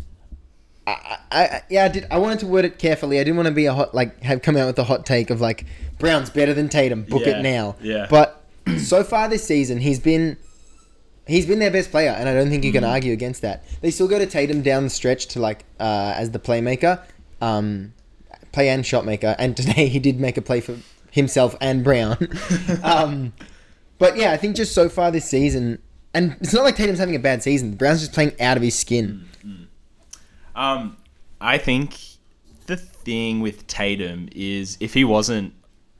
I, 0.87 1.17
I, 1.31 1.61
yeah, 1.69 1.85
I 1.85 1.87
did. 1.89 2.07
I 2.09 2.17
wanted 2.17 2.39
to 2.39 2.47
word 2.47 2.63
it 2.65 2.79
carefully. 2.79 3.19
I 3.19 3.23
didn't 3.23 3.35
want 3.35 3.47
to 3.47 3.53
be 3.53 3.65
a 3.65 3.73
hot 3.73 3.93
like 3.93 4.21
have 4.23 4.41
come 4.41 4.55
out 4.55 4.67
with 4.67 4.79
a 4.79 4.83
hot 4.85 5.05
take 5.05 5.29
of 5.29 5.41
like 5.41 5.65
Brown's 5.99 6.29
better 6.29 6.53
than 6.53 6.69
Tatum. 6.69 7.03
Book 7.03 7.23
Yeah, 7.25 7.39
it 7.39 7.41
now. 7.43 7.75
yeah. 7.81 8.07
But 8.09 8.41
so 8.79 9.03
far 9.03 9.27
this 9.27 9.43
season, 9.43 9.79
he's 9.79 9.99
been 9.99 10.37
he's 11.27 11.45
been 11.45 11.59
their 11.59 11.71
best 11.71 11.91
player, 11.91 12.11
and 12.11 12.29
I 12.29 12.33
don't 12.33 12.49
think 12.49 12.63
you 12.63 12.71
can 12.71 12.83
Mm. 12.85 12.89
argue 12.89 13.11
against 13.13 13.41
that. 13.41 13.63
They 13.81 13.91
still 13.91 14.07
go 14.07 14.17
to 14.17 14.25
Tatum 14.25 14.61
down 14.61 14.83
the 14.85 14.89
stretch 14.89 15.27
to 15.27 15.39
like 15.41 15.65
uh, 15.79 16.13
as 16.15 16.31
the 16.31 16.39
playmaker, 16.39 17.01
um, 17.41 17.93
play 18.53 18.69
and 18.69 18.85
shot 18.85 19.05
maker, 19.05 19.35
and 19.37 19.57
today 19.57 19.87
he 19.89 19.99
did 19.99 20.19
make 20.21 20.37
a 20.37 20.41
play 20.41 20.61
for 20.61 20.77
himself 21.11 21.55
and 21.59 21.83
Brown. 21.83 22.17
um, 22.83 23.33
but 23.97 24.15
yeah, 24.15 24.31
I 24.31 24.37
think 24.37 24.55
just 24.55 24.73
so 24.73 24.87
far 24.87 25.11
this 25.11 25.25
season, 25.25 25.79
and 26.13 26.37
it's 26.39 26.53
not 26.53 26.63
like 26.63 26.77
Tatum's 26.77 26.99
having 26.99 27.15
a 27.15 27.19
bad 27.19 27.43
season. 27.43 27.73
Brown's 27.75 27.99
just 27.99 28.13
playing 28.13 28.39
out 28.39 28.55
of 28.55 28.63
his 28.63 28.77
skin. 28.79 29.25
Um, 30.57 30.97
I 31.39 31.59
think 31.59 31.97
the 32.65 32.75
thing 32.75 33.39
with 33.39 33.67
Tatum 33.67 34.27
is 34.33 34.77
if 34.79 34.93
he 34.93 35.05
wasn't 35.05 35.53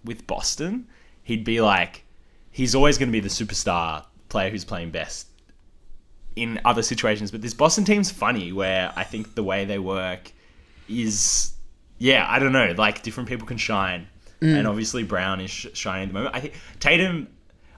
with 0.03 0.27
Boston, 0.27 0.87
he'd 1.23 1.45
be 1.45 1.61
like, 1.61 2.03
he's 2.51 2.73
always 2.75 2.97
going 2.97 3.09
to 3.09 3.13
be 3.13 3.19
the 3.19 3.29
superstar 3.29 4.05
player 4.29 4.49
who's 4.49 4.65
playing 4.65 4.89
best 4.89 5.27
in 6.35 6.59
other 6.65 6.81
situations. 6.81 7.31
But 7.31 7.41
this 7.41 7.53
Boston 7.53 7.85
team's 7.85 8.11
funny 8.11 8.51
where 8.51 8.91
I 8.95 9.03
think 9.03 9.35
the 9.35 9.43
way 9.43 9.63
they 9.65 9.79
work 9.79 10.31
is, 10.89 11.53
yeah, 11.99 12.25
I 12.27 12.39
don't 12.39 12.51
know, 12.51 12.73
like 12.77 13.03
different 13.03 13.29
people 13.29 13.47
can 13.47 13.57
shine. 13.57 14.07
And 14.57 14.67
obviously 14.67 15.03
Brown 15.03 15.39
is 15.39 15.49
sh- 15.49 15.67
shining 15.73 16.03
at 16.03 16.07
the 16.09 16.13
moment. 16.13 16.35
I 16.35 16.39
think 16.39 16.53
Tatum, 16.79 17.27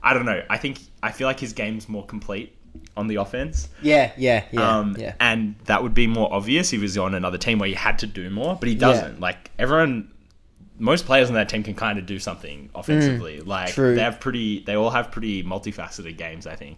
I 0.01 0.13
don't 0.13 0.25
know. 0.25 0.43
I 0.49 0.57
think, 0.57 0.79
I 1.03 1.11
feel 1.11 1.27
like 1.27 1.39
his 1.39 1.53
game's 1.53 1.87
more 1.87 2.05
complete 2.05 2.55
on 2.97 3.07
the 3.07 3.15
offense. 3.15 3.69
Yeah, 3.81 4.11
yeah, 4.17 4.43
yeah, 4.51 4.77
Um, 4.77 4.95
yeah. 4.99 5.13
And 5.19 5.55
that 5.65 5.81
would 5.83 5.93
be 5.93 6.07
more 6.07 6.31
obvious 6.33 6.67
if 6.73 6.79
he 6.79 6.81
was 6.81 6.97
on 6.97 7.13
another 7.15 7.37
team 7.37 7.59
where 7.59 7.69
he 7.69 7.75
had 7.75 7.99
to 7.99 8.07
do 8.07 8.29
more, 8.29 8.55
but 8.59 8.67
he 8.69 8.75
doesn't. 8.75 9.19
Like 9.19 9.51
everyone, 9.57 10.11
most 10.77 11.05
players 11.05 11.27
on 11.29 11.35
that 11.35 11.49
team 11.49 11.63
can 11.63 11.75
kind 11.75 11.97
of 11.99 12.05
do 12.05 12.19
something 12.19 12.69
offensively. 12.75 13.39
like 13.41 13.69
Mm, 13.69 13.73
true. 13.73 13.95
they 13.95 14.01
have 14.01 14.19
pretty, 14.19 14.59
they 14.63 14.75
all 14.75 14.89
have 14.89 15.11
pretty 15.11 15.43
multifaceted 15.43 16.17
games, 16.17 16.45
I 16.47 16.55
think. 16.55 16.77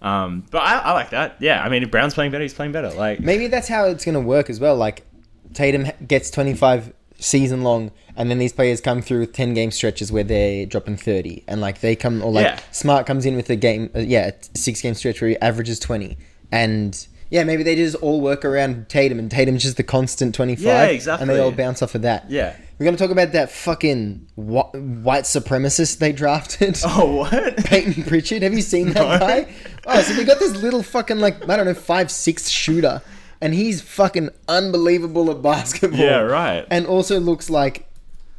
Um, 0.00 0.44
but 0.50 0.62
I, 0.62 0.78
I 0.78 0.92
like 0.92 1.10
that. 1.10 1.36
Yeah, 1.40 1.62
I 1.62 1.68
mean, 1.68 1.82
if 1.82 1.90
Brown's 1.90 2.14
playing 2.14 2.32
better, 2.32 2.42
he's 2.42 2.54
playing 2.54 2.72
better. 2.72 2.90
Like, 2.90 3.20
Maybe 3.20 3.46
that's 3.46 3.68
how 3.68 3.84
it's 3.86 4.04
going 4.04 4.14
to 4.14 4.20
work 4.20 4.50
as 4.50 4.58
well. 4.58 4.74
Like 4.76 5.06
Tatum 5.54 5.86
gets 6.06 6.30
25 6.30 6.92
season 7.22 7.62
long, 7.62 7.90
and 8.16 8.30
then 8.30 8.38
these 8.38 8.52
players 8.52 8.80
come 8.80 9.00
through 9.02 9.20
with 9.20 9.32
10 9.32 9.54
game 9.54 9.70
stretches 9.70 10.10
where 10.12 10.24
they're 10.24 10.66
dropping 10.66 10.96
30, 10.96 11.44
and 11.48 11.60
like 11.60 11.80
they 11.80 11.96
come 11.96 12.22
or 12.22 12.30
like 12.32 12.44
Yeah. 12.44 12.60
Smart 12.72 13.06
comes 13.06 13.24
in 13.26 13.36
with 13.36 13.48
a 13.50 13.56
game, 13.56 13.90
uh, 13.94 14.00
yeah, 14.00 14.30
a 14.30 14.58
six 14.58 14.80
game 14.82 14.94
stretch 14.94 15.20
where 15.20 15.30
he 15.30 15.38
averages 15.38 15.78
20, 15.78 16.16
and 16.50 17.06
yeah, 17.30 17.44
maybe 17.44 17.62
they 17.62 17.74
just 17.76 17.96
all 17.96 18.20
work 18.20 18.44
around 18.44 18.88
Tatum, 18.90 19.18
and 19.18 19.30
Tatum's 19.30 19.62
just 19.62 19.78
the 19.78 19.82
constant 19.82 20.34
25, 20.34 20.64
Yeah, 20.66 20.84
exactly, 20.84 21.22
and 21.22 21.30
they 21.30 21.40
all 21.42 21.50
bounce 21.52 21.80
off 21.82 21.94
of 21.94 22.02
that. 22.02 22.30
yeah. 22.30 22.54
We're 22.78 22.86
gonna 22.86 22.96
talk 22.96 23.10
about 23.10 23.30
that 23.32 23.48
fucking 23.52 24.26
whi- 24.34 24.70
white 25.04 25.22
supremacist 25.22 25.98
they 25.98 26.10
drafted. 26.10 26.80
Oh, 26.84 27.14
what? 27.18 27.56
Payton 27.64 28.02
Pritchard. 28.04 28.42
Have 28.42 28.54
you 28.54 28.60
seen 28.62 28.88
that 28.94 28.94
No. 29.20 29.24
guy? 29.24 29.54
Oh, 29.86 30.02
so 30.02 30.14
they 30.14 30.24
got 30.24 30.40
this 30.40 30.60
little 30.60 30.82
fucking 30.82 31.20
like 31.20 31.48
I 31.48 31.56
don't 31.56 31.66
know 31.66 31.74
five 31.74 32.10
six 32.10 32.48
shooter, 32.48 33.00
and 33.42 33.52
he's 33.52 33.82
fucking 33.82 34.30
unbelievable 34.48 35.30
at 35.30 35.42
basketball. 35.42 35.98
Yeah, 35.98 36.20
right. 36.20 36.66
And 36.70 36.86
also 36.86 37.20
looks 37.20 37.50
like 37.50 37.86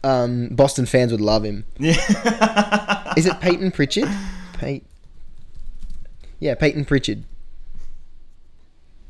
um, 0.03 0.47
Boston 0.49 0.85
fans 0.87 1.11
would 1.11 1.21
love 1.21 1.43
him. 1.43 1.65
yeah. 1.77 3.13
Is 3.17 3.27
it 3.27 3.39
Payton 3.39 3.71
Pritchard? 3.71 4.09
Pey- 4.57 4.81
yeah, 6.39 6.55
Payton 6.55 6.85
Pritchard. 6.85 7.23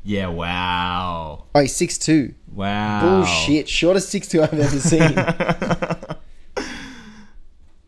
yeah. 0.02 0.26
Wow. 0.28 1.44
Oh, 1.54 1.60
he's 1.60 1.74
six 1.74 1.96
two. 1.96 2.34
Wow. 2.52 3.00
Bullshit. 3.24 3.68
Shortest 3.68 4.10
six 4.10 4.28
two 4.28 4.42
I've 4.42 4.52
ever 4.52 4.78
seen. 4.80 5.14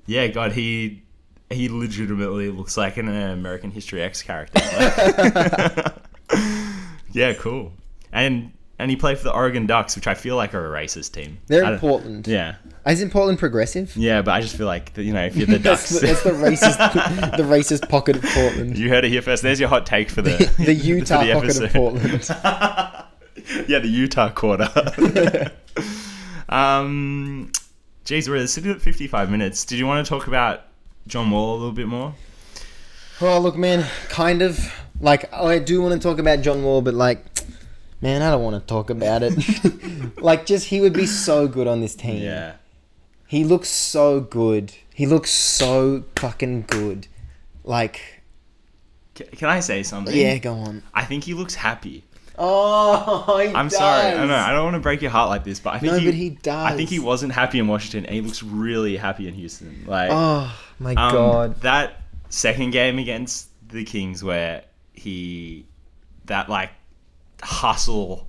Yeah, 0.09 0.29
God, 0.29 0.53
he 0.53 1.03
he 1.51 1.69
legitimately 1.69 2.51
looks 2.51 2.77
like 2.77 2.97
an 2.97 3.09
American 3.09 3.73
History 3.73 4.01
X 4.03 4.23
character. 4.23 4.61
yeah, 7.13 7.35
cool. 7.35 7.73
And 8.17 8.53
and 8.79 8.91
he 8.91 8.97
played 8.97 9.17
for 9.19 9.25
the 9.25 9.33
Oregon 9.33 9.67
Ducks, 9.67 9.95
which 9.97 10.07
I 10.07 10.15
feel 10.15 10.37
like 10.37 10.55
are 10.55 10.75
a 10.75 10.81
racist 10.83 11.13
team. 11.13 11.39
They're 11.47 11.73
in 11.73 11.79
Portland. 11.79 12.27
Yeah, 12.27 12.57
Is 12.87 13.01
in 13.01 13.11
Portland 13.11 13.39
progressive? 13.39 13.97
yeah, 13.97 14.21
but 14.23 14.33
I 14.33 14.41
just 14.41 14.57
feel 14.57 14.67
like 14.67 14.93
you 14.97 15.13
know 15.13 15.25
if 15.25 15.37
you're 15.37 15.47
the 15.47 15.59
That's 15.59 15.89
Ducks, 15.91 16.01
the, 16.01 16.07
that's 16.07 16.23
the 16.23 16.31
racist, 16.31 17.37
the 17.37 17.43
racist 17.43 17.89
pocket 17.89 18.17
of 18.17 18.23
Portland. 18.25 18.77
you 18.79 18.89
heard 18.89 19.05
it 19.05 19.11
here 19.11 19.23
first. 19.23 19.43
There's 19.43 19.61
your 19.61 19.69
hot 19.69 19.87
take 19.87 20.11
for 20.11 20.23
the 20.23 20.53
The 20.59 20.75
Utah 20.75 21.21
for 21.41 21.47
the 21.47 21.51
pocket 21.51 21.63
of 21.65 21.73
Portland. 21.73 22.29
yeah, 23.69 23.79
the 23.79 23.89
Utah 23.89 24.31
quarter. 24.31 24.69
um, 26.49 27.53
geez, 28.05 28.29
we're 28.29 28.47
sitting 28.47 28.71
at 28.71 28.81
55 28.81 29.31
minutes. 29.31 29.65
Did 29.65 29.79
you 29.79 29.87
want 29.87 30.05
to 30.05 30.09
talk 30.09 30.27
about 30.27 30.63
John 31.07 31.31
Wall 31.31 31.53
a 31.55 31.59
little 31.59 31.73
bit 31.73 31.89
more? 31.89 32.15
Well, 33.21 33.41
look, 33.41 33.57
man, 33.57 33.87
kind 34.09 34.43
of. 34.43 34.73
Like, 35.01 35.31
I 35.33 35.59
do 35.59 35.83
want 35.83 36.01
to 36.01 36.09
talk 36.09 36.19
about 36.19 36.41
John 36.41 36.63
Wall, 36.63 36.81
but 36.81 36.95
like, 36.95 37.23
man, 38.01 38.23
I 38.23 38.31
don't 38.31 38.43
want 38.43 38.61
to 38.61 38.67
talk 38.67 38.91
about 38.91 39.23
it. 39.23 40.19
like, 40.21 40.47
just 40.47 40.67
he 40.69 40.81
would 40.81 40.93
be 40.93 41.07
so 41.07 41.49
good 41.49 41.67
on 41.67 41.81
this 41.81 41.95
team. 41.95 42.23
Yeah. 42.23 42.55
He 43.27 43.45
looks 43.45 43.69
so 43.69 44.21
good. 44.21 44.73
He 44.95 45.07
looks 45.07 45.31
so 45.31 46.05
fucking 46.17 46.63
good. 46.63 47.09
Like, 47.65 48.23
Can 49.15 49.49
I 49.49 49.61
say 49.61 49.83
something? 49.83 50.17
yeah, 50.17 50.39
go 50.39 50.55
on. 50.55 50.83
I 50.95 51.05
think 51.05 51.25
he 51.25 51.35
looks 51.35 51.55
happy. 51.55 52.05
Oh, 52.39 53.39
he 53.39 53.49
I'm 53.55 53.69
does. 53.69 53.79
sorry. 53.79 54.13
I 54.13 54.27
know. 54.27 54.35
I 54.35 54.53
don't 54.53 54.65
want 54.65 54.75
to 54.75 54.81
break 54.81 55.01
your 55.01 55.11
heart 55.11 55.31
like 55.31 55.43
this, 55.43 55.59
but 55.59 55.75
I 55.75 55.79
think 55.79 55.93
No, 55.95 55.99
he, 55.99 56.05
but 56.05 56.15
he 56.15 56.31
does. 56.31 56.73
I 56.73 56.77
think 56.77 56.91
he 56.91 56.99
wasn't 56.99 57.33
happy 57.33 57.59
in 57.59 57.67
Washington, 57.67 58.05
and 58.07 58.15
he 58.15 58.21
looks 58.21 58.43
really 58.43 58.97
happy 58.97 59.27
in 59.27 59.35
Houston. 59.35 59.85
Like, 59.87 60.11
Oh 60.13 60.55
my 60.79 60.91
um, 60.95 61.13
god. 61.13 61.61
that 61.63 62.03
second 62.29 62.71
game 62.73 62.99
against 62.99 63.49
the 63.69 63.85
Kings, 63.85 64.23
where 64.23 64.65
he 64.93 65.67
that 66.27 66.49
like 66.49 66.71
hustle 67.43 68.29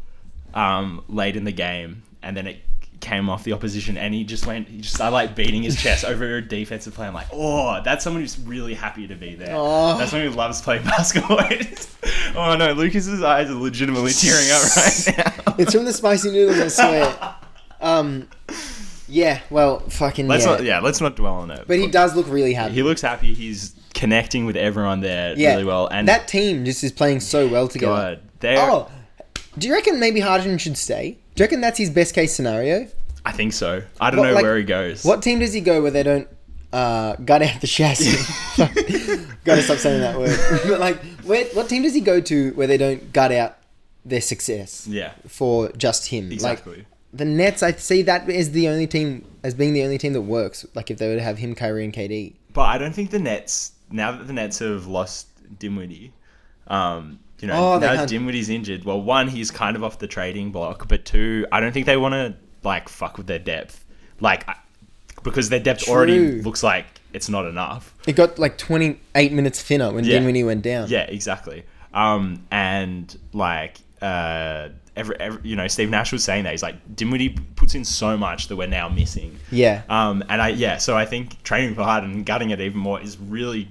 um, 0.54 1.04
late 1.08 1.36
in 1.36 1.44
the 1.44 1.52
game, 1.52 2.04
and 2.22 2.36
then 2.36 2.48
it 2.48 2.58
came 3.00 3.30
off 3.30 3.44
the 3.44 3.54
opposition, 3.54 3.98
and 3.98 4.14
he 4.14 4.24
just 4.24 4.46
went, 4.46 4.68
he 4.68 4.82
just 4.82 4.96
started 4.96 5.14
like 5.14 5.36
beating 5.36 5.64
his 5.64 5.82
chest 5.82 6.04
over 6.04 6.38
a 6.38 6.42
defensive 6.42 6.94
play. 6.94 7.08
I'm 7.08 7.14
like, 7.14 7.28
oh, 7.32 7.82
that's 7.84 8.04
someone 8.04 8.22
who's 8.22 8.40
really 8.40 8.74
happy 8.74 9.08
to 9.08 9.16
be 9.16 9.36
there. 9.36 9.56
Oh. 9.56 9.98
That's 9.98 10.12
someone 10.12 10.30
who 10.30 10.36
loves 10.36 10.62
playing 10.62 10.84
basketball. 10.86 11.40
oh 12.36 12.56
no, 12.56 12.74
Lukas's 12.76 13.24
eyes 13.24 13.50
are 13.50 13.54
legitimately 13.54 14.12
tearing 14.12 14.50
up 14.52 14.76
right 14.76 15.18
now. 15.48 15.56
It's 15.58 15.74
from 15.74 15.86
the 15.86 15.94
spicy 15.94 16.32
noodles, 16.32 16.60
I 16.60 16.68
swear. 16.68 17.36
Um, 17.80 18.28
yeah, 19.08 19.42
well, 19.50 19.80
fucking 19.80 20.28
Let's 20.28 20.46
yeah. 20.46 20.52
not, 20.52 20.64
yeah, 20.64 20.80
let's 20.80 21.00
not 21.00 21.16
dwell 21.16 21.36
on 21.36 21.52
it. 21.52 21.66
But 21.68 21.78
he 21.78 21.88
does 21.88 22.16
look 22.16 22.28
really 22.28 22.54
happy. 22.54 22.74
He 22.74 22.84
looks 22.84 23.02
happy. 23.02 23.34
He's 23.34 23.76
connecting 23.94 24.46
with 24.46 24.58
everyone 24.58 25.00
there 25.00 25.34
yeah, 25.38 25.52
really 25.52 25.64
well, 25.64 25.88
and 25.88 26.08
that 26.08 26.28
team 26.28 26.66
just 26.66 26.84
is 26.84 26.92
playing 26.92 27.20
so 27.20 27.48
well 27.48 27.68
together. 27.68 28.16
God, 28.16 28.22
they're. 28.40 28.60
Oh, 28.60 28.90
do 29.58 29.68
you 29.68 29.74
reckon 29.74 30.00
maybe 30.00 30.20
Harden 30.20 30.58
should 30.58 30.78
stay? 30.78 31.18
Do 31.36 31.42
you 31.42 31.46
reckon 31.46 31.62
that's 31.62 31.78
his 31.78 31.90
best 31.90 32.14
case 32.16 32.34
scenario? 32.36 32.88
I 33.26 33.32
think 33.32 33.54
so. 33.54 33.84
I 34.00 34.10
don't 34.10 34.20
What, 34.20 34.28
know 34.28 34.34
like, 34.34 34.44
where 34.44 34.58
he 34.58 34.64
goes. 34.64 35.04
What 35.04 35.22
team 35.22 35.40
does 35.40 35.54
he 35.54 35.62
go 35.62 35.82
where 35.82 35.92
they 35.92 36.04
don't 36.04 36.28
uh, 36.72 37.16
gut 37.18 37.42
out 37.42 37.60
the 37.62 37.68
chassis? 37.68 38.18
Gotta 39.44 39.62
stop 39.62 39.78
saying 39.78 40.02
that 40.02 40.18
word. 40.18 40.38
but 40.68 40.80
like, 40.80 40.98
where, 41.24 41.46
what 41.48 41.70
team 41.70 41.84
does 41.84 41.94
he 41.94 42.02
go 42.02 42.20
to 42.22 42.52
where 42.54 42.68
they 42.68 42.78
don't 42.78 43.12
gut 43.14 43.32
out 43.32 43.58
their 44.06 44.22
success 44.22 44.88
Yeah, 44.88 45.12
for 45.28 45.72
just 45.74 46.08
him? 46.08 46.32
exactly. 46.32 46.78
Like 46.78 46.86
the 47.14 47.26
Nets, 47.26 47.64
I 47.64 47.72
see 47.74 48.02
that 48.04 48.30
as 48.30 48.52
the 48.52 48.68
only 48.70 48.88
team 48.88 49.26
as 49.44 49.54
being 49.54 49.74
the 49.74 49.84
only 49.84 49.98
team 49.98 50.14
that 50.14 50.22
works. 50.22 50.66
Like 50.74 50.90
if 50.92 50.98
they 50.98 51.08
were 51.08 51.16
to 51.16 51.22
have 51.22 51.38
him, 51.38 51.56
Kyrie, 51.56 51.84
and 51.86 51.94
KD. 51.94 52.34
but 52.54 52.64
I 52.64 52.78
don't 52.78 52.94
think 52.94 53.12
the 53.12 53.20
Nets. 53.20 53.74
Now 53.90 54.12
that 54.12 54.28
the 54.28 54.34
Nets 54.34 54.60
have 54.60 54.88
lost 54.88 55.28
Dinwiddie, 55.60 56.12
um, 56.68 57.20
you 57.40 57.48
know, 57.48 57.74
Oh, 57.76 57.80
now 57.80 57.94
can't- 57.96 58.12
injured. 58.50 58.84
Well, 58.84 59.02
one, 59.02 59.28
he's 59.28 59.52
kind 59.52 59.76
of 59.76 59.84
off 59.84 60.00
the 60.00 60.08
trading 60.08 60.52
block, 60.52 60.88
but 60.88 61.06
two, 61.06 61.46
I 61.52 61.60
don't 61.60 61.72
think 61.72 61.86
they 61.86 61.98
want 61.98 62.14
to 62.14 62.36
like 62.64 62.90
fuck 62.90 63.18
with 63.18 63.28
their 63.28 63.40
depth, 63.40 63.86
like 64.20 64.48
I- 64.50 64.56
because 65.24 65.50
their 65.50 65.60
depth 65.60 65.88
already 65.90 66.42
looks 66.42 66.64
like 66.64 66.86
it's 67.14 67.30
not 67.30 67.46
enough. 67.46 67.94
It 68.08 68.16
got 68.16 68.38
like 68.40 68.58
28 68.58 69.32
minutes 69.32 69.62
thinner 69.62 69.92
when 69.92 70.04
Yeah. 70.04 70.14
Dinwiddie 70.20 70.44
went 70.44 70.62
down. 70.64 70.90
Yeah, 70.90 71.02
exactly. 71.04 71.64
Um, 71.94 72.44
and 72.52 73.16
like, 73.34 73.78
uh, 74.02 74.70
every, 74.96 75.16
every, 75.20 75.42
you 75.44 75.56
know, 75.56 75.68
Steve 75.68 75.90
Nash 75.90 76.12
was 76.12 76.24
saying 76.24 76.44
that 76.44 76.52
he's 76.52 76.62
like 76.64 76.76
Dinwiddie 76.96 77.30
puts 77.56 77.74
in 77.76 77.84
so 77.86 78.16
much 78.18 78.48
that 78.50 78.56
we're 78.56 78.68
now 78.68 78.90
missing. 78.90 79.38
Yeah. 79.52 79.82
Um, 79.90 80.24
and 80.30 80.42
I 80.42 80.50
yeah, 80.50 80.78
so 80.78 80.96
I 80.96 81.06
think 81.06 81.42
training 81.44 81.74
for 81.76 81.84
Harden 81.84 82.12
and 82.12 82.26
gutting 82.26 82.52
it 82.52 82.62
even 82.62 82.80
more 82.80 83.02
is 83.02 83.18
really, 83.18 83.68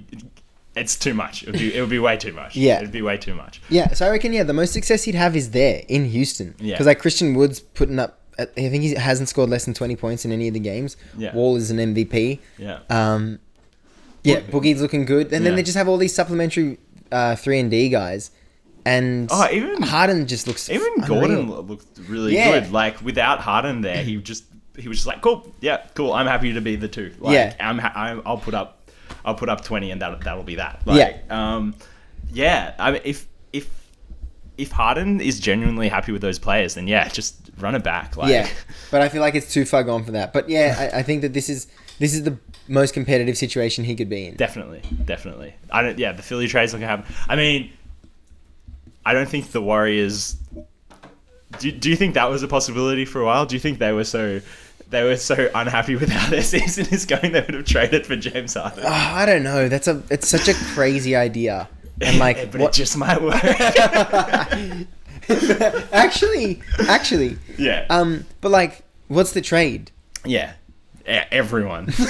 it's 0.77 0.97
too 0.97 1.15
much. 1.15 1.43
It 1.43 1.51
would 1.51 1.59
be 1.59 1.75
it 1.75 1.81
would 1.81 1.91
be 1.91 1.99
way 1.99 2.17
too 2.17 2.33
much. 2.33 2.55
Yeah. 2.57 2.79
it'd 2.79 2.93
be 2.93 3.03
way 3.03 3.17
too 3.17 3.35
much. 3.35 3.61
Yeah, 3.69 3.93
so 3.95 4.07
I 4.07 4.11
reckon 4.11 4.33
yeah, 4.33 4.43
the 4.43 4.53
most 4.53 4.73
success 4.73 5.05
he'd 5.05 5.15
have 5.15 5.35
is 5.37 5.51
there 5.51 5.83
in 5.89 6.05
Houston. 6.07 6.55
Yeah. 6.59 6.75
because 6.75 6.87
like 6.87 6.99
Christian 7.01 7.35
Wood's 7.35 7.61
putting 7.61 7.99
up, 7.99 8.21
I 8.39 8.45
think 8.45 8.83
he 8.83 8.95
hasn't 8.95 9.29
scored 9.29 9.49
less 9.51 9.65
than 9.65 9.75
twenty 9.75 9.97
points 9.97 10.25
in 10.25 10.33
any 10.33 10.49
of 10.49 10.55
the 10.55 10.61
games. 10.61 10.97
Yeah. 11.17 11.35
Wall 11.35 11.57
is 11.57 11.71
an 11.71 11.79
MVP. 11.79 12.39
Yeah. 12.59 12.81
Um, 12.91 13.39
yeah, 14.23 14.41
Boogie's 14.41 14.83
looking 14.83 15.05
good, 15.05 15.33
and 15.33 15.47
then 15.47 15.55
they 15.55 15.63
just 15.63 15.77
have 15.77 15.87
all 15.89 15.97
these 15.99 16.13
supplementary 16.15 16.79
uh, 17.13 17.37
three 17.37 17.61
and 17.61 17.71
D 17.71 17.89
guys, 17.89 18.33
and 18.85 19.29
Oh, 19.31 19.49
even- 19.53 19.83
Harden 19.83 20.27
just 20.27 20.47
looks 20.49 20.69
Even 20.69 20.87
unreal. 20.97 21.07
Gordon 21.09 21.49
lo- 21.49 21.61
looked 21.61 21.87
really 22.09 22.35
Yeah. 22.35 22.61
good. 22.61 22.73
Like 22.73 23.01
without 23.03 23.39
Harden 23.41 23.81
there, 23.83 24.03
he 24.03 24.17
just 24.17 24.45
he 24.77 24.89
was 24.89 24.99
just 24.99 25.07
like, 25.07 25.23
cool, 25.23 25.55
yeah, 25.61 25.87
cool. 25.95 26.13
I'm 26.13 26.27
happy 26.27 26.53
to 26.53 26.61
be 26.61 26.77
the 26.77 26.89
two. 26.89 27.15
Like, 27.21 27.33
Yeah. 27.35 27.55
I'm, 27.61 27.79
ha- 27.79 27.93
I'm 27.95 28.21
I'll 28.27 28.37
put 28.37 28.53
up 28.53 28.76
I'll 29.27 29.35
put 29.35 29.49
up 29.49 29.63
twenty 29.63 29.91
and 29.91 30.01
that 30.01 30.21
that'll 30.23 30.45
be 30.45 30.55
that. 30.55 30.81
Like, 30.87 30.99
Um, 31.31 31.75
yeah. 32.33 32.75
I 32.79 32.93
mean, 32.93 33.03
if 33.05 33.27
if 33.53 33.69
if 34.57 34.71
Harden 34.71 35.21
is 35.21 35.39
genuinely 35.41 35.89
happy 35.89 36.13
with 36.13 36.23
those 36.23 36.39
players, 36.39 36.75
then 36.75 36.87
yeah, 36.87 37.09
just 37.09 37.37
run 37.59 37.75
it 37.75 37.85
back. 37.85 38.17
Like, 38.17 38.31
yeah, 38.31 38.49
but 38.91 39.03
I 39.03 39.09
feel 39.09 39.21
like 39.21 39.35
it's 39.35 39.53
too 39.53 39.65
far 39.65 39.83
gone 39.85 40.05
for 40.05 40.13
that. 40.13 40.33
But 40.33 40.49
yeah, 40.49 40.91
I, 40.95 41.01
I 41.01 41.03
think 41.03 41.23
that 41.23 41.33
this 41.35 41.49
is 41.49 41.67
this 41.99 42.15
is 42.15 42.23
the 42.23 42.39
most 42.69 42.95
competitive 42.95 43.37
situation 43.37 43.85
he 43.85 43.95
could 43.95 44.09
be 44.09 44.27
in. 44.27 44.37
Definitely, 44.37 44.83
definitely. 45.05 45.55
I 45.71 45.83
don't. 45.83 45.99
Yeah, 45.99 46.13
the 46.13 46.23
Philly 46.23 46.49
trade's 46.49 46.73
not 46.73 46.79
gonna 46.81 46.97
happen. 46.97 47.15
I 47.29 47.37
mean, 47.37 47.73
I 49.05 49.13
don't 49.13 49.29
think 49.29 49.51
the 49.53 49.61
Warriors. 49.63 50.37
Do, 51.59 51.73
do 51.73 51.89
you 51.91 51.97
think 51.97 52.15
that 52.15 52.29
was 52.29 52.43
a 52.43 52.49
possibility 52.49 53.05
for 53.05 53.21
a 53.21 53.25
while? 53.25 53.47
Do 53.47 53.55
you 53.57 53.61
think 53.61 53.79
they 53.79 53.93
were 53.93 54.05
so 54.05 54.41
they 54.89 55.03
were 55.03 55.17
so 55.17 55.51
unhappy 55.55 55.97
with 55.97 56.09
how 56.11 56.31
their 56.31 56.43
season 56.55 56.87
is 56.93 57.05
going 57.07 57.33
they 57.33 57.41
would 57.41 57.55
have 57.55 57.65
traded 57.65 58.07
for 58.07 58.17
James 58.17 58.55
Harden? 58.55 58.85
Oh, 58.85 58.91
I 58.91 59.27
don't 59.27 59.43
know. 59.43 59.69
That's 59.69 59.89
a 59.89 60.03
it's 60.11 60.29
such 60.29 60.49
a 60.49 60.55
crazy 60.75 61.17
idea. 61.17 61.69
And 62.01 62.19
like, 62.27 62.51
but 62.53 62.61
what, 62.61 62.69
it 62.71 62.79
just 62.79 62.97
might 62.97 63.21
work. 63.23 63.43
actually, 65.93 66.61
actually, 66.89 67.39
yeah, 67.59 67.87
um, 67.91 68.27
but 68.41 68.51
like, 68.51 68.83
what's 69.09 69.33
the 69.33 69.41
trade? 69.41 69.91
yeah, 70.25 70.53
everyone. 71.07 71.93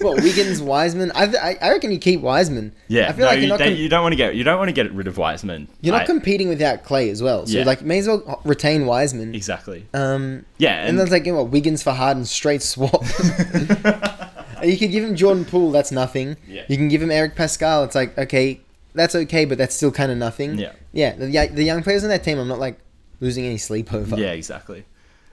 What 0.00 0.22
Wiggins, 0.22 0.62
Wiseman? 0.62 1.12
I, 1.14 1.24
I, 1.24 1.58
I 1.60 1.70
reckon 1.72 1.90
you 1.92 1.98
keep 1.98 2.22
Wiseman. 2.22 2.72
Yeah, 2.88 3.10
I 3.10 3.12
feel 3.12 3.26
no, 3.26 3.32
like 3.32 3.40
you, 3.40 3.54
com- 3.54 3.74
you 3.74 3.88
don't 3.90 4.02
want 4.02 4.12
to 4.14 4.16
get 4.16 4.34
you 4.34 4.44
don't 4.44 4.56
want 4.58 4.68
to 4.70 4.72
get 4.72 4.90
rid 4.94 5.06
of 5.06 5.18
Wiseman. 5.18 5.68
you're 5.82 5.92
not 5.92 6.04
I- 6.04 6.06
competing 6.06 6.48
without 6.48 6.84
Clay 6.84 7.10
as 7.10 7.22
well. 7.22 7.44
So 7.46 7.58
Yeah. 7.58 7.64
like, 7.64 7.82
may 7.82 7.98
as 7.98 8.08
well 8.08 8.40
retain 8.44 8.86
Wiseman. 8.86 9.34
exactly. 9.34 9.86
Um, 9.92 10.46
Yeah, 10.56 10.78
and, 10.78 10.88
and- 10.88 10.98
then 10.98 11.02
it's 11.04 11.12
like 11.12 11.26
you 11.26 11.32
know, 11.32 11.42
what, 11.42 11.52
Wiggins 11.52 11.82
for 11.82 11.92
Harden, 11.92 12.24
straight 12.24 12.62
swap. 12.62 13.02
you 14.64 14.78
could 14.78 14.90
give 14.90 15.04
him 15.04 15.16
Jordan 15.16 15.44
Poole, 15.44 15.70
that's 15.70 15.92
nothing. 15.92 16.38
Yeah. 16.48 16.62
You 16.66 16.78
can 16.78 16.88
give 16.88 17.02
him 17.02 17.10
Eric 17.10 17.36
Paschall. 17.36 17.84
It's 17.84 17.94
like 17.94 18.16
okay, 18.16 18.60
that's 18.94 19.14
okay, 19.14 19.44
but 19.44 19.58
that's 19.58 19.74
still 19.76 19.92
kind 19.92 20.10
of 20.10 20.16
nothing. 20.16 20.56
Yeah. 20.58 20.72
yeah. 20.92 21.14
The, 21.14 21.26
the 21.52 21.62
young 21.62 21.82
players 21.82 22.04
on 22.04 22.08
that 22.08 22.24
team, 22.24 22.38
I'm 22.38 22.48
not 22.48 22.58
like 22.58 22.78
losing 23.20 23.44
any 23.44 23.58
sleep 23.58 23.92
over. 23.92 24.16
Yeah, 24.16 24.32
exactly. 24.32 24.86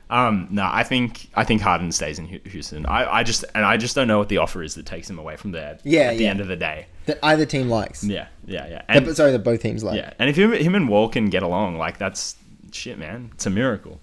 Um, 0.10 0.48
no, 0.52 0.70
I 0.72 0.84
think 0.84 1.30
I 1.36 1.44
think 1.44 1.62
Harden 1.62 1.92
stays 1.92 2.18
in 2.18 2.26
Houston. 2.28 2.86
I, 2.86 3.18
I 3.18 3.24
just 3.24 3.44
and 3.54 3.66
I 3.66 3.76
just 3.78 3.94
don't 3.94 4.08
know 4.08 4.18
what 4.18 4.30
the 4.30 4.38
offer 4.38 4.64
is 4.64 4.76
that 4.76 4.86
takes 4.86 5.10
him 5.10 5.20
away 5.20 5.36
from 5.36 5.52
there. 5.52 5.80
Yeah, 5.84 6.02
at 6.12 6.18
the 6.18 6.24
yeah. 6.24 6.30
end 6.30 6.40
of 6.40 6.48
the 6.48 6.56
day. 6.56 6.86
that 7.08 7.20
either 7.24 7.46
team 7.46 7.68
likes. 7.70 8.04
Yeah, 8.04 8.28
yeah, 8.46 8.68
yeah. 8.68 8.82
That- 8.88 9.04
And, 9.08 9.18
sorry, 9.18 9.32
that 9.34 9.40
both 9.40 9.62
teams 9.62 9.84
like. 9.84 9.98
yeah, 9.98 10.14
and 10.18 10.30
if 10.30 10.38
him, 10.38 10.54
him 10.54 10.76
and 10.76 10.88
Wall 10.88 11.10
can 11.10 11.30
get 11.30 11.44
along, 11.44 11.78
like 11.78 11.98
that's 11.98 12.38
shit, 12.72 12.98
man. 12.98 13.32
It's 13.34 13.46
a 13.46 13.50
miracle. 13.50 14.00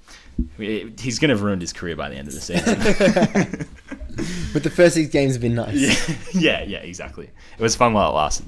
He's 0.59 1.19
gonna 1.19 1.33
have 1.33 1.43
ruined 1.43 1.63
his 1.63 1.73
career 1.73 1.97
by 1.97 2.09
the 2.11 2.17
end 2.17 2.29
of 2.29 2.35
the 2.35 2.41
season. 2.41 3.67
But 4.53 4.63
the 4.63 4.71
first 4.71 4.95
six 4.95 5.11
games 5.11 5.33
have 5.33 5.43
been 5.43 5.57
nice. 5.57 5.75
yeah, 5.75 6.15
yeah, 6.33 6.63
yeah, 6.63 6.79
exactly. 6.79 7.25
It 7.59 7.63
was 7.63 7.75
fun 7.75 7.93
while 7.95 8.11
it 8.11 8.15
lasted. 8.15 8.47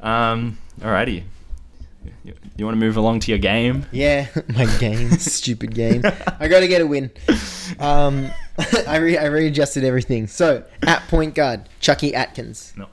Um, 0.00 0.56
alrighty. 0.80 1.24
You, 2.24 2.34
you 2.56 2.64
want 2.64 2.74
to 2.76 2.80
move 2.80 2.96
along 2.96 3.20
to 3.20 3.30
your 3.30 3.38
game? 3.38 3.86
Yeah, 3.92 4.26
my 4.54 4.66
game, 4.78 5.10
stupid 5.18 5.74
game. 5.74 6.02
I 6.40 6.48
got 6.48 6.60
to 6.60 6.68
get 6.68 6.80
a 6.80 6.86
win. 6.86 7.10
Um, 7.78 8.30
I 8.86 8.96
re- 8.96 9.18
I 9.18 9.26
readjusted 9.26 9.84
everything. 9.84 10.26
So 10.26 10.64
at 10.86 11.02
point 11.08 11.34
guard, 11.34 11.68
Chucky 11.80 12.14
Atkins. 12.14 12.72
No. 12.76 12.88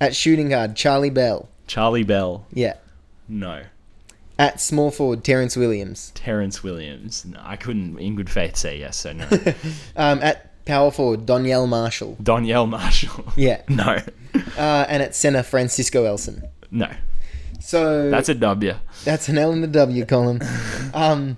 At 0.00 0.14
shooting 0.14 0.50
guard, 0.50 0.76
Charlie 0.76 1.10
Bell. 1.10 1.48
Charlie 1.66 2.04
Bell? 2.04 2.46
Yeah. 2.52 2.74
No. 3.28 3.62
At 4.38 4.60
small 4.60 4.90
forward, 4.90 5.24
Terrence 5.24 5.56
Williams. 5.56 6.12
Terrence 6.14 6.62
Williams? 6.62 7.24
No, 7.24 7.40
I 7.42 7.56
couldn't, 7.56 7.98
in 7.98 8.16
good 8.16 8.28
faith, 8.28 8.56
say 8.56 8.78
yes. 8.78 8.98
So 8.98 9.12
no. 9.14 9.26
Um, 9.96 10.20
at 10.22 10.64
power 10.66 10.90
forward, 10.90 11.24
Donyell 11.24 11.66
Marshall. 11.66 12.18
Donyell 12.22 12.68
Marshall? 12.68 13.24
Yeah. 13.36 13.62
No. 13.68 13.98
Uh, 14.58 14.84
and 14.88 15.02
at 15.02 15.14
center, 15.14 15.42
Francisco 15.42 16.04
Elson. 16.04 16.42
No. 16.70 16.90
So 17.60 18.10
That's 18.10 18.28
a 18.28 18.34
W. 18.34 18.74
That's 19.04 19.28
an 19.28 19.38
L 19.38 19.52
in 19.52 19.60
the 19.60 19.66
W 19.66 20.04
column. 20.04 20.40
um, 20.94 21.36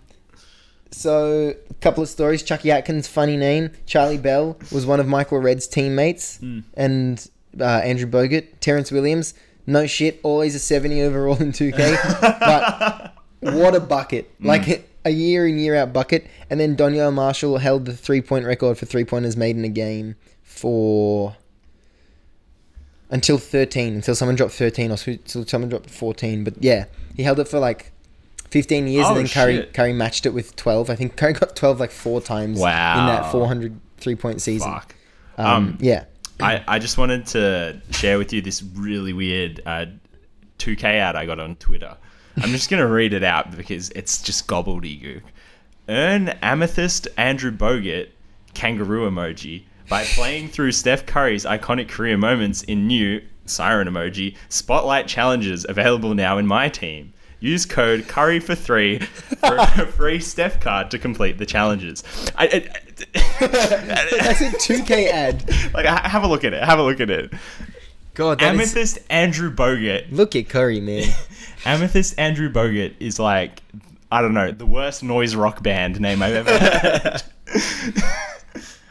so 0.90 1.54
a 1.70 1.74
couple 1.74 2.02
of 2.02 2.08
stories. 2.08 2.42
Chucky 2.42 2.70
Atkins, 2.70 3.08
funny 3.08 3.36
name. 3.36 3.70
Charlie 3.86 4.18
Bell 4.18 4.56
was 4.72 4.86
one 4.86 5.00
of 5.00 5.06
Michael 5.06 5.38
Redd's 5.38 5.66
teammates, 5.66 6.38
and 6.74 7.30
uh, 7.60 7.64
Andrew 7.64 8.08
Bogut, 8.08 8.60
Terrence 8.60 8.90
Williams. 8.90 9.34
No 9.66 9.86
shit, 9.86 10.18
always 10.22 10.54
a 10.54 10.58
seventy 10.58 11.02
overall 11.02 11.36
in 11.36 11.52
two 11.52 11.72
K. 11.72 11.96
but 12.20 13.14
what 13.40 13.74
a 13.74 13.80
bucket! 13.80 14.30
Like 14.40 14.88
a 15.04 15.10
year 15.10 15.46
in 15.46 15.58
year 15.58 15.74
out 15.74 15.92
bucket. 15.92 16.26
And 16.50 16.60
then 16.60 16.76
Donyell 16.76 17.12
Marshall 17.12 17.58
held 17.58 17.84
the 17.84 17.96
three 17.96 18.20
point 18.20 18.44
record 18.44 18.78
for 18.78 18.86
three 18.86 19.04
pointers 19.04 19.36
made 19.36 19.56
in 19.56 19.64
a 19.64 19.68
game 19.68 20.16
for 20.42 21.36
until 23.10 23.38
13 23.38 23.94
until 23.94 24.14
someone 24.14 24.36
dropped 24.36 24.52
13 24.52 24.90
or 24.90 24.96
until 25.06 25.46
someone 25.46 25.68
dropped 25.70 25.88
14 25.90 26.44
but 26.44 26.54
yeah 26.62 26.84
he 27.16 27.22
held 27.22 27.38
it 27.40 27.48
for 27.48 27.58
like 27.58 27.92
15 28.50 28.86
years 28.86 29.06
Oh, 29.06 29.10
and 29.10 29.18
then 29.18 29.28
Curry 29.28 29.56
shit. 29.56 29.74
Curry 29.74 29.92
matched 29.92 30.26
it 30.26 30.30
with 30.34 30.56
12 30.56 30.90
I 30.90 30.94
think 30.94 31.16
Curry 31.16 31.32
got 31.34 31.56
12 31.56 31.80
like 31.80 31.90
four 31.90 32.20
times 32.20 32.58
Wow. 32.58 33.00
in 33.00 33.06
that 33.06 33.30
400 33.32 33.78
three 33.98 34.14
point 34.14 34.40
season 34.42 34.70
Fuck. 34.72 34.94
um, 35.38 35.46
Um, 35.46 35.78
yeah 35.80 36.04
I, 36.40 36.62
I 36.68 36.78
just 36.78 36.98
wanted 36.98 37.26
to 37.28 37.80
share 37.90 38.16
with 38.18 38.32
you 38.32 38.40
this 38.40 38.62
really 38.62 39.12
weird 39.12 39.60
uh, 39.66 39.86
2K 40.58 40.84
ad 40.84 41.16
I 41.16 41.26
got 41.26 41.40
on 41.40 41.56
Twitter. 41.56 41.96
I'm 42.36 42.50
just 42.50 42.70
going 42.70 42.80
to 42.80 42.86
read 42.86 43.12
it 43.12 43.24
out 43.24 43.56
because 43.56 43.90
it's 43.90 44.22
just 44.22 44.46
gobbledygook. 44.46 45.22
Earn 45.88 46.28
Amethyst 46.40 47.08
Andrew 47.16 47.50
Bogut 47.50 48.10
kangaroo 48.54 49.10
emoji 49.10 49.64
by 49.88 50.04
playing 50.04 50.48
through 50.48 50.72
Steph 50.72 51.06
Curry's 51.06 51.44
iconic 51.44 51.88
career 51.88 52.16
moments 52.16 52.62
in 52.62 52.86
new 52.86 53.22
siren 53.46 53.88
emoji 53.88 54.36
spotlight 54.48 55.08
challenges 55.08 55.64
available 55.68 56.14
now 56.14 56.38
in 56.38 56.46
MyTEAM. 56.46 57.10
Use 57.40 57.64
code 57.64 58.08
Curry 58.08 58.40
for 58.40 58.54
three 58.54 58.98
for 58.98 59.56
a 59.56 59.86
free 59.92 60.18
Steph 60.18 60.60
card 60.60 60.90
to 60.90 60.98
complete 60.98 61.38
the 61.38 61.46
challenges. 61.46 62.02
I, 62.36 62.46
I, 62.46 62.60
that's 63.46 64.40
a 64.40 64.50
2k 64.50 65.08
ad 65.08 65.72
like 65.72 65.86
have 65.86 66.24
a 66.24 66.26
look 66.26 66.44
at 66.44 66.52
it. 66.52 66.62
Have 66.62 66.80
a 66.80 66.82
look 66.82 67.00
at 67.00 67.10
it. 67.10 67.32
god 68.14 68.40
that 68.40 68.54
is, 68.54 68.60
Amethyst 68.60 68.98
Andrew 69.08 69.54
Bogut. 69.54 70.06
look 70.10 70.34
at 70.34 70.48
Curry 70.48 70.80
man 70.80 71.04
Amethyst 71.64 72.18
Andrew 72.18 72.50
Bogut 72.50 72.94
is 72.98 73.20
like 73.20 73.62
I 74.10 74.20
don't 74.20 74.34
know 74.34 74.50
the 74.50 74.66
worst 74.66 75.04
noise 75.04 75.36
rock 75.36 75.62
band 75.62 76.00
name 76.00 76.22
I've 76.22 76.46
ever 76.46 76.58
heard. 76.58 77.22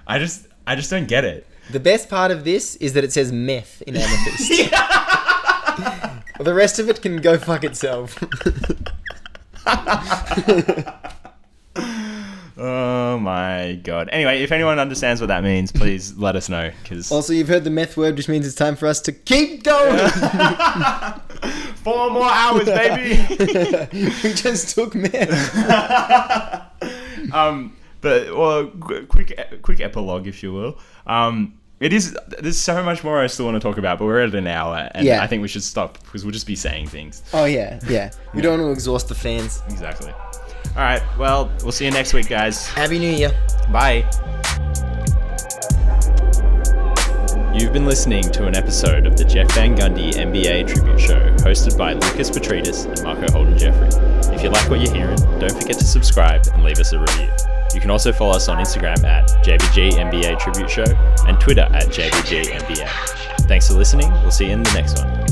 I 0.08 0.20
just 0.20 0.47
I 0.68 0.76
just 0.76 0.90
don't 0.92 1.08
get 1.08 1.24
it. 1.26 1.48
the 1.72 1.80
best 1.80 2.10
part 2.10 2.30
of 2.30 2.44
this 2.44 2.76
is 2.76 2.94
that 2.94 3.04
it 3.04 3.12
says 3.14 3.32
meth 3.32 3.82
in 3.88 3.96
amethyst 3.98 4.72
the 6.40 6.54
rest 6.54 6.78
of 6.80 6.90
it 6.90 7.02
can 7.02 7.18
go 7.18 7.38
fuck 7.38 7.64
itself 7.64 8.18
Oh 12.60 13.20
my 13.20 13.80
god. 13.84 14.10
Anyway, 14.12 14.42
if 14.42 14.52
anyone 14.52 14.80
understands 14.80 15.22
what 15.22 15.28
that 15.28 15.44
means, 15.44 15.72
please 15.72 16.18
let 16.18 16.36
us 16.36 16.50
know 16.50 16.72
because 16.82 17.12
also 17.12 17.32
you've 17.32 17.48
heard 17.48 17.64
the 17.64 17.70
meth 17.70 17.96
word 17.98 18.16
which 18.18 18.28
means 18.28 18.48
it's 18.48 18.56
time 18.56 18.76
for 18.76 18.88
us 18.88 19.00
to 19.02 19.12
keep 19.12 19.62
going 19.64 20.10
four 21.84 22.10
more 22.10 22.28
hours, 22.32 22.66
baby. 22.66 23.20
we 24.24 24.34
just 24.34 24.74
took 24.74 24.96
meth 24.96 25.54
um, 27.32 27.77
but 28.02 28.36
well, 28.36 28.68
quick 28.68 29.62
quick 29.62 29.80
epilogue, 29.82 30.28
if 30.28 30.42
you 30.44 30.54
will. 30.54 30.78
Um, 31.06 31.54
it 31.80 31.94
is. 31.94 32.18
There's 32.40 32.58
so 32.58 32.82
much 32.84 33.04
more 33.04 33.20
I 33.22 33.28
still 33.28 33.46
want 33.46 33.56
to 33.56 33.60
talk 33.60 33.78
about, 33.78 34.00
but 34.00 34.06
we're 34.06 34.22
at 34.22 34.34
an 34.34 34.48
hour, 34.48 34.90
and 34.96 35.06
Yeah. 35.06 35.22
I 35.22 35.28
think 35.28 35.42
we 35.44 35.48
should 35.48 35.64
stop 35.64 36.00
because 36.04 36.24
we'll 36.26 36.32
just 36.34 36.48
be 36.48 36.56
saying 36.56 36.88
things. 36.88 37.22
Oh 37.34 37.46
yeah, 37.46 37.80
yeah. 37.88 38.10
We 38.34 38.42
don't 38.42 38.60
want 38.60 38.70
to 38.70 38.72
exhaust 38.74 39.10
the 39.10 39.16
fans. 39.16 39.62
Exactly. 39.70 40.12
All 40.12 40.84
right. 40.84 41.02
Well, 41.18 41.52
we'll 41.64 41.72
see 41.72 41.86
you 41.86 41.92
next 41.92 42.14
week, 42.14 42.30
guys. 42.30 42.68
Happy 42.68 42.98
New 43.00 43.12
Year. 43.12 43.32
Bye. 43.72 44.06
You've 47.54 47.74
been 47.74 47.88
listening 47.88 48.24
to 48.34 48.46
an 48.46 48.56
episode 48.56 49.08
of 49.08 49.18
the 49.18 49.26
Jeff 49.26 49.52
Van 49.54 49.76
Gundy 49.76 50.14
NBA 50.14 50.68
Tribute 50.72 51.00
Show, 51.00 51.20
hosted 51.38 51.76
by 51.76 51.94
Lukas 51.94 52.30
Petridis 52.30 52.86
and 52.86 53.04
Marco 53.04 53.32
Holden 53.32 53.58
Jeffrey. 53.58 54.17
If 54.38 54.44
you 54.44 54.50
like 54.52 54.70
what 54.70 54.80
you're 54.80 54.94
hearing, 54.94 55.18
don't 55.40 55.60
forget 55.60 55.80
to 55.80 55.84
subscribe 55.84 56.46
and 56.54 56.64
leave 56.64 56.78
us 56.78 56.94
a 56.94 57.00
review. 57.00 57.28
You 57.74 57.82
can 57.82 57.90
also 57.90 58.14
follow 58.14 58.36
us 58.36 58.48
on 58.48 58.60
Instagram 58.60 59.04
at 59.04 59.28
JVG 59.44 59.94
NBA 59.94 60.38
Tribute 60.38 60.70
Show 60.70 60.86
and 61.26 61.42
Twitter 61.42 61.68
at 61.72 61.88
JVG 61.88 62.52
NBA. 62.52 62.88
Thanks 63.48 63.68
for 63.68 63.74
listening. 63.74 64.12
We'll 64.12 64.30
see 64.30 64.46
you 64.46 64.52
in 64.52 64.62
the 64.62 64.74
next 64.74 65.00
one. 65.04 65.27